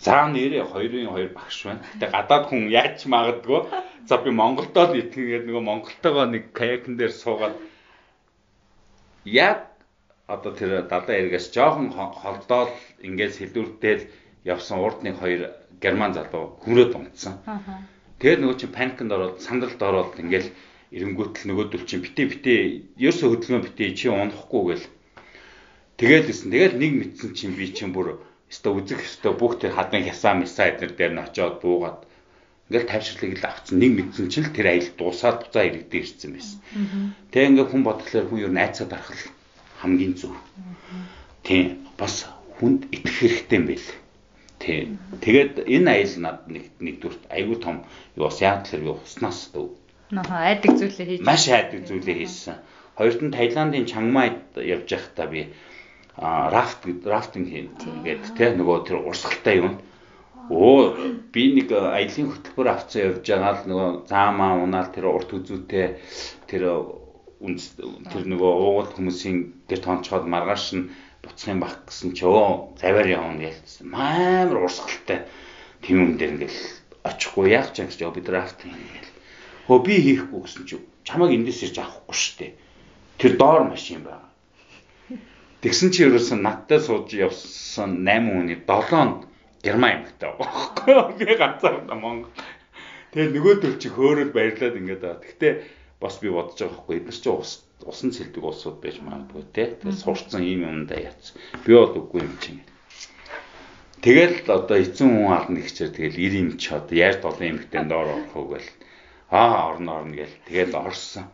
[0.00, 1.84] заа нэрээ хоёрын хоёр багш байна.
[2.00, 3.60] Тэгээ гадаад хүн яаж магадгүй.
[4.08, 7.52] За би Монголдоо л итгэгээд нөгөө Монголтойгоо нэг каякн дээр суугаад
[9.28, 9.67] яг
[10.28, 14.02] одоо тэр далайн эргээс жоохон холдоод ингээд сэлдүртэл
[14.44, 17.34] явсан урд нэг хоёр герман залуу хүмрээд унтсан.
[18.20, 20.46] Тэгээд нөгөө чинь паникнд ороод сандалд ороод ингээд
[20.92, 22.60] эренгүүтэл нөгөөдөл чинь битээ битээ
[23.00, 24.86] ерөөсө хөдөлгөөн битээ чи унахгүй гэл.
[25.96, 26.52] Тэгээд лсэн.
[26.52, 28.20] Тэгээд нэг мэдсэн чинь би чинь бүр
[28.52, 32.04] өстө үзэх өстө бүх тэр хадан хясаа мисаа эднэр дээр нь очиод буугаад
[32.68, 36.58] ингээл тайвширлыг л авцсан нэг мэдсэн чинь л тэр аялал дуусаад буцаа иргэдээ ирсэн байсан.
[37.32, 39.37] Тэгээ ингээ хүн бодглохлоор хүн юу найцаад арах
[39.80, 40.34] хамгийн зөв.
[41.46, 42.26] Тийм бас
[42.58, 43.88] хүнд итгэх хэрэгтэй юм байл.
[44.58, 44.98] Тийм.
[45.22, 47.86] Тэгээд энэ аял над нэг нэгдүгürt айгүй том
[48.18, 49.70] юу бас яг тэр юу уснаас дөө.
[50.10, 51.20] Наа айдаг зүйлээ хийж.
[51.22, 52.58] Маш айдаг зүйлээ хийсэн.
[52.98, 55.54] Хоёрт нь Таиландын Чангмайд явж байхдаа би
[56.18, 57.68] рафт рафтинг хийн
[58.02, 59.78] гэдэг тийм нөгөө тэр урсгалтай юм.
[60.50, 60.96] Оо
[61.30, 66.02] би нэг аялын хөтөлбөр авцсан явж байгаа л нөгөө заамаа унаал тэр урт үзүүтэй
[66.50, 66.62] тэр
[67.38, 69.38] тэр нөгөө уугуул хүмүүсийн
[69.70, 70.90] гэр тоонцоход маргааш нь
[71.22, 73.86] буцах юм бах гэсэн чи өө заваар явна гэлсэн.
[73.86, 75.30] Маамар урсгалтай
[75.82, 76.60] тийм юм дээр ингээл
[77.06, 79.14] очихгүй яах ч юм гэж би драфт ингээл.
[79.70, 80.74] Хөө би хийхгүй гэсэн чи
[81.06, 82.58] чамайг эндээс ирж авахгүй штэ.
[83.22, 84.26] Тэр доор машин байгаа.
[85.62, 89.26] Тэгсэн чи ерөөсөн надтай сууж явсан 8 хүний 7-нд
[89.62, 91.10] герман юмтай байгаа.
[91.18, 92.30] Би ганцаар Монгол.
[93.10, 95.22] Тэгээ нөгөө төл чи хөөрөд баярлаад ингээд байгаа.
[95.22, 95.54] Гэхдээ
[96.00, 97.52] бас би бодож байгаа хгүй эдгээр чинь ус
[97.86, 99.74] усан цэлдэг улсууд байж магадгүй те.
[99.78, 101.34] Тэгээд сурцсан ийм юмдаа яц.
[101.66, 102.62] Би бол үгүй юм чинь.
[103.98, 108.08] Тэгэл одоо эцэн хүн ална гэчээр тэгэл 90 юм ч одоо яаж долын эмэгтэй доор
[108.14, 108.70] орох уу гэл
[109.30, 111.26] аа орно орно гэл тэгэл орсон.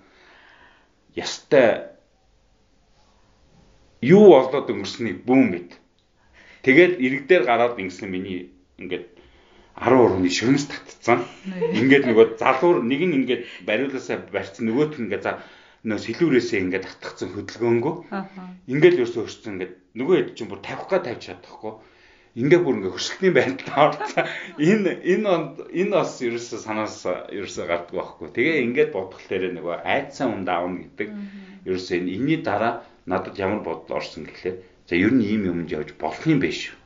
[1.12, 1.92] Ястай
[4.00, 5.70] юу болоод өнгөрснийг бүүн мэд.
[6.64, 9.13] Тэгэл иргэдээр гараад ингэсэн миний ингээд
[9.74, 11.26] 10 урууны шөрмөс татцсан.
[11.74, 15.32] Ингээд нөгөө залуур нэг нь ингээд бариулаасаа барьсан нөгөөт нь ингээд за
[15.82, 17.94] нөө сэлүүрээсээ ингээд татгцсан хөдөлгөөнгөө.
[18.70, 21.74] Ингээд ерөөсөө өрчсөн ингээд нөгөө хэд чинь бүр тавих га тавьж чадахгүй.
[22.38, 24.26] Ингээ бүр ингээ хөсөлтний байдалд орсон.
[24.62, 27.02] Энэ энэ онд энэ бас ерөөсөө санаас
[27.34, 28.28] ерөөсөө гардгүй байхгүй.
[28.30, 31.08] Тэгээ ингээд бодглох дээр нөгөө айдсан үнд аавна гэдэг.
[31.66, 35.94] Ерөөсөө энэ энэний дараа надад ямар бодол орсон гэхлээр за ер нь ийм юмд явж
[35.98, 36.83] болох юм биш шүү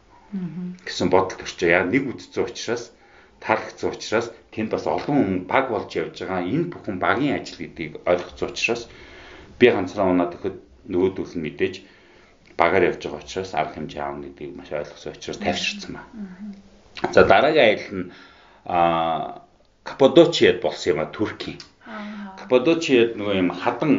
[0.85, 1.69] гэсэн бодол төрчөө.
[1.69, 2.93] Яг нэг үдцсэн учраас
[3.41, 6.45] таалагдсан учраас тэнд бас олон хүн баг болж явж байгаа.
[6.45, 8.83] Энэ бүхэн багийн ажил гэдгийг ойлгоцсон учраас
[9.59, 10.57] би ганцаараа унаад өгөхөд
[10.91, 11.75] нөгөөдөл нь мэдээж
[12.59, 16.03] багаар явж байгаа учраас арга хэмжээ аавна гэдгийг маш ойлгосон учраас тавьширсан ба.
[17.15, 18.11] За дараагийн аялал нь
[18.67, 19.43] а
[19.89, 21.59] Каппадочиад болсон юм а Туркийн.
[22.37, 23.93] Каппадочиад нөгөө юм хадан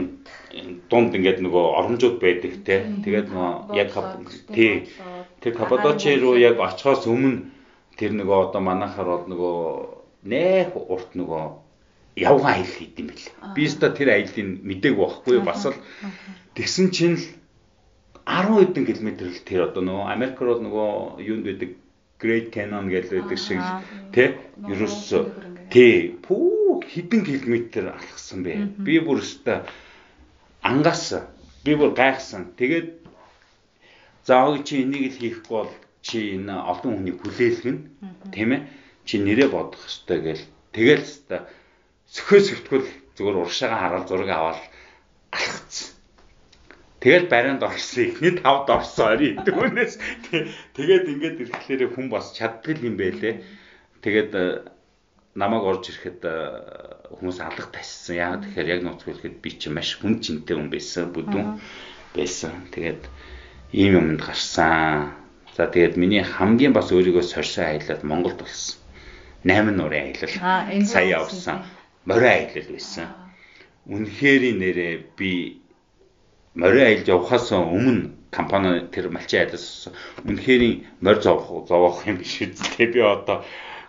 [0.89, 2.85] дунд ингээд нөгөө оромжууд байдаг те.
[3.03, 3.51] Тэгээд нөгөө
[3.81, 3.89] яг
[4.53, 4.85] тий.
[5.41, 7.47] Тэр Каппадочи руу яг очихоос өмнө
[7.99, 9.57] тэр нөгөө одоо манайхаар бол нөгөө
[10.27, 11.43] нэх урт нөгөө
[12.19, 13.27] явган аялал хийд юм бэл.
[13.55, 15.77] Би өстө тэр аяллыг мдээгүй байхгүй бас л.
[16.55, 17.25] Тэгсэн чинь л
[18.27, 21.71] 10 хэдэн километр л тэр одоо нөгөө Америк руу нөгөө юунд байдаг?
[22.19, 23.63] Great Canyon байдаг шиг
[24.11, 24.35] тий?
[24.59, 25.23] ерөөс
[25.71, 26.19] тий.
[26.19, 28.75] пүү хэдэн километр алхсан бэ.
[28.83, 29.63] Би бүр өстө
[30.61, 31.15] ангаас
[31.63, 32.51] би бүр гайхсан.
[32.59, 32.98] Тэгээд
[34.29, 35.73] зааг чи энийг л хийхгүй бол
[36.05, 37.77] чи энэ олон хүнийг хүлээлгэн
[38.33, 38.61] тийм ээ
[39.07, 41.41] чи нэрээ бодох хэрэгтэй гэл тэгэл хэвээр
[42.15, 44.61] сөхөө сөвтгөл зүгээр урагшаага хараад зураг аваад
[45.35, 45.99] алхацсан.
[46.99, 48.03] Тэгэл барианд орсон.
[48.11, 49.93] Эхний тавд орсон орой түүнээс
[50.75, 53.39] тэгээд ингээд ирэхлээр хүн бас чаддаг юм байлээ.
[54.03, 54.43] Тэгээд э,
[55.35, 56.35] намайг орж ирэхэд э,
[57.19, 58.19] хүмүүс алга тассан.
[58.19, 61.47] Яагаад тэгэхээр яг нууцгүйхэд би чи маш хүн чинтэй хүн байсан, бүдүүн
[62.15, 62.67] байсан.
[62.75, 63.03] Тэгээд
[63.71, 65.13] ийм юмд гарсан.
[65.55, 68.79] За тэгээд миний хамгийн бас өөрийгөө сорьсон аялал Монголд болсон.
[69.43, 70.85] 8 нуурын аялал.
[70.85, 71.63] Сая явсан.
[72.05, 73.07] Морин аялал байсан.
[73.85, 75.61] Үнэхээр нэрээ би
[76.55, 79.89] морин аялж явахаас өмнө компани тэр малчин айлаас
[80.25, 80.63] үнэхээр
[81.01, 82.89] морь зовох зовох юм биш үү?
[82.93, 83.45] Би одоо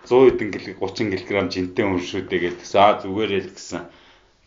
[0.09, 2.81] 100 хэдэн кг 30 кг жинтэй хүн шүү дээ гэдгсэн.
[2.81, 3.83] Аа зүгээр л гэсэн.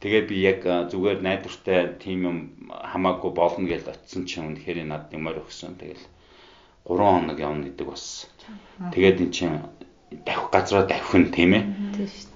[0.04, 2.38] Тэгээд би яг зүгээр найдвартай тийм юм
[2.68, 5.80] хамаагүй болно гэж очисон чинь үнэхээр надад морь өгсөн.
[5.80, 6.04] Тэгэл
[6.92, 8.28] 3 хоног явна гэдэг бас.
[8.92, 9.64] Тэгээд эн чинь
[10.28, 11.64] давх газраа давхин тийм ээ.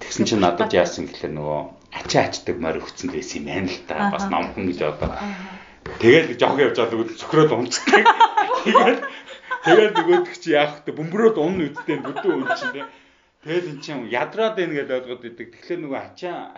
[0.00, 1.60] Тэгсэн чинь надад яасан гэхээр нөгөө
[1.92, 4.16] ачаа ачдаг морь өгсөн байсан юм байна л да.
[4.16, 5.12] Бас номхон гэж одоо
[6.00, 8.04] Тэгэл жоох явж байгаа л цөхрөөд унцдаг.
[8.64, 9.00] Тэгээд
[9.64, 10.96] тэгээд нөгөөдөг чи яах вэ?
[10.96, 12.88] Бөмбөрөөд унна үсттэй бүдүү үн чинь.
[13.44, 15.48] Тэгэл эн чинь ядраад байна гэдээ ойлгоод идэг.
[15.52, 16.54] Тэгэхээр нөгөө ачаа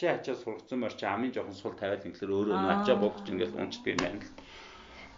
[0.00, 3.56] ачаа ачаа сургацсан мөр чи амын жоохон сул тавиад ингээр өөрөө нөгөө ачаа богч ингээд
[3.56, 4.32] унцдаг юм байна л.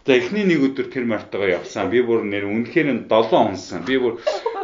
[0.03, 1.87] За эхний нэг өдөр тэр мартагаа явсан.
[1.87, 3.87] Би бүр нэр үнэхээр 7 унсан.
[3.87, 4.19] Би бүр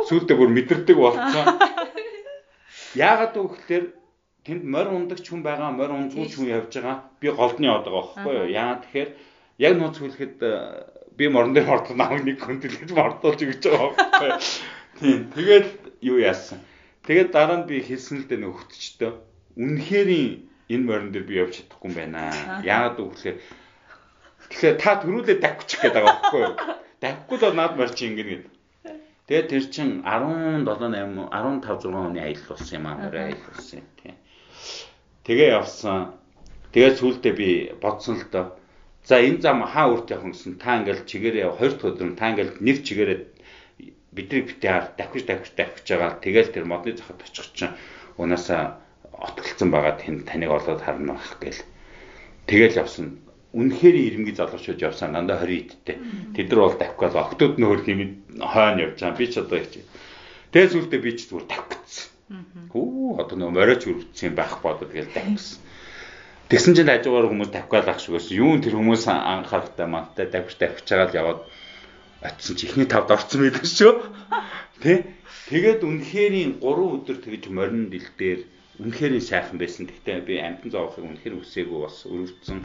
[0.07, 1.59] сүултээ бүр мэдэрдэг болсон.
[3.07, 3.95] Яагаад гэвэл
[4.43, 6.97] тэнд морь ундаг ч хүн байгаа, морь унцгүй ч хүн явж байгаа.
[7.23, 8.47] Би голдны од байгаа байхгүй юу?
[8.51, 9.09] Яа тэгэхээр
[9.63, 10.51] яг нууц хүлэхэд э,
[11.15, 14.39] би морон дээр мордол намайг нэг хөндлөж мордуулж өгч байгаа байхгүй юу?
[14.99, 15.19] Тийм.
[15.31, 15.67] Тэгээд
[16.03, 16.59] юу яасан.
[17.07, 18.59] Тэгээд дараа нь би хэлсэн л дээ нэг
[19.57, 20.09] Үнэхээр
[20.69, 22.29] энэ морин дээр би явж чадахгүй юм байна.
[22.61, 23.41] Яагаад гэвэл
[24.49, 26.55] тэгэхээр та төрүүлээ давчих гээд байгаа байхгүй юу?
[27.01, 28.53] Давхгүй л наад морч ингэнэ гэдэг.
[29.29, 32.97] Тэгээд тэр чин 17 8 15 6 оны аялал болсон юм аа.
[33.09, 34.15] Аялал болсон юм тийм.
[35.25, 36.17] Тэгээ явсан.
[36.73, 37.49] Тэгээ сүултээ би
[37.81, 38.45] бодсон л доо.
[39.05, 42.61] За энэ зам хаа үрт явах гэсэн та ингээл чигээрээ хоёр дахь өдөр та ингээл
[42.61, 43.19] нэг чигээрээ
[44.13, 46.17] бидний битээр давхиж давхиж давхиж байгаа.
[46.21, 47.77] Тэгэл тэр модны захад очих чинь
[48.17, 48.81] унаасаа
[49.13, 51.63] отголцсон байгаа тэнд таныг олоод харна байх гээл.
[52.47, 53.19] Тэгэл явсан.
[53.53, 55.97] Үнэхээр ирэмгий залуучууд явсан дандаа 20 идтэй.
[56.37, 59.17] Тэд нар бол давхгал октод нөхөр хэмэд хойно явж байгаа.
[59.17, 59.73] Би ч одоо яач.
[60.53, 62.05] Тэгээ сүултээ би ч зүгээр давхицсан.
[62.69, 65.57] Хүү одоо нөгөө мориоч үргэлжсэн байх бодод гэж тавьсан.
[66.49, 71.13] Тэгсэн чинь хажуугаар хүмүүс тавхгаал ах шигээс юу тэр хүмүүс анхаарахтай мантай давж давж чагаад
[71.13, 71.45] яваад
[72.25, 73.93] очисон чи ихний тавд орцсон байдаг шүү.
[74.81, 75.05] Тэ?
[75.53, 78.49] Тэгээд үнэхэрийн 3 өдөр тэгж морин дэлдээр
[78.79, 79.87] үнэхэрийн сайхан байсан.
[79.87, 82.59] Гэхдээ би амтан зоохыг үнэхэр үсээгүй бас өрөвдсөн.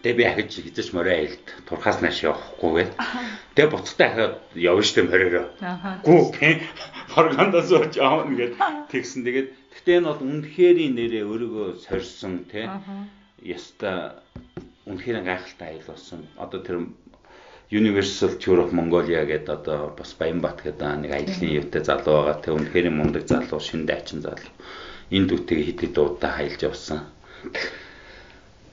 [0.00, 2.94] Тэгээ би ахиж хизэж морой айлд турхаас нааш явахгүй гээл.
[3.52, 5.46] Тэгээ буцахтаа ахаад явна штэ мориороо.
[6.06, 6.20] Гүү
[7.12, 8.54] форгандас орж аавна гэд
[8.88, 9.26] тэгсэн.
[9.28, 12.64] Тэгээд гэхдээ энэ бол үнэхэрийн нэрээ өөрийгөө сорьсон тий.
[13.44, 14.24] Яста
[14.88, 16.24] үнэхээр гайхалтай аял болсон.
[16.40, 16.76] Одоо тэр
[17.70, 22.42] Universal Tour of Mongolia гэдэг одоо бас Баянбат гэдэг нэг аяллаа юутай залуу байгаа.
[22.42, 24.50] Тэг үнэхээр мундаг залуу, шинэ дайчин залуу.
[25.14, 27.06] Энэ дүтгийг хэд хэд удаа хаялж явсан.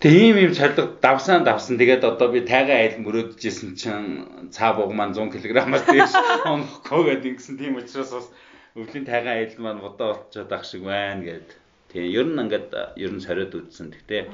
[0.02, 1.78] Тэг ийм ийм цалга давсан давсан.
[1.78, 6.14] Тэгээд одоо би тайгаа айл мөрөөдөжсэн чинь цаа буг маань 100 кг-аас дээш
[6.49, 8.28] онохгүй гэдэг ингэсэн тийм учраас бас
[8.74, 11.49] өвлийн тайгаа айл маань бодоо болчиход ах шиг байна гэд.
[11.94, 13.94] Тэгээ ер нь ингээд ер нь сориод үтсэн.
[13.94, 14.26] Гэтэ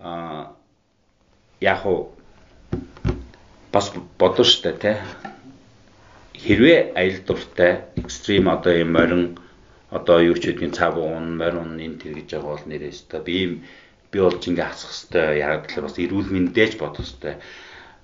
[0.00, 0.56] аа
[1.60, 2.12] яг уу
[3.72, 4.96] бас бодно штэ тий.
[6.44, 9.24] Хэрвээ аялал дуртай экстрим одоо юм морин
[9.90, 13.32] одоо юу ч гэдгийг цаа буг морин энэ тэр гэж байгаа бол нэрээс та би
[13.42, 13.52] ийм
[14.10, 17.38] би болж ингээ хасах хэвээр яг тэгэхээр бас эрүүл мэндэж бодох хэвээр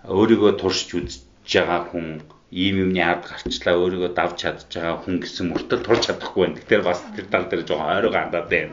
[0.08, 2.06] өөрийгөө туршиж үзэж байгаа хүн
[2.48, 6.56] ийм юмны ард гарчлаа өөрийгөө давж чадж байгаа хүн гэсэн мөртөл турч чадахгүй байна.
[6.56, 8.72] Тэгэхээр бас тэр тал дээр жоохон ойроо хандаад байна.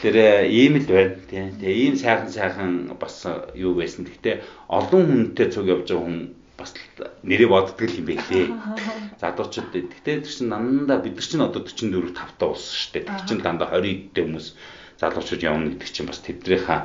[0.00, 1.52] Тэгэхээр ийм л байна тийм.
[1.60, 3.20] Тэгээ ийм сайхан сайхан бас
[3.52, 4.08] юу байсан.
[4.08, 4.40] Гэхдээ
[4.72, 6.18] олон хүнтэй цуг явж байгаа хүн
[6.56, 6.72] бас
[7.20, 8.48] нэрээ боддог юм байлээ.
[9.20, 9.76] Залуучууд.
[9.76, 13.04] Гэхдээ тэр чинь дандаа бид нар чинь одоо 44 5 таа уусан шүү дээ.
[13.12, 14.48] Тэр чинь дандаа 20 идтэй хүмүүс
[15.04, 16.80] залуучууд явна гэдэг чинь бас тэднийхээ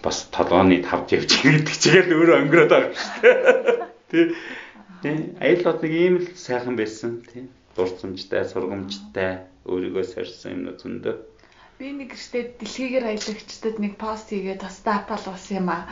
[0.00, 3.36] бас толгооны тавж явж гэдэг чигээр өөрөө өнгөрөөд байгаа шүү дээ.
[4.08, 4.24] Тий.
[5.04, 5.16] Тий.
[5.44, 7.20] Аюулууд нэг ийм л сайхан байсан.
[7.28, 7.52] Тий.
[7.76, 11.37] Дурсамжтай, сургамжтай, өөрийгөө сорьсон юм зөндөө.
[11.78, 15.86] Би нэг гэртээ дэлхийгээр аялагчдад нэг пост хийгээд бас дапал ус юм аа.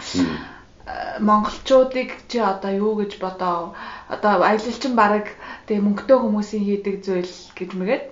[1.23, 3.79] Монголчуудыг чи одоо юу гэж бодоо
[4.11, 5.31] одоо аялалчин баг
[5.67, 8.05] тэгээ мөнгөтэй хүмүүсийн хийдэг зүйл гэж мэгээд.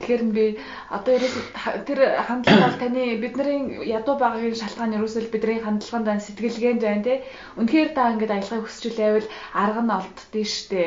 [0.00, 0.44] Тэгэхээр би
[0.92, 1.40] одоо ерөөсө
[1.88, 7.14] тэр хандлага бол таны бидний ядуу багын шалтгаан ерөөсөө бидний хандлаганд байна сэтгэлгээнд байна те.
[7.56, 10.84] Үнэхээр та ингээд аялахыг хүсчихвэл арга нь олддөө штэ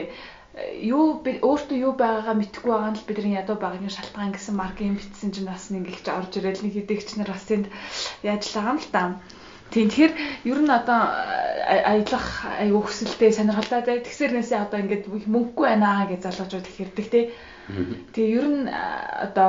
[0.79, 5.31] юу өөртөө юу байгаагаа мэдэхгүй байгаа нь л бидний ядуу багын шалтгаан гэсэн маркийн битсэн
[5.35, 7.67] чинь бас нэг их орж ирэл нэг хэдэгч нар бас тэнд
[8.23, 9.03] яаж л байгаа юм л та.
[9.73, 10.13] Тийм тэгэхээр
[10.51, 10.99] ер нь одоо
[11.91, 12.27] аялах
[12.63, 13.97] аюу хүсэлтэй сонирхолтой бай.
[14.05, 17.23] Тэгсэрнээсээ одоо ингээд мөнгөгүй байна гэж залуучууд их хэрдэг тий.
[18.13, 19.47] Тэгээ ер нь одоо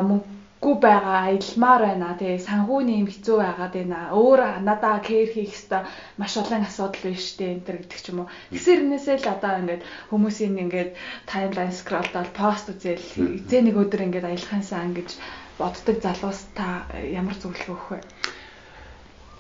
[0.56, 2.38] мөнгөгүй байгаа аялмаар байна тий.
[2.38, 4.10] Санхүүний юм хэцүү байгаад байна.
[4.10, 5.84] Өөр надаа кэр хийх хэвээр
[6.16, 8.28] маш олон асуудал байна штэ энэ төр гэдэг ч юм уу.
[8.50, 10.90] Тэгсэрнээсээ л одоо ингээд хүмүүсийн ингээд
[11.28, 15.20] таймлайн скролдоод пост үзэл эзээ нэг өдөр ингээд аялахын сан гэж
[15.60, 18.00] боддог залуус та ямар зөвлөгөө өгөх вэ?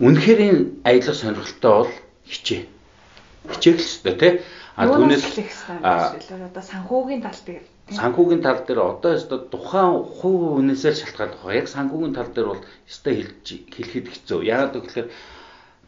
[0.04, 1.92] Үнэхээр энэ аялах сонирхолтой бол
[2.28, 2.62] хичээ.
[3.50, 4.32] Хичээх л ёстой тий.
[4.76, 5.24] А түүнээс
[5.80, 11.60] одоо санхүүгийн тал дээр санхүүгийн тал дээр одоо ёстой тухайн хувь үнээсээ шалтгаалж байгаа.
[11.60, 13.14] Яг санхүүгийн тал дээр бол ёстой
[13.46, 14.42] хэлэхэд хэцүү.
[14.42, 15.14] Яагаад гэвэл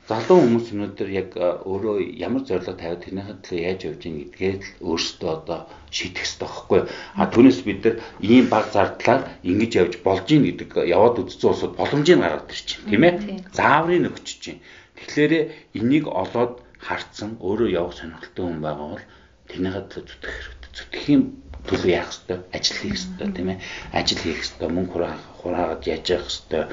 [0.08, 1.30] залуу хүмүүс өнөөдөр яг
[1.66, 5.58] өөрөө ямар зорилго тавиад тэрнийхээ төлөө яаж явж ийн гэдгээ л өөрсдөө одоо
[5.92, 6.80] шийдэх хэрэгтэй байхгүй.
[7.18, 11.74] А түүнээс бид нар ийм баг зардлаар ингэж явж болж ийн гэдэг яваад үзсэн улсууд
[11.76, 13.14] боломжийг гаргаад байна, тийм ээ?
[13.52, 14.62] Зааврыг өгч чинь.
[14.96, 15.32] Тэгэхээр
[15.76, 19.04] энийг олоод харцсан өөрөө явах сонирхолтой хүн байгаа бол
[19.50, 20.70] тэрнийхээ төлөө зүтгэх хэрэгтэй.
[20.72, 21.22] Зүтгэхийн
[21.66, 22.38] төлөө яах хэрэгтэй?
[22.54, 23.58] Ажил хийх хэрэгтэй, тийм ээ?
[23.92, 25.08] Ажил хийх хэрэгтэй, мөнгө
[25.42, 26.64] хураагаад яаж явах хэрэгтэй.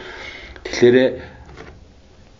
[0.66, 0.98] Тэгэхээр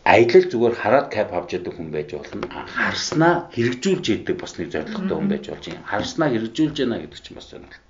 [0.06, 2.46] аялал зүгээр хараад кап авч яадаг хүн байж болно.
[2.70, 5.82] Харснаа хэрэгжүүлж яадаг бас нэг зорилготой хүн байж болж юм.
[5.82, 7.82] Харснаа хэрэгжүүлж яана гэдэг чинь бас сонирхолтой.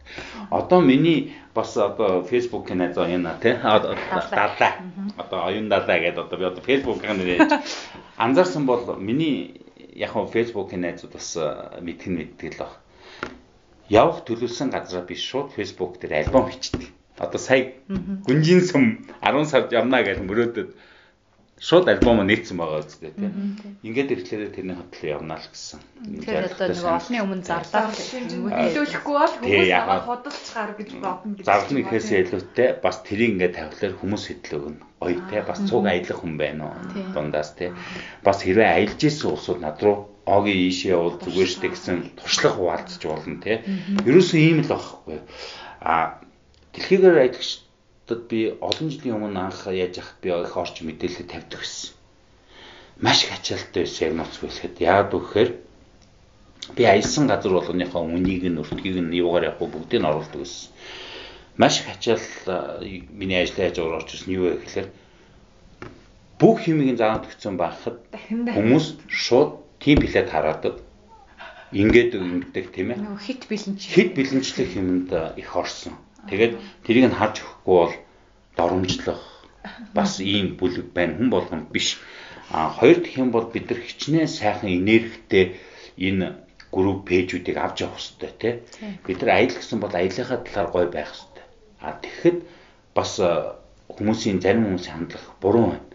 [0.48, 3.60] Одоо миний бас одоо фэйсбүүкийн найз байна тий.
[3.60, 4.80] Далаа.
[5.20, 7.52] Одоо оюун далаа гэдэг одоо би одоо фэйсбүүкийн нэрэж
[8.24, 9.60] анзаарсан бол миний
[9.92, 11.36] яг хөө фэйсбүүкийн найзууд бас
[11.84, 12.72] мэдгэн мэддэг л баг.
[13.90, 16.90] Явах төлөвлөсөн газараа би шууд фэйсбүүк дээр альбом бичдэг.
[17.22, 17.78] Одоо сая
[18.26, 18.84] гүнжин сум
[19.22, 20.70] 10 сард явна гэж мөрөөдөд
[21.60, 23.56] шууд альбом нээсэн байгаа үстэй тийм.
[23.88, 25.80] Ингээд ирэхлээр тэрний хөтлөө явна л гэсэн.
[26.04, 31.46] Тэгэхээр одоо нэг олны өмнө зарлаад хөдөлгөхгүй бол хүмүүс аваад худалцахаар гэж бодно гэж.
[31.48, 36.20] Зарлах гэхээсээ илүүтэй бас тэрийг ингээд тавихлаар хүмүүс хөтлөг нь гоё те бас цуг аялах
[36.20, 36.76] хүн байна уу
[37.16, 37.72] дундаас те.
[38.20, 43.02] Бас хэрвээ аялж исэн улсууд над руу огийн ийшээ явал зүгээр штэ гэсэн туршлага хуваалцж
[43.06, 43.62] болно те.
[44.06, 45.22] Ерөөсөн ийм л байхгүй.
[45.82, 46.20] А
[46.74, 47.66] дэлхийгээр аялагч
[48.06, 51.98] Тэгэд би олон жилийн өмнө анх яаж явах би их орч мэдээлэл тавьдаг гэсэн.
[53.02, 54.78] Маш их ачаалттай байсан яг ноц хэлэхэд.
[54.78, 55.54] Яагаад гэвэл
[56.78, 60.70] би аялсан газар болгоныхоо үнийг нь өртгийг нь юугаар явах бүгдийг нь оруулдаг гэсэн.
[61.58, 62.22] Маш их ачаал
[63.10, 64.88] миний ажлын хажуугаар орж ирсэн юу вэ гэхээр
[66.38, 68.06] бүх хэмигийн заамт өгсөн байхад
[68.54, 70.82] хүмүүс шууд тийм билет хараадаг
[71.72, 72.98] ингээд ингэдэг тийм ээ.
[73.22, 73.82] Хит бэлэнч.
[73.86, 75.94] Хит бэлэнчлэх юмд их орсон.
[76.26, 77.94] Тэгээд тэрийг нь харж өгөхгүй бол
[78.58, 79.22] доромжлох
[79.94, 82.02] бас ийм бүлэг байна хүн болгон биш.
[82.50, 85.62] А хоёр дахь юм бол бид нар хичнээн сайхан энергитэй
[86.02, 86.34] энэ
[86.74, 88.54] групп пэйжүүдийг авч явах хэрэгтэй тий.
[89.06, 91.46] Бид нар аялал гэсэн бол аяллахаа талаар гой байх хэрэгтэй.
[91.86, 92.38] А тэгэхэд
[92.98, 93.22] бас
[93.94, 95.86] хүмүүсийн зарим хүмүүсийн хандлага буруу байна.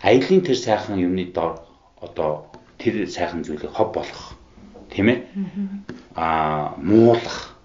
[0.00, 1.67] Аялын тэр сайхан юмны дор
[2.00, 2.46] одоо
[2.78, 4.38] тэр сайхан зүйлийг хов болгох
[4.90, 5.18] тийм ээ.
[6.14, 7.58] Аа муулах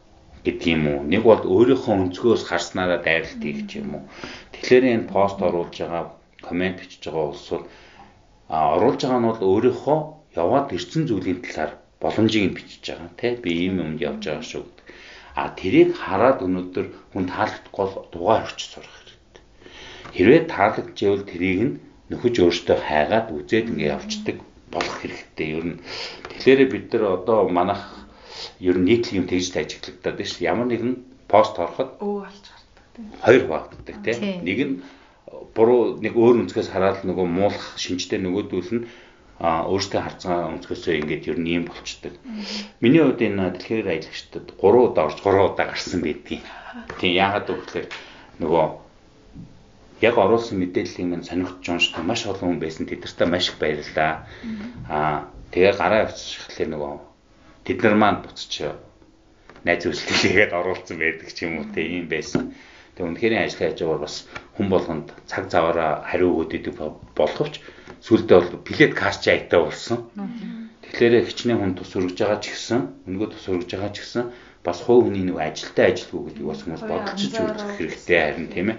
[0.43, 0.99] гэдэг юм уу.
[1.07, 4.03] Нэг бол өөрийнхөө өнцгөөс харснараа дайралт хийх юм уу.
[4.51, 6.11] Тэгэхээр энэ пост оруулж байгаа,
[6.43, 7.63] комент бичиж байгаа улсууд
[8.51, 9.99] а оруулж байгаа нь бол өөрийнхөө
[10.35, 11.71] яваад ирсэн зүйлийн талаар
[12.03, 14.87] боломжийг нь бичиж байгаа тийм би ийм юмд явж байгаа шүү гэдэг.
[15.39, 19.43] А тэрийг хараад өнөөдөр хүн таалагдахгүй дугаар орчиж сурах хэрэгтэй.
[20.15, 21.73] Хэрвээ таалагдчихвэл тэрийг нь
[22.11, 24.37] нөхөж өөртөө хайгаад үзээд ингэ явцдаг
[24.73, 25.47] болох хэрэгтэй.
[25.55, 25.77] Ер нь
[26.27, 27.83] тэгэхээр бид нар одоо манайх
[28.59, 30.43] ер нь нийтлэг юм тэгж ажиглагдаад байна шүү.
[30.43, 30.93] Ямар нэгэн
[31.31, 33.07] пост ороход өө алж гардаг тийм.
[33.23, 34.19] Хоёр хуваагддаг тийм.
[34.43, 34.75] Нэг нь
[35.55, 38.87] буруу нэг өөр өнцгөөс хараад нөгөө муулах шинжтэй нөгөөдөл нь
[39.43, 42.13] а өөртөө харцгаа өнцгөөсөө ингээд ер нь юм болчдөг.
[42.79, 46.45] Миний хувьд энэ дэлхийр аялагчдад 3 удаа орж 3 удаа гарсан байдгийг.
[47.01, 47.89] Тийм яагаад гэвэл
[48.39, 48.65] нөгөө
[50.01, 52.85] яг оруулсан мэдээллийг мань сонирхож уншдаг маш олон хүн байсан.
[52.87, 54.25] Тэдэртээ маш их баярлалаа.
[54.89, 56.93] Аа тэгээ гараа явуулчихлаа нөгөө
[57.65, 58.53] тэд нар маань буцаж
[59.63, 62.51] найз үйлчлэгээд оруулсан байдаг ч юм уу те ийм байсан.
[62.93, 64.15] Тэгээ үнэхээр ажлын хажуугаар бас
[64.55, 66.75] хүн болгонд цаг заваараа хариу өгöd идэг
[67.17, 67.63] боловч
[68.05, 70.11] сүлдээ бол плед каст айтаа болсон.
[70.83, 74.23] Тэгэхээр хичнээн хүн тус өргөж байгаа ч гэсэн өнгөө тус өргөж байгаа ч гэсэн
[74.63, 78.77] бас хувь хүний нэг ажилтай ажилгүй гэдэг бас хүмүүс бодолцож үзэх хэрэгтэй харин тийм ээ.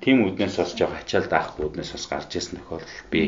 [0.00, 3.20] Тим үднээс бас жоох ачаал даахгүй үднээс бас гарч ирсэн тохиолдол би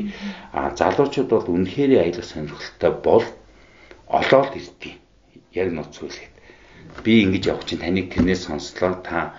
[0.53, 3.27] залуучууд бол үнэхээр аялах сонирхолтой бол
[4.09, 4.97] олоод ирдээ.
[5.53, 6.33] Яг нууц хүлээд.
[7.05, 9.37] Би ингэж явах чинь таныг тэрнээс сонслоо та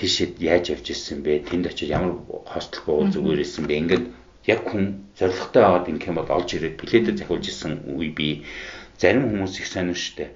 [0.00, 1.44] тийшээ яаж явж ирсэн бэ?
[1.44, 2.16] Тэнд очиж ямар
[2.48, 3.80] хостел буу зүгээр ирсэн бэ?
[3.84, 4.04] Ингээд
[4.48, 8.48] яг хүн зоригтой аваад ингэх юм бол олж ирээд пледэ захиулж исэн үе би
[8.96, 10.30] зарим хүмүүс их шүү дээ.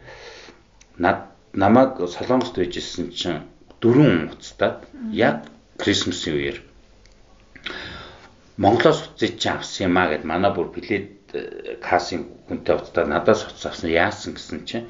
[1.01, 3.43] Над намайг Солонгост байжсэн чинь
[3.81, 5.49] дөрөв уцтаад яг
[5.81, 6.59] Крисмсийн үеэр
[8.57, 13.45] Монголоос уцаж чи авсан юм а гэд манай бүр плед э, касын хүнтэй уцтаад надаас
[13.49, 14.89] уц авсан яасан гэсэн чинь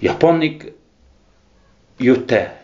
[0.00, 0.74] Японыг
[2.00, 2.56] юутай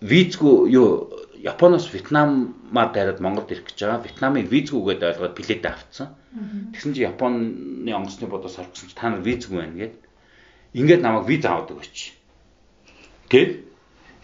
[0.00, 1.10] визгүй юу
[1.44, 4.04] Японоос Вьетнамаар дайраад Монголд ирэх гэж байгаа.
[4.04, 6.08] Вьетнамыг визгүйгээд ойлгоод билетээ авцсан.
[6.72, 9.94] Тэгсэн чинь Японы онгоцны бодоос харсан чинь та нар визгүй байна гэд
[10.74, 11.96] ингээд намайг виз аваад өгөөч.
[13.30, 13.52] Гэт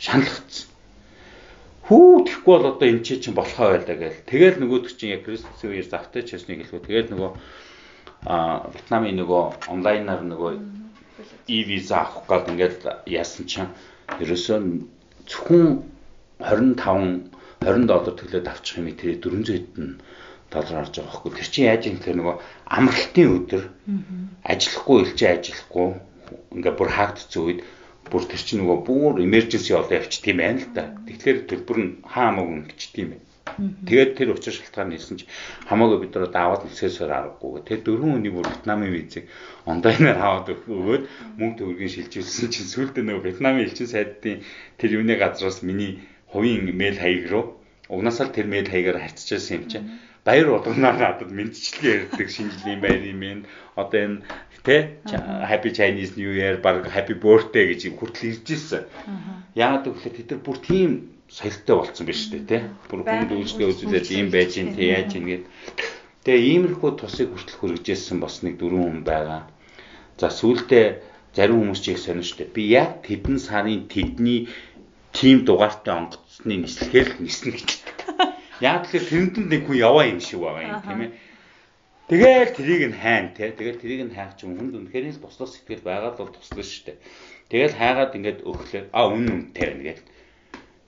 [0.03, 0.67] шаналгацсан.
[1.87, 4.27] Хүү тэхгүй бол одоо энэ чинь болохоо байлаа гээл.
[4.27, 6.87] Тэгэл нөгөөдөг чинь яг Кристосийн үеэр завтай ч ясныг хэлвэ.
[6.87, 7.31] Тэгэл нөгөө
[8.31, 10.53] а Вьетнамын нөгөө онлайнаар нөгөө
[11.51, 12.79] e-виза авах гээд ингээд
[13.11, 13.71] яасан чинь
[14.23, 14.59] ерөөсөө
[15.27, 15.83] зөвхөн
[16.39, 19.89] 25 20 доллар төлөөд авчих юм тэрээ 400 хэдэн
[20.51, 21.33] доллар орж байгаа хөөхгүй.
[21.37, 22.37] Тэр чинь яаж юм гэхээр нөгөө
[22.77, 23.63] амралтын өдөр
[24.49, 25.89] ажиллахгүй илчээ ажиллахгүй
[26.55, 27.61] ингээ бүр хаагдцсан үед
[28.11, 30.85] бүр тэр чинь нөгөө бүр emergency олоо явчих тийм байна л да.
[31.07, 33.27] Тэгэхээр төлбөр нь хаамаагүй ингэчих тийм байна.
[33.61, 35.27] Тэгээд тэр учир шалтгаан хэлсэн чи
[35.69, 37.61] хамаагүй бид нар даваад нисээсээр аргагүй.
[37.67, 39.27] Тэр дөрвөн хүний бүр Вьетнамын визийг
[39.67, 41.05] онлайнаар аваад өгөөд
[41.39, 44.43] мөнгө төгрөгийн шилжүүлсэн чинь сүүлдээ нөгөө Вьетнамын элчин сайдын
[44.79, 46.01] тэр юуны газраас миний
[46.31, 47.45] хувийн мэйл хаяг руу
[47.91, 49.87] угнасаа тэр мэйл хаягаар харьцажсэн юм чинь
[50.25, 53.45] баяр болгоноор надад мэдчилгээ ярьдаг шинжлэлийн байр юм байна.
[53.77, 54.19] Одоо энэ
[54.65, 55.01] тэ
[55.51, 58.85] happy chinese new year баг happy birthday гэж хүртэл ирж ирсэн.
[59.57, 60.91] Яагаад гэвэл тэд нар бүр тийм
[61.31, 62.69] соёлтой болцсон биш үү те.
[62.91, 65.45] Бүр хүн дүүжгээ үзүүлээд ийм байж ин тэ яаж ин гэд.
[66.25, 69.49] Тэгээ иймэрхүү тусыг хүртэл хүргэжсэн бас нэг дөрвөн хүн байгаа.
[70.21, 70.87] За сүүлдээ
[71.33, 72.53] зарим хүмүүс чиг сонир штэ.
[72.53, 74.53] Би яг тэдэн сарын тэдний
[75.17, 77.69] тим дугаартай онгоцны нислэгээр л ниснэ гэж.
[78.61, 81.13] Яг тэгэхээр тэрэнд нэг хүн яваа юм шиг байгаа юм тийм ээ
[82.11, 83.55] Тэгэл трийг нь хайн те.
[83.55, 86.83] Тэгэл трийг нь хайх чинь хүнд үнэхээр л туслах сэтгэл байгаа л бол туслана шүү
[86.91, 86.99] дээ.
[87.55, 90.07] Тэгэл хайгаад ингээд өглөө а үн үнтэй байна гэдэг.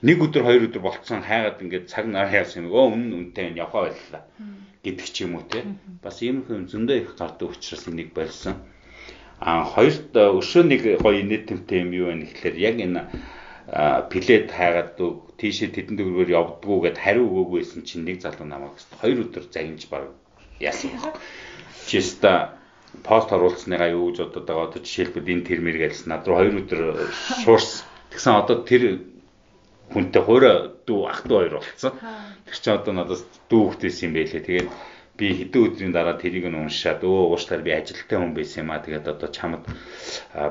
[0.03, 2.75] Нэг өдөр хоёр өдөр болцсон хайгаад ингээд цаг нар яасан юм.
[2.75, 4.23] Өө үн үнтэй байна явхаа байлаа
[4.83, 5.63] гэдэг ч юм уу те.
[6.03, 8.59] Бас иймэрхүү зөндөө их гардаг учраас энийг барьсан.
[9.39, 13.07] А хоёрт өшөө нэг гоё нийтэмтэй юм юу вэ гэхээр яг энэ
[14.11, 14.99] плед хайгаад
[15.39, 20.11] тийшээ тэдэн дөрвөр явдггүйгээд хариу өгөөгүй байсан чинь нэг залуу намайг хоёр өдөр загинж баг
[20.59, 21.15] яасан баг.
[21.87, 22.59] Чиста
[23.07, 26.81] пост оруулсныгаа юу гэж бодоод байгаа одоо жишээлбэл энэ термэр гэлс над руу хоёр өдөр
[27.45, 27.87] шуурс.
[28.11, 28.83] Тэгсэн одоо тэр
[29.95, 30.57] хүнтэй хоороо
[30.87, 31.95] дүү ах дүү хоёр болцсон.
[32.47, 34.43] Тэр чинь одоо надаас дүү хөхтэйс юм байлээ.
[34.43, 34.71] Тэгээд
[35.23, 38.83] би хэдэн өдрийн дараа тэрийг нь уншаад өө уушлаар би ажилттай хүн байсан юм а.
[38.83, 39.63] Тэгээд одоо чамд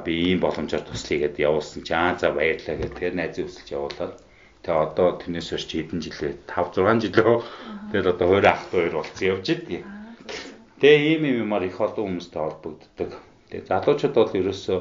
[0.08, 2.96] би ийм боломжоор туслая гэдээ явуулсан чи аа за баярлалаа гэх.
[2.96, 4.16] Тэгээд найзын өсөлж явуулаад
[4.62, 7.38] Тэгээ одоо тэрнээс хойш хэдэн жилээ 5 6 жилөө
[7.90, 9.82] тэгээд одоо хоёр ах хоёр болсон явж идэг.
[10.78, 13.12] Тэгээ ийм юм юмар их олон хүмүүстэй холбогддог.
[13.50, 14.80] Тэгээ залуучууд бол ерөөсөө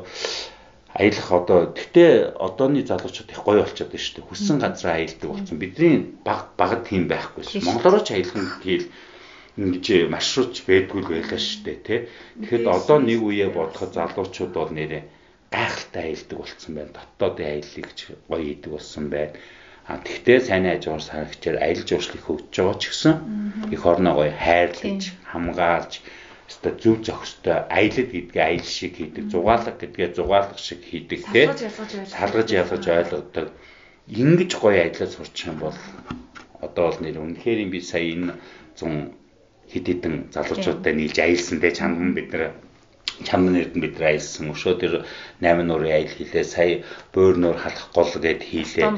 [1.01, 4.29] аялах одоо гэтээ одооны залуучууд их гоё болчиход байна шүү дээ.
[4.29, 5.57] Хүссэн газар аялдаг болсон.
[5.57, 5.97] Бидний
[6.29, 7.65] баг багад тийм байхгүй ш.
[7.65, 8.81] Монголоор ч аялах нь тийм
[9.61, 12.01] ингэж маршрут байдгүй л байлаа шүү дээ, тий.
[12.41, 15.03] Тэгэхэд одоо нэг үеэ бодоход залуучууд бол нэрээ
[15.53, 16.93] гайхалтай аялдаг болсон байна.
[16.97, 17.89] Дотоодын аяллыг
[18.28, 19.32] гоё хийдэг болсон байна.
[19.91, 23.15] А тэгтээ сайн ажгаар сарагчаар аялал жуулчлал хөгжиж байгаа ч гэсэн
[23.74, 25.93] их орноо гоё хайрлаж, хамгаалж
[26.49, 31.43] өстой зөв зохистой аялал гэдгээ аялал шиг хийдэг, зугаалга гэдгээ зугаалга шиг хийдэг те.
[32.07, 33.49] Салгаж ялгаж ойлгодог.
[34.07, 35.77] Ингиж гоё аялал сурчих юм бол
[36.62, 38.35] одоо бол нэр үнэхээр би сая энэ
[38.78, 39.19] 100
[39.72, 42.44] хэд хэдэн залуучуудтай нийлж аялсан те чамд бид нэр
[43.24, 44.51] чамд нэрдэн бид нар аялсан.
[44.52, 44.92] Өшөө тэр
[45.44, 46.72] 8 нуурын аял хийлээ сая
[47.12, 48.88] бөөр нуур халах гол гэд хийлээ.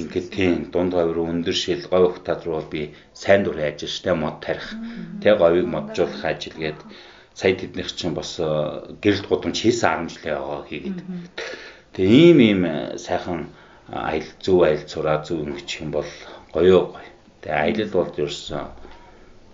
[0.00, 4.12] Ингээд тийм дунд говь руу өндөр шил говь ухтад руу би сайн дур яаж штэ
[4.14, 4.76] мод тарих.
[5.22, 6.80] Тэг говийг моджуулах ажил гээд
[7.34, 8.44] сая тэднийх чинь бас э,
[9.00, 11.00] гэрэлт гудамж хийсэн 10 жилээ байгаа хийгээд.
[11.96, 13.48] Тэг ийм ийм э, сайхан
[13.88, 16.10] э, аялал зөв аялал цураа зөв өнгөчих юм бол
[16.52, 17.00] гоёо гоё.
[17.40, 18.64] Тэг аялал бол ерөөсөн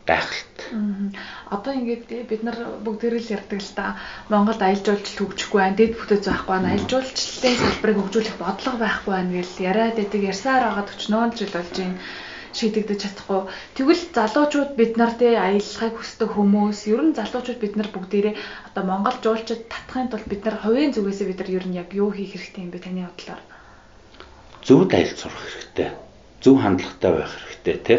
[0.07, 0.59] гайхалт.
[1.51, 3.87] Одоо ингээд бид нар бүгдээрээ л ярьдаг л та
[4.31, 9.13] Монголд аялал жуулчлал хөгжихгүй байна, дэд бүтээц байхгүй байна, аялал жуулчлалын салбарыг хөгжүүлэх бодлого байхгүй
[9.15, 11.99] байна гэж яриад байдаг ярьсаар байгаад 40 жил болж байна
[12.57, 13.41] шийдэгдэж чадахгүй.
[13.77, 18.35] Тэгвэл залуучууд бид нар тэ аялахыг хүсдэг хүмүүс, ер нь залуучууд бид нар бүгдээрээ
[18.73, 22.09] одоо Монгол жуулчид татахын тулд бид нар хувийн зүгээсээ бид нар ер нь яг юу
[22.17, 23.41] хийх хэрэгтэй юм бэ таны бодлоор?
[24.65, 25.89] Зөвд аялал сурах хэрэгтэй.
[26.41, 27.99] Зөв хандлагатай байх хэрэгтэй тий.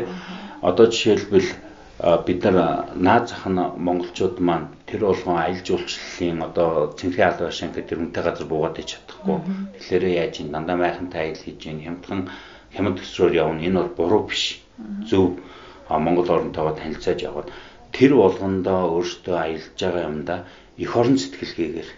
[0.66, 1.50] Одоо жишээлбэл
[1.98, 7.74] бид нар наад зах нь монголчууд маань тэр болгон аялал жуулчлалын одоо цэнхээ аль башин
[7.74, 9.38] гэдэг тэрнтэй газар буугаад ич чадахгүй.
[9.82, 12.30] Тэгэхээр яаж ин дандаа майхантай аялал хийж ийн хямдхан
[12.70, 13.66] хямд төсрөөр явна.
[13.66, 14.62] Энэ бол буруу биш.
[15.10, 15.42] Зөв
[15.90, 17.50] Монгол оронтойгоо танилцаж яваад
[17.90, 20.40] тэр болгондоо өөртөө аялж байгаа юмдаа
[20.78, 21.90] эх орон сэтгэлгээгээр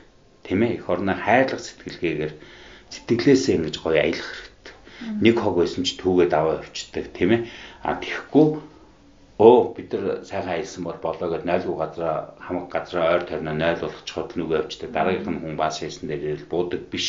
[0.47, 2.33] тийм ээ эх орноо хайрлах сэтгэлгээгээр
[2.93, 4.75] сэтгэлээсээ ингэж гоё аялах хэрэгтэй.
[5.25, 7.41] Нэг хог байсан ч түүгээд аваа явчихдаг тийм ээ.
[7.83, 8.47] А тэгэхгүй
[9.39, 13.79] өө бид нар сайхан аялсан бол болоо гэд 0 газараа хамаг газараа ойр тойрноо 0
[13.83, 14.91] болгочиход нүгэ явчихдаг.
[14.91, 17.07] Дараагийнх нь хүн бааш хийсэн дээр л буудаг биш.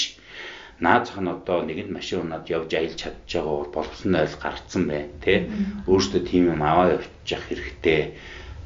[0.79, 5.03] Наазах нь одоо нэгэнд машин унаад явж аялж чадж байгаа бол боловсон ойл гарцсан бай
[5.25, 5.51] тэ?
[5.91, 8.15] Өөртөө тийм юм аваа явчих хэрэгтэй.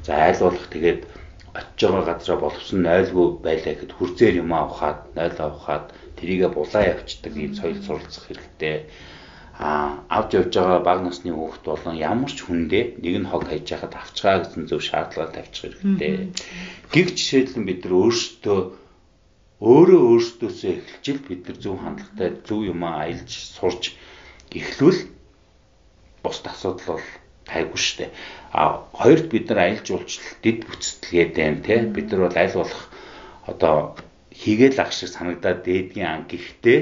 [0.05, 1.01] За айл болох тэгээд
[1.57, 5.85] очиж байгаа газараа боловсон ойлгүй байлаа гэхэд хүрзээр юм авахад ойл авахад
[6.21, 8.75] тэрийгэ булаа явцдаг ийм соёл суралцах хэрэгтэй
[9.59, 13.95] авч явж байгаа баг насны хүүхэд болон ямар ч хүндээ нэг нь хог хайж хахад
[13.95, 16.35] авчгаа гэсэн зөв шаардлага тавьчих хэрэгтэй.
[16.91, 18.59] Гэг жишээлбэл бид нар өөрсдөө
[19.63, 23.95] өөрөө өөрсдөөсөө эхэлж бид нар зөв хандлагатай зөв юм аялж сурч
[24.51, 24.99] эхлүүл
[26.19, 27.07] бусд асуудал бол
[27.47, 28.11] тайгүй штэ.
[28.51, 31.75] А хоёрт бид нар аялж уулчлал дэд бүтцэтгээд байна те.
[31.87, 32.83] Бид нар бол аль болох
[33.47, 33.95] одоо
[34.35, 36.79] хийгээл ах шиг санагдаад дээдгийн ан гэхдээ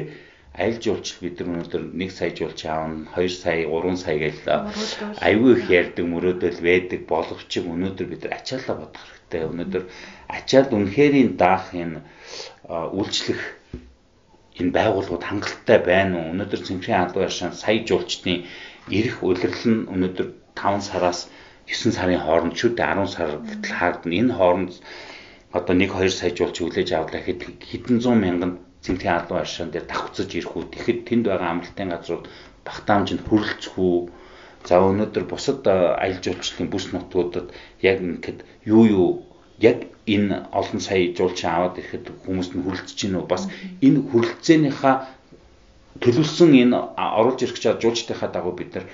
[0.54, 4.36] аялж уулчлал бид нар өнөөдөр 1 сая жуулч аавна 2 сая 3 сая гэж
[5.28, 9.42] аюу их ярьдаг мөрөөдөл байдаг боловч өнөөдөр бид нар ачаалаа бодох хэрэгтэй.
[9.50, 9.84] Өнөөдөр
[10.38, 12.06] ачаалд үнэхэрийн даах энэ
[12.70, 13.42] үйлчлэх
[14.62, 16.32] энэ байгууллагууд хангалттай байна уу?
[16.38, 18.46] Өнөөдөр Цэнхрийн албан ёсны сая жуулчдын
[18.94, 21.20] ирэх улирал нь өнөөдөр 5 сараас
[21.66, 24.18] 9 сарын хооронд ч үдэ 10 сар гэтэл хаагдана.
[24.22, 24.72] Энэ хооронд
[25.58, 28.54] одоо 1 2 сая жуулч хүлээж авлаа гэхэд хэдэн зуун мянган
[28.84, 30.64] Цэнхрийн албан ёсны дээр давхцаж ирэх үү?
[30.76, 32.26] Тэгэхэд тэнд байгаа амралтын газрууд
[32.68, 33.98] багтаамжинд хүрэлцэх үү?
[34.68, 37.48] За өнөөдөр бусад аялал жуулчлалын бүс нутгуудад
[37.84, 39.08] яг ингэхэд юу юу
[39.60, 43.48] яг энэ олон сая жуулчин аваад ирэхэд хүмүүст нь хүрэлцэж гин үү бас
[43.86, 44.96] энэ хүрэлцээнийхаа
[46.04, 46.78] төлөвлөсөн энэ
[47.20, 48.86] оруулж ирэх чад жуулчдынхаа дагуу бид нар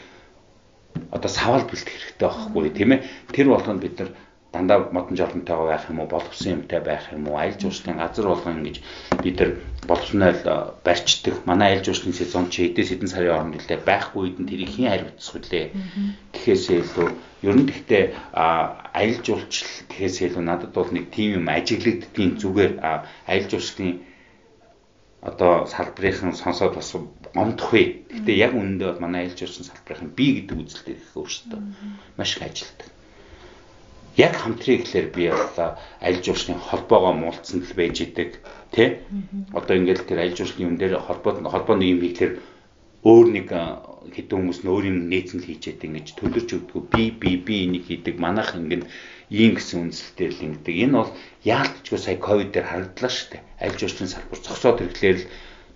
[1.16, 4.10] одоо савал бэлдэх хэрэгтэй байхгүй тийм ээ тэр болгонд бид нар
[4.54, 8.58] дандаа модон жолонтойгоо байх юм уу боловсон юмтай байх юм уу аялал жуулчлалын газар болгон
[8.58, 8.78] ингэж
[9.24, 9.52] бид нар
[9.90, 10.42] боловснойл
[10.86, 14.72] барьцдаг манай аялал жуулчлалын сезон чи эдээс хэдэн сарын хооронд үлээ байхгүй үед нь тэрийг
[14.74, 15.66] хэн хариуцах вүлээ
[16.34, 17.08] гэхээсээ илүү
[17.46, 18.04] ер нь гэхдээ
[18.98, 22.74] аялал жуулчлал гэхээсээ илүү надад бол нэг тийм юм ажиглагддгийн зүгээр
[23.30, 23.94] аялал жуулчлалын
[25.30, 26.96] одоо салбарынхан сонсоод бас
[27.36, 28.08] гомдох вэ.
[28.18, 31.60] Гэтэ яг үнэндээ бол манай аялал жуулчлалын салбарынхан би гэдэг үзэлтэй их өөртөө
[32.18, 32.90] маш их ажилтдаг
[34.26, 35.70] яг хамтрыг гэхэлэр би болоо
[36.08, 38.30] аль жуулчны холбоогоо муулцсан л байж идэг
[38.76, 38.88] тий
[39.60, 42.34] одоо ингээд тэр аль жуулчны юм дээр холбоо холбооны юм хийхлээр
[43.04, 43.48] өөр нэг
[44.16, 48.16] хэдэн хүмүүс нь өөрийн нээцэн л хийчихэд ингэж төлөрч өгдөг би би би энийг хийдэг.
[48.20, 48.84] Манайх ингээд
[49.32, 50.76] ийм гэсэн үндэслэлээр л ингэдэг.
[50.84, 51.12] Энэ бол
[51.48, 53.44] яалтчгүй сая ковид дээр харагдлаа шүү дээ.
[53.64, 55.30] Аль жуулчны салбар зогсоод ирэхлээр л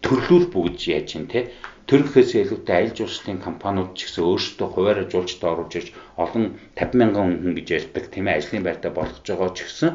[0.05, 1.39] төрлүүл бүгж яаж юм те
[1.87, 5.89] төрөхөөс илүүтэй аялал жуулчлалын компаниуд ч гэсэн өөрсдөө хуваарь жуулчдад оруулж ирж
[6.23, 6.45] олон
[6.79, 9.91] 50 мянган хүн гэж ярьдаг тийм ээ ажлын байртаа болгож байгаа ч гэсэн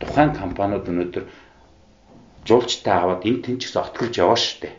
[0.00, 1.24] тухайн компаниуд өнөөдөр
[2.48, 4.76] жуулчтай аваад энэ тэн ч гэсэн отголж яваа штэ.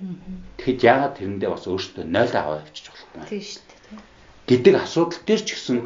[0.59, 3.23] Тэгэхэд яагаад тэрэндээ бас өөрсдөө 0 аваа явчих болохгүй.
[3.31, 3.73] Тийм штэ.
[4.51, 5.77] гэдэг асуудал дээр ч гэсэн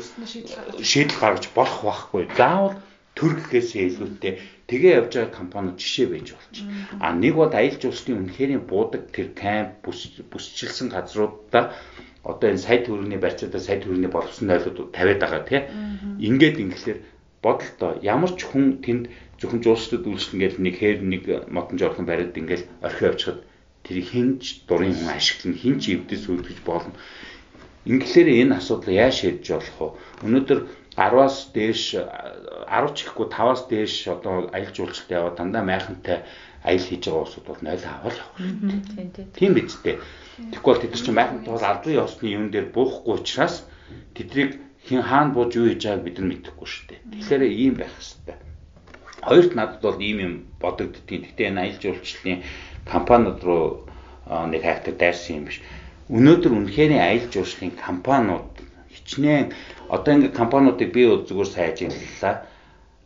[0.82, 2.24] шийдэл гаргаж болох байхгүй.
[2.34, 2.76] Заавал
[3.16, 4.34] төрөхөөсөө илүүтэй
[4.68, 6.56] тэгээ явж байгаа компаниуд жишээ байж болж.
[7.00, 9.88] А нэг бол аялал жуулчлалын үнэхэрийн буудаг тэр камп
[10.32, 11.72] бүсчилсэн газруудаа
[12.28, 15.64] одоо энэ сая төгрөгийн барьцаадаа сая төгрөгийн боловсон ойлууд тавиад байгаа тийм.
[16.20, 17.00] Ингээд ингэлээр
[17.40, 19.08] бодолтой ямар ч хүн тэнд
[19.40, 23.40] зөвхөн жуулчлалд үйлчлэн гэж нэг хээр нэг модон жорхон бариад ингээл орхио явчихад
[23.88, 26.92] тэр хинч дурын хүн ашиглан хинч эвдэс үлдэж болно.
[27.88, 29.88] Ингэлээр энэ асуудал яаж шийдэж болох вэ?
[30.28, 30.60] Өнөөдөр
[30.98, 36.26] 10-аас дээш 10 ч ихгүй 5-аас дээш одоо аялал жуулчлалт яваад дандаа майхантай
[36.66, 39.26] аялал хийж байгаа улсууд бол 0 авал явах хэрэгтэй.
[39.38, 40.02] Тийм биз дээ.
[40.52, 43.56] Тэгэхгүй бол тэд нар чинь майхантай бол албан ёсны юм дээр буухгүй учраас
[44.18, 44.58] тэднийг
[44.90, 47.00] хин хаана бууж юу хийж байгааг бид нар мэдэхгүй шүү дээ.
[47.14, 48.38] Тэгэхээр ийм байх хэрэгтэй.
[49.22, 51.30] Хоёрт надад бол ийм юм бодогддгийн.
[51.30, 52.42] Гэтэ энэ аялал жуулчлалын
[52.90, 53.86] компаниуд руу
[54.26, 55.62] нэг хайртай дайрсан юм биш.
[56.10, 58.50] Өнөөдөр үнэхээр аялал жуулчлалын компаниуд
[58.96, 59.54] хичнээн
[59.90, 62.36] одоо ингээд компаниудыг бий бол зүгээр сайн ажиглалаа.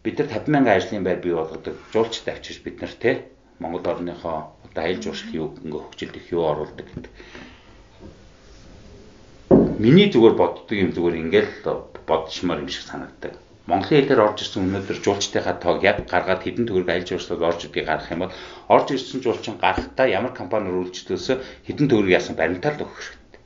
[0.03, 1.75] Бид нар 50 мянган ажлын байр бий болгодог.
[1.93, 3.25] Жуулчтай авчирч бид нар те
[3.59, 7.13] Монгол орныхоо одоо аялал жуулчлал юу ингээ хөгжилдөх юу оруулдаг гэдэг.
[9.77, 11.53] Миний зүгээр боддог юм зүгээр ингээл
[12.09, 13.37] бодшмаар юм шиг санагддаг.
[13.69, 17.85] Монголын хэлээр орж ирсэн өнөөдөр жуулчдынхаа тоог яг гаргаад хэдэн төгрөг аялал жуулчлалд орж идгийг
[17.85, 18.33] гаргах юм бол
[18.73, 23.39] орж ирсэн жуулчин гарахтаа ямар компаниор үйлчлүүлсэ хэдэн төгрөг яасан баримтаал өгөх хэрэгтэй.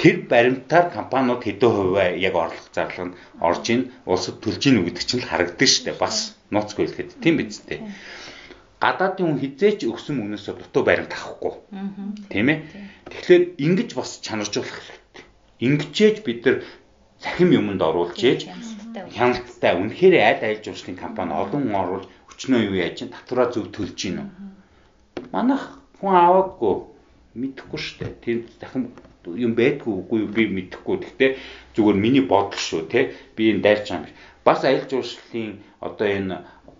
[0.00, 5.04] Тэр баримтаар компаниуд хэдэн хувиа яг орлого зарлага нь орж ийн улсад төлж ийн гэдэг
[5.06, 6.02] чинь л харагддаг шүү дээ.
[6.02, 6.16] Бас
[6.54, 7.80] нууцгүй хэлэхэд тийм биз дээ
[8.82, 11.54] гадаадын хүн хизээч өгсөн мөнгнөөсөө дутуу баримт авахгүй.
[12.34, 12.58] Тийм ээ.
[13.14, 15.24] Тэгэхээр ингэж бас чанаржуулах хэрэгтэй.
[15.62, 16.56] Ингэчээж бид нар
[17.22, 18.50] цахим юмд оруулж ээж
[19.14, 23.94] хяналттай үнэхээр аль аль жуулчлалын компани олон оруулж өчнөө юу яаж чинь татвараа зөв төлж
[23.94, 24.28] гин үү.
[25.30, 26.74] Манайх хүн аваагүй
[27.38, 28.18] мэдэхгүй шүү дээ.
[28.18, 28.90] Тэр дахин
[29.26, 30.96] юм байдгүй үгүй би мэдэхгүй.
[30.98, 31.30] Гэхдээ
[31.76, 33.14] зүгээр миний бодол шүү те.
[33.36, 34.16] Би энэ дайрч байгаа юм.
[34.44, 36.34] Бас аялал жуулчлалын одоо энэ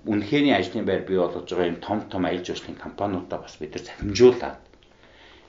[0.06, 3.84] үнэхэрийн ажлын байр бий болгож байгаа юм том том аялал жуулчлалын компаниудаа бас бид нар
[3.86, 4.58] захимжуулаад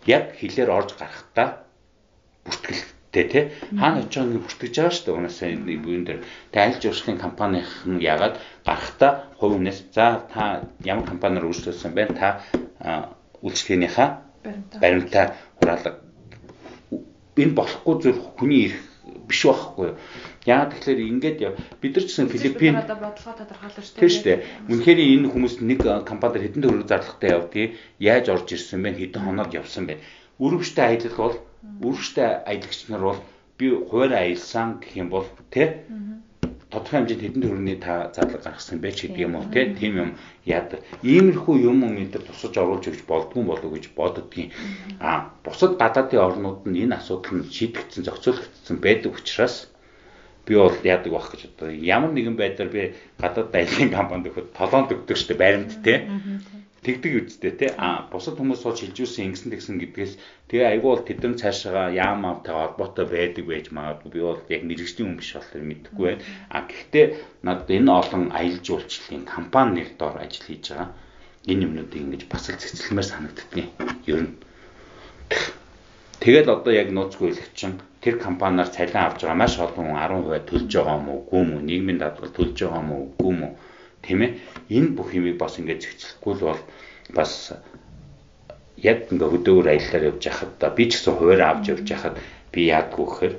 [0.06, 1.66] яг хилээр орж гарахтаа
[2.46, 3.44] бүртгэлтэй тий
[3.80, 5.18] хаана очиж байгааг бүртгэж байгаа шүү дээ.
[5.18, 6.22] Унаасаа энэ бүхэн дээр.
[6.54, 9.12] Тэг аялал жуулчлалын компанийн нь ягаад гарахтаа
[9.42, 12.14] хувь хүнээс за та ямар компаниар үйлчлүүлсэн бэ?
[12.14, 12.46] Та
[13.42, 14.10] үйлчлэгийнхаа
[14.82, 15.26] баримтаа.
[15.58, 16.03] хураалга
[17.42, 18.80] энэ болохгүй зүйл хүний эрх
[19.28, 19.98] биш байхгүй юу
[20.44, 21.38] Яагаад тэгэхээр ингээд
[21.80, 24.00] бид нар ч гэсэн Филиппин одоо бодлого тодорхойлж дээ.
[24.04, 24.38] Тийм дээ.
[24.68, 27.72] Үнэхээр энэ хүмүүс нэг компанид хэдэн төгрөг зарлагтай явдгийг
[28.04, 29.00] яаж орж ирсэн бэ?
[29.00, 30.04] Хэдэн хоноод явсан бэ?
[30.44, 31.36] Өрөвчтэй аялал бол
[31.80, 33.20] өрөвчтэй аялагч нар бол
[33.56, 35.88] би хуваарь аялсан гэх юм бол тий
[36.74, 40.12] тодорхой хэмжээнд хэдэн төгрөгийн та зарлага гаргасан бэ ч гэдэг юм уу тий тийм юм
[40.50, 44.50] яад иймэрхүү юм юм энэ тусаж оруулж өгч болдгүй болов гэж боддгийн.
[45.00, 49.70] А бусад гадаадын орнууд нь энэ асуудал нь шийдэгдсэн зохицуулагдсан байдаг учраас
[50.46, 52.82] би бол яадаг байх гэж одоо ямар нэгэн байдлаар би
[53.22, 56.10] гадаад дайлагын компанид өгөхөд толоонд өгдөг штэ баримт те
[56.86, 57.68] тэгдэг үсттэй те.
[57.80, 60.14] А бусад хүмүүс сууж хилжүүлсэн ингэсэн тэгсэн гэдгээс
[60.52, 64.12] тэгээ айгүй бол тэдэн цаашаа яам автай холбоотой байдаг байж магадгүй.
[64.12, 66.24] Би бол яг мэрэгжлийн хүн биш болохоор мэдэхгүй байна.
[66.52, 67.06] А гэхдээ
[67.48, 70.90] надад энэ олон аялал жуулчлалын компани нэр дор ажил хийж байгаа.
[71.48, 73.70] Энэ юмнуудыг ингэж бас л цэцлэмээр санагддгийг
[74.12, 74.36] ер нь.
[76.24, 77.52] Тэгэл одоо яг нууцгүй хэлэх
[78.04, 79.42] тэр компаниар цалин авч байгаа.
[79.42, 82.80] Маш олон хүн 10% төлж байгаа юм уу, үгүй юм уу, нийгмийн даатгал төлж байгаа
[82.84, 83.54] юм уу, үгүй юм уу.
[84.04, 84.32] Тийм ээ.
[84.70, 86.62] Энэ бүх юмыг бас ингээд зэгцлэхгүй л бол
[87.16, 87.56] бас
[88.78, 92.16] яг ингээ хөдөөгөр аяллаар явж байхад да би ч гэсэн хуваарь авч явж байхад
[92.52, 93.36] би яадгүй гэхээр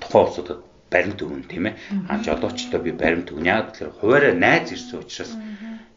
[0.00, 0.60] тухайн улсуудад
[0.92, 1.74] баримт өгнө тийм ээ.
[2.08, 3.48] А жолоочтой би баримт өгнө.
[3.48, 5.32] Яг тэгэхээр хуваарь найз ирсэн учраас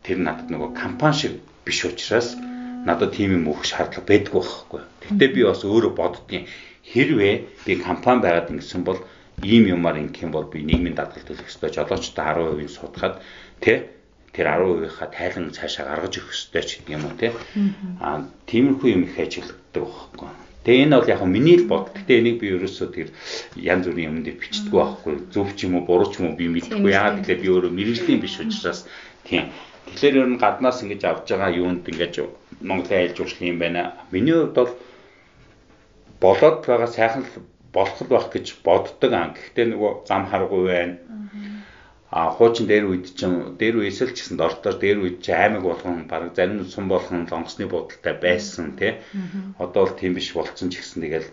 [0.04, 1.34] тэр надад нөгөө компани шиг
[1.66, 2.40] биш учраас
[2.88, 4.82] надад тийм юм өгөх шаардлага байдгүй байхгүй.
[5.04, 6.46] Гэхдээ би бас өөрөө боддгийн
[6.90, 7.34] хэрвээ
[7.68, 9.00] би компани байгаад ингэсэн бол
[9.44, 13.22] ийм юмар ингэх юм бол би нийгмийн дадлаг төлөх ёстой жолоочтой 10% судахад
[13.64, 14.00] тэ
[14.34, 17.34] тэр 10%-ийнхаа тайлан цаашаа гаргаж өгөх ёстой ч гэдэг юм уу те.
[18.00, 20.30] Аа тиймэрхүү юм их ажигладаг байхгүй.
[20.64, 21.90] Тэгээ энэ бол яг миний л бод.
[21.96, 23.08] Гэтэ энийг би ерөөсөө тэр
[23.56, 25.14] янз бүрийн юм дээр бичдэг байхгүй.
[25.34, 26.92] Зөв ч юм уу буруу ч юм уу би мэдэхгүй.
[26.94, 28.86] Яагаад гэвэл би өөрөө мэрэгжлийн биш учраас
[29.26, 29.50] тийм.
[29.90, 32.14] Тэгэхээр ер нь гаднаас ингэж авж байгаа юунд ингэж
[32.62, 33.98] Монголын айлж уршлын юм байна.
[34.12, 34.72] Миний хувьд бол
[36.22, 39.34] болоод байгаа сайхан л болох л байх гэж боддог аа.
[39.34, 40.96] Гэхдээ нөгөө зам харгуй байна.
[42.12, 46.10] А хуучин дээр үед чинь дээр үесэл ч гэсэн дортоор дээр үед чи аймаг болгон
[46.10, 48.98] баг зарим сум болгон лонгосны бодолтой байсан тий.
[49.62, 51.30] Одоо бол тийм биш болцсон ч гэсэн тэгэл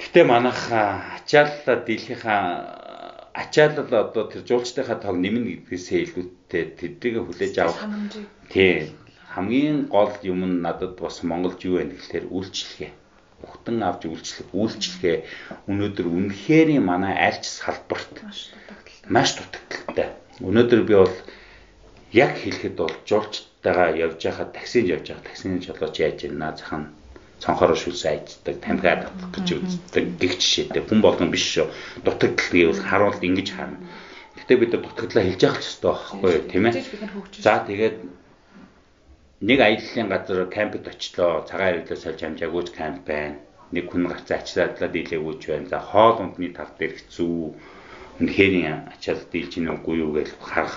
[0.00, 2.40] Гэтэ манайх ачааллаа дийлхийнхаа
[3.36, 7.84] ачаалал одоо тэр жуулчдынхаа тог нэмнэ гэдгээсээ илүүтэй тэднийг хүлээж авах.
[8.48, 8.96] Тий.
[9.34, 12.90] Хамгийн гол юм нь надад бас Монголд юу вэ гэхээр үйлчлэгээ
[13.44, 15.16] ухтан авч үйлчлэх үйлчлэгээ
[15.70, 18.14] өнөөдөр үнэхээр манай альч салбарт
[19.08, 20.12] маш дутагдaltaй.
[20.40, 21.16] Өнөөдөр би бол
[22.12, 26.90] яг хэлэхэд бол жуулчтайгаа явж байхад таксинд явж байгаа таксины жолооч яаж ийна захын
[27.40, 31.66] цонхороо шүлсэн айддаг тамхиа татах гэж үздэг гих жишээтэй хүн болгон биш шүү
[32.04, 33.78] дутагдал гэвэл харуулт ингэж харна.
[34.36, 36.84] Гэтэ бид дутагдлаа хэлж явах ч ёстой байхгүй тийм ээ.
[37.40, 37.96] За тэгээд
[39.48, 41.46] нэг аяллаа газар кампд очлоо.
[41.48, 43.40] Цагаан ирэлээ сольж амжаагүй камп байна.
[43.72, 45.70] Нэг хүн гацаа ачаадлаа дийлээгүйч байна.
[45.72, 47.54] За хоол ундны тал дээр хэцүү
[48.20, 48.54] үнэхээр
[48.92, 50.76] ачаал дийлж гин үгүй юу гэж харах.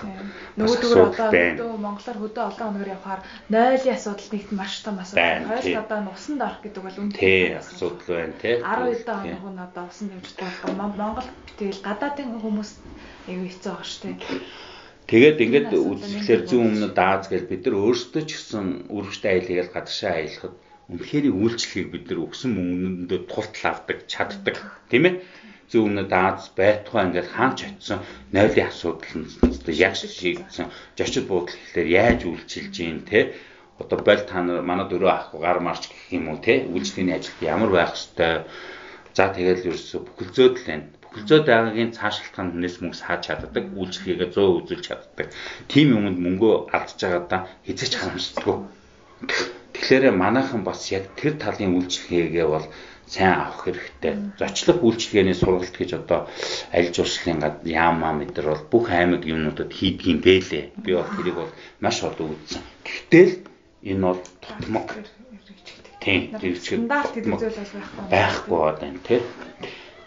[0.56, 3.20] Нөгөөдгөр одоо Монголоор хөдөө олон өнөөр явахаар
[3.52, 5.44] нойлын асуудал нэгт маш том асуудал.
[5.52, 8.56] Хойл одоо нусанд орох гэдэг бол үнэхээр асуудал байна тий.
[8.64, 10.72] 12 хоног нь одоо усан дэмждэг байхгүй.
[10.72, 11.28] Монгол
[11.60, 12.70] тэгэл гадаадын хүмүүс
[13.28, 14.18] аюу хэцүү байгаа шүү дээ.
[15.04, 20.16] Тэгээд ингээд үзэсгэлэр зүүн өмнө дааз гэж бид нар өөрсдөө ч гэсэн үрвчтэй аялал гадагшаа
[20.16, 20.54] аялахад
[20.88, 24.56] үнэхээр үйлчлэхийг бид нар өгсөн мөнгөндөө тултал авдаг, чаддаг,
[24.88, 25.14] тийм ээ?
[25.74, 29.26] Зөв өмнө Дааз байтугай ингээд хаач очисон нойлын асуудал нь
[29.86, 30.70] яг шийдсэн.
[30.94, 33.34] Жочид буудал гэхлээр яаж үйлчилж юм те
[33.82, 37.40] одоо боль та нар манай дөрөв ах гар марч гэх юм уу те үйлчлэгийн ажилд
[37.42, 38.46] ямар байх ёстой.
[39.16, 40.86] За тэгэл ерөөсө бүхэлзөөд л байна.
[41.02, 45.26] Бүхэлзөөд байгаагийн цаашилтгаан хүнээс мөнгө сааж чаддаг, үйлчлэгээ 100 үзүүлж чаддаг.
[45.70, 48.56] Тим юмд мөнгөө алдж байгаа да хизээч харамсдаггүй.
[49.74, 52.66] Тэгэхээр манайхан бас яг тэр талын үйлчлэгээ бол
[53.06, 54.14] сайн авах хэрэгтэй.
[54.40, 56.28] Зочлох үйлчлэгээний сургалт гэж одоо
[56.72, 60.64] аль жуулчлалын гад яамаа мэдэр бол бүх аймаг юмнуудад хийдгийм бэлээ.
[60.80, 62.62] Би бол тэрийг бол маш олон үзсэн.
[62.84, 63.34] Гэхдээ л
[63.84, 64.88] энэ бол тутмаг.
[66.00, 66.40] Тийм, бол
[66.88, 67.80] байхгүй.
[68.12, 69.20] Байхгүй байна тий.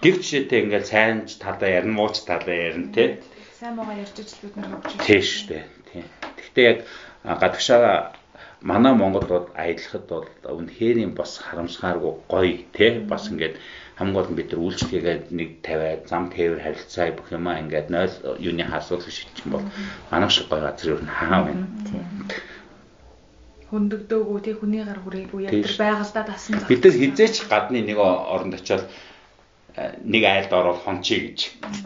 [0.01, 3.17] Гэр жишээтэй ингээл сайн талаа ярина, мууч талаа ярина тий.
[3.57, 5.01] Сайн муугаа ярьж ижил бид нар хөгжиж.
[5.01, 5.63] Тийм шүү дээ.
[5.89, 6.05] Тийм.
[6.37, 6.79] Гэхдээ яг
[7.25, 8.13] гадагшаа
[8.61, 13.55] манай Монголд бол аялахад бол үнэхээр бас харамсгааргүй гоё тий бас ингээд
[13.97, 18.41] хамгийн гол нь бид нар үйлчлэгээ нэг тавиад зам тээвэр харилцаа бүх юмаа ингээд 0
[18.41, 19.65] юуны асуудал шийдчих юм бол
[20.11, 21.65] манай шиг гоё газар юу хаа байна.
[23.69, 24.55] Хөндөгдөөгүй тий.
[24.57, 26.61] Хүний гар хүрээгүй яг тэр байгальдаа тасан.
[26.71, 28.87] Бид нар хизээч гадны нэг оронд очиод
[29.75, 31.39] э, нэг айлд ороод хончий гэж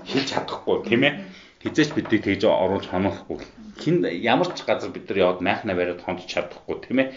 [0.06, 1.14] хэлж чадахгүй тийм ээ
[1.62, 3.40] хизээч бидийг тэгж оруулж хоноохгүй.
[3.82, 7.08] Хин ямар ч газар бид нар яваад майхна бариад хонч чадахгүй тийм ээ.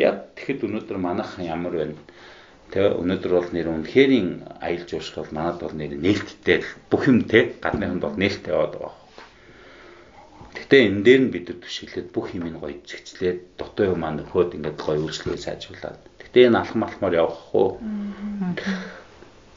[0.00, 1.96] Яг тэгэхэд өнөөдөр манайхан ямар байна?
[2.70, 4.30] Тэгээ өнөөдөр бол нэр үнэхэрийн
[4.62, 8.94] аялал жуулчлал бол манад бол нэр нээлттэй бүх юм те гадныханд бол нээлттэй яваад байгаа.
[10.54, 14.54] Гэтэ энэ дээр нь бид нар төшөглөөд бүх юм гоё зэгцлээд дотоо юм маань нөхөд
[14.54, 15.98] ингээд гоё үйлчлэгээ сайжруулад.
[16.22, 17.82] Гэтэ энэ алхам алхмаар явах уу?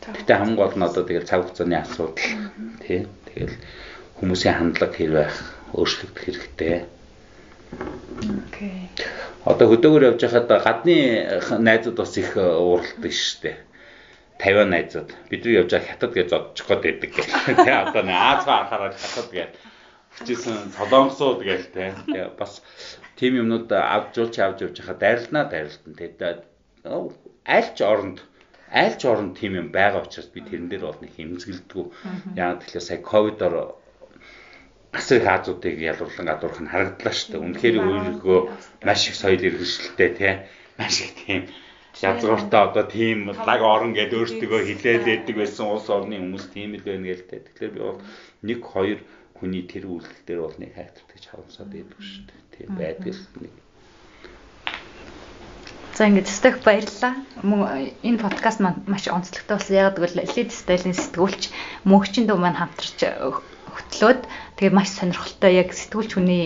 [0.03, 2.17] Гэтэ хамгийн гол нь одоо тэгэл цаг хугацааны асуудал
[2.81, 3.05] тий.
[3.29, 3.55] Тэгэл
[4.23, 5.35] хүмүүсийн хандлага хэр байх
[5.75, 6.87] өөрчлөгдөх хэрэгтэй.
[8.47, 8.87] Окей.
[9.43, 10.95] Одоо хөдөөгөр явж байхад гадны
[11.59, 13.57] найзууд бас их ууралдаг шүү дээ.
[14.39, 17.27] 50 найзууд бидний явж байгаа хятад гэж зодчих гээд байдаг гэх.
[17.67, 19.51] Тэ одоо нэг Аз харахаар хятад гэж
[20.15, 21.91] хүчээсэн солонгосууд гээл тэ.
[22.39, 22.63] Бас
[23.19, 26.47] тийм юмнууд авч жуулч авч явж байхад дайрлнаа дайрлтан тэ.
[27.43, 28.23] Аль ч оронд
[28.71, 31.85] аль ч оронд тийм юм байгаа учраас би тэрэн дээр бол нэг хэмзгэлдэггүй.
[32.39, 33.75] Яг тэгэхээр сая ковидор
[34.93, 37.45] асар их Азуудыг ялруулан гадуурх нь харагдлаа шүү дээ.
[37.45, 38.39] Үнэхээр өөрийгөө
[38.85, 40.33] маш их соёл иргэншилтэй тий.
[40.77, 41.41] Маш их тийм
[42.01, 46.85] язгууртаа одоо тийм лаг орон гэдээ өөртөө хилээд байдаг байсан улс орны хүмүүс тийм л
[46.85, 47.41] байна гээл тий.
[47.41, 48.01] Тэгэхээр би бол
[48.45, 48.99] нэг хоёр
[49.37, 51.03] хүний тэр үйлдэл дээр бол нэг хайртай
[51.33, 52.41] харамсаад байдаг шүү дээ.
[52.53, 53.53] Тийм байдаг нэг
[55.93, 57.13] За ингээд стек баярлалаа.
[57.45, 59.77] Мөн энэ подкаст маань маш онцлогтой болсон.
[59.77, 61.53] Яг гэвэл лид стилийн сэтгүүлч
[61.85, 62.97] мөнхчин дүү маань хамтарч
[63.83, 64.21] хөтлөөд
[64.57, 66.43] тэгээд маш сонирхолтой яг сэтгүүлч хүний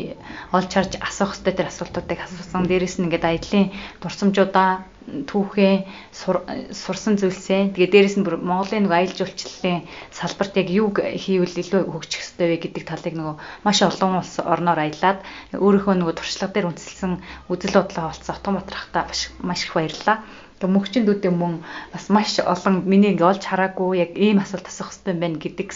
[0.52, 2.66] олж харж асуух хэрэгтэй тэр асуултуудыг асуусан.
[2.66, 4.72] Дээрээс нь ингээд аялын дурсамжуудаа
[5.08, 5.76] түүхээ
[6.12, 11.82] сурсан зүйлсээ тэгээ дээрэс нь бүр Монголын нэг аялал жуулчлалын салбарт яг юу хийвэл илүү
[11.88, 15.24] хөгжих ёстой вэ гэдэг талыг нөгөө маш олон улс орноор аялаад
[15.56, 17.14] өөрийнхөө нөгөө туршлага дээр үндэслэн
[17.48, 19.08] үзэл бодлоо олцсон Отгонбаатар хата
[19.48, 20.18] маш их баярлалаа.
[20.58, 21.62] Тэгээ мөнхчин дүүдээ мөн
[21.94, 25.70] бас маш олон миний ингээ олж хараагүй яг ийм асуулт асуух хэрэгтэй байна гэдэг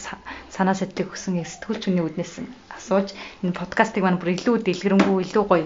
[0.49, 2.33] санаа сэтлийг өгсөн сэтгүүлч хүний үднээс
[2.81, 3.13] асууж
[3.45, 5.65] энэ подкастыг маань бүр илүү дэлгэрэнгүй илүү гоё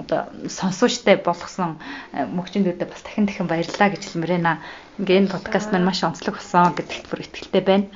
[0.00, 0.20] одоо
[0.50, 1.78] сонсууштай болгосон
[2.12, 4.60] э, мөнхчин дүүдээ бас дахин дахин баярлалаа гэж хэлмээр байна.
[4.98, 7.86] Ингээ энэ подкаст маань маш онцлог болсон гэдэгт бүр итгэлтэй байна.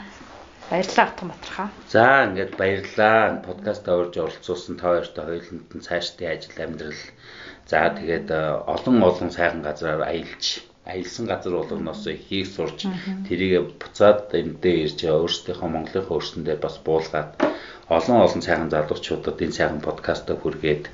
[0.71, 1.69] Баярлалаа Атган Батархаа.
[1.89, 3.41] За ингээд баярлалаа.
[3.49, 7.01] Подкаст орж оролцуулсан та хоёртой хоёуланд нь цаашдын ажил амьдрал
[7.69, 12.89] За тэгээд э, олон олон сайхан газараар аялж аялсан газар болгоноос ихийг сурч
[13.29, 17.37] тэрийг буцаад эндээ ирж өөрсдийнхөө Монголынхоо өрсөндөө бас буулгаад
[17.93, 20.89] олон олон сайхан залуучуудад энэ сайхан подкастаа хүргээд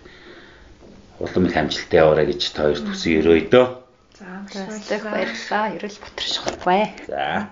[1.22, 3.66] улам их амжилттай яваарай гэж та хоёрт хүсье өрөөё дөө.
[4.18, 5.78] За баярлалаа.
[5.78, 6.90] Ерөөл Батарших бай.
[7.06, 7.46] За.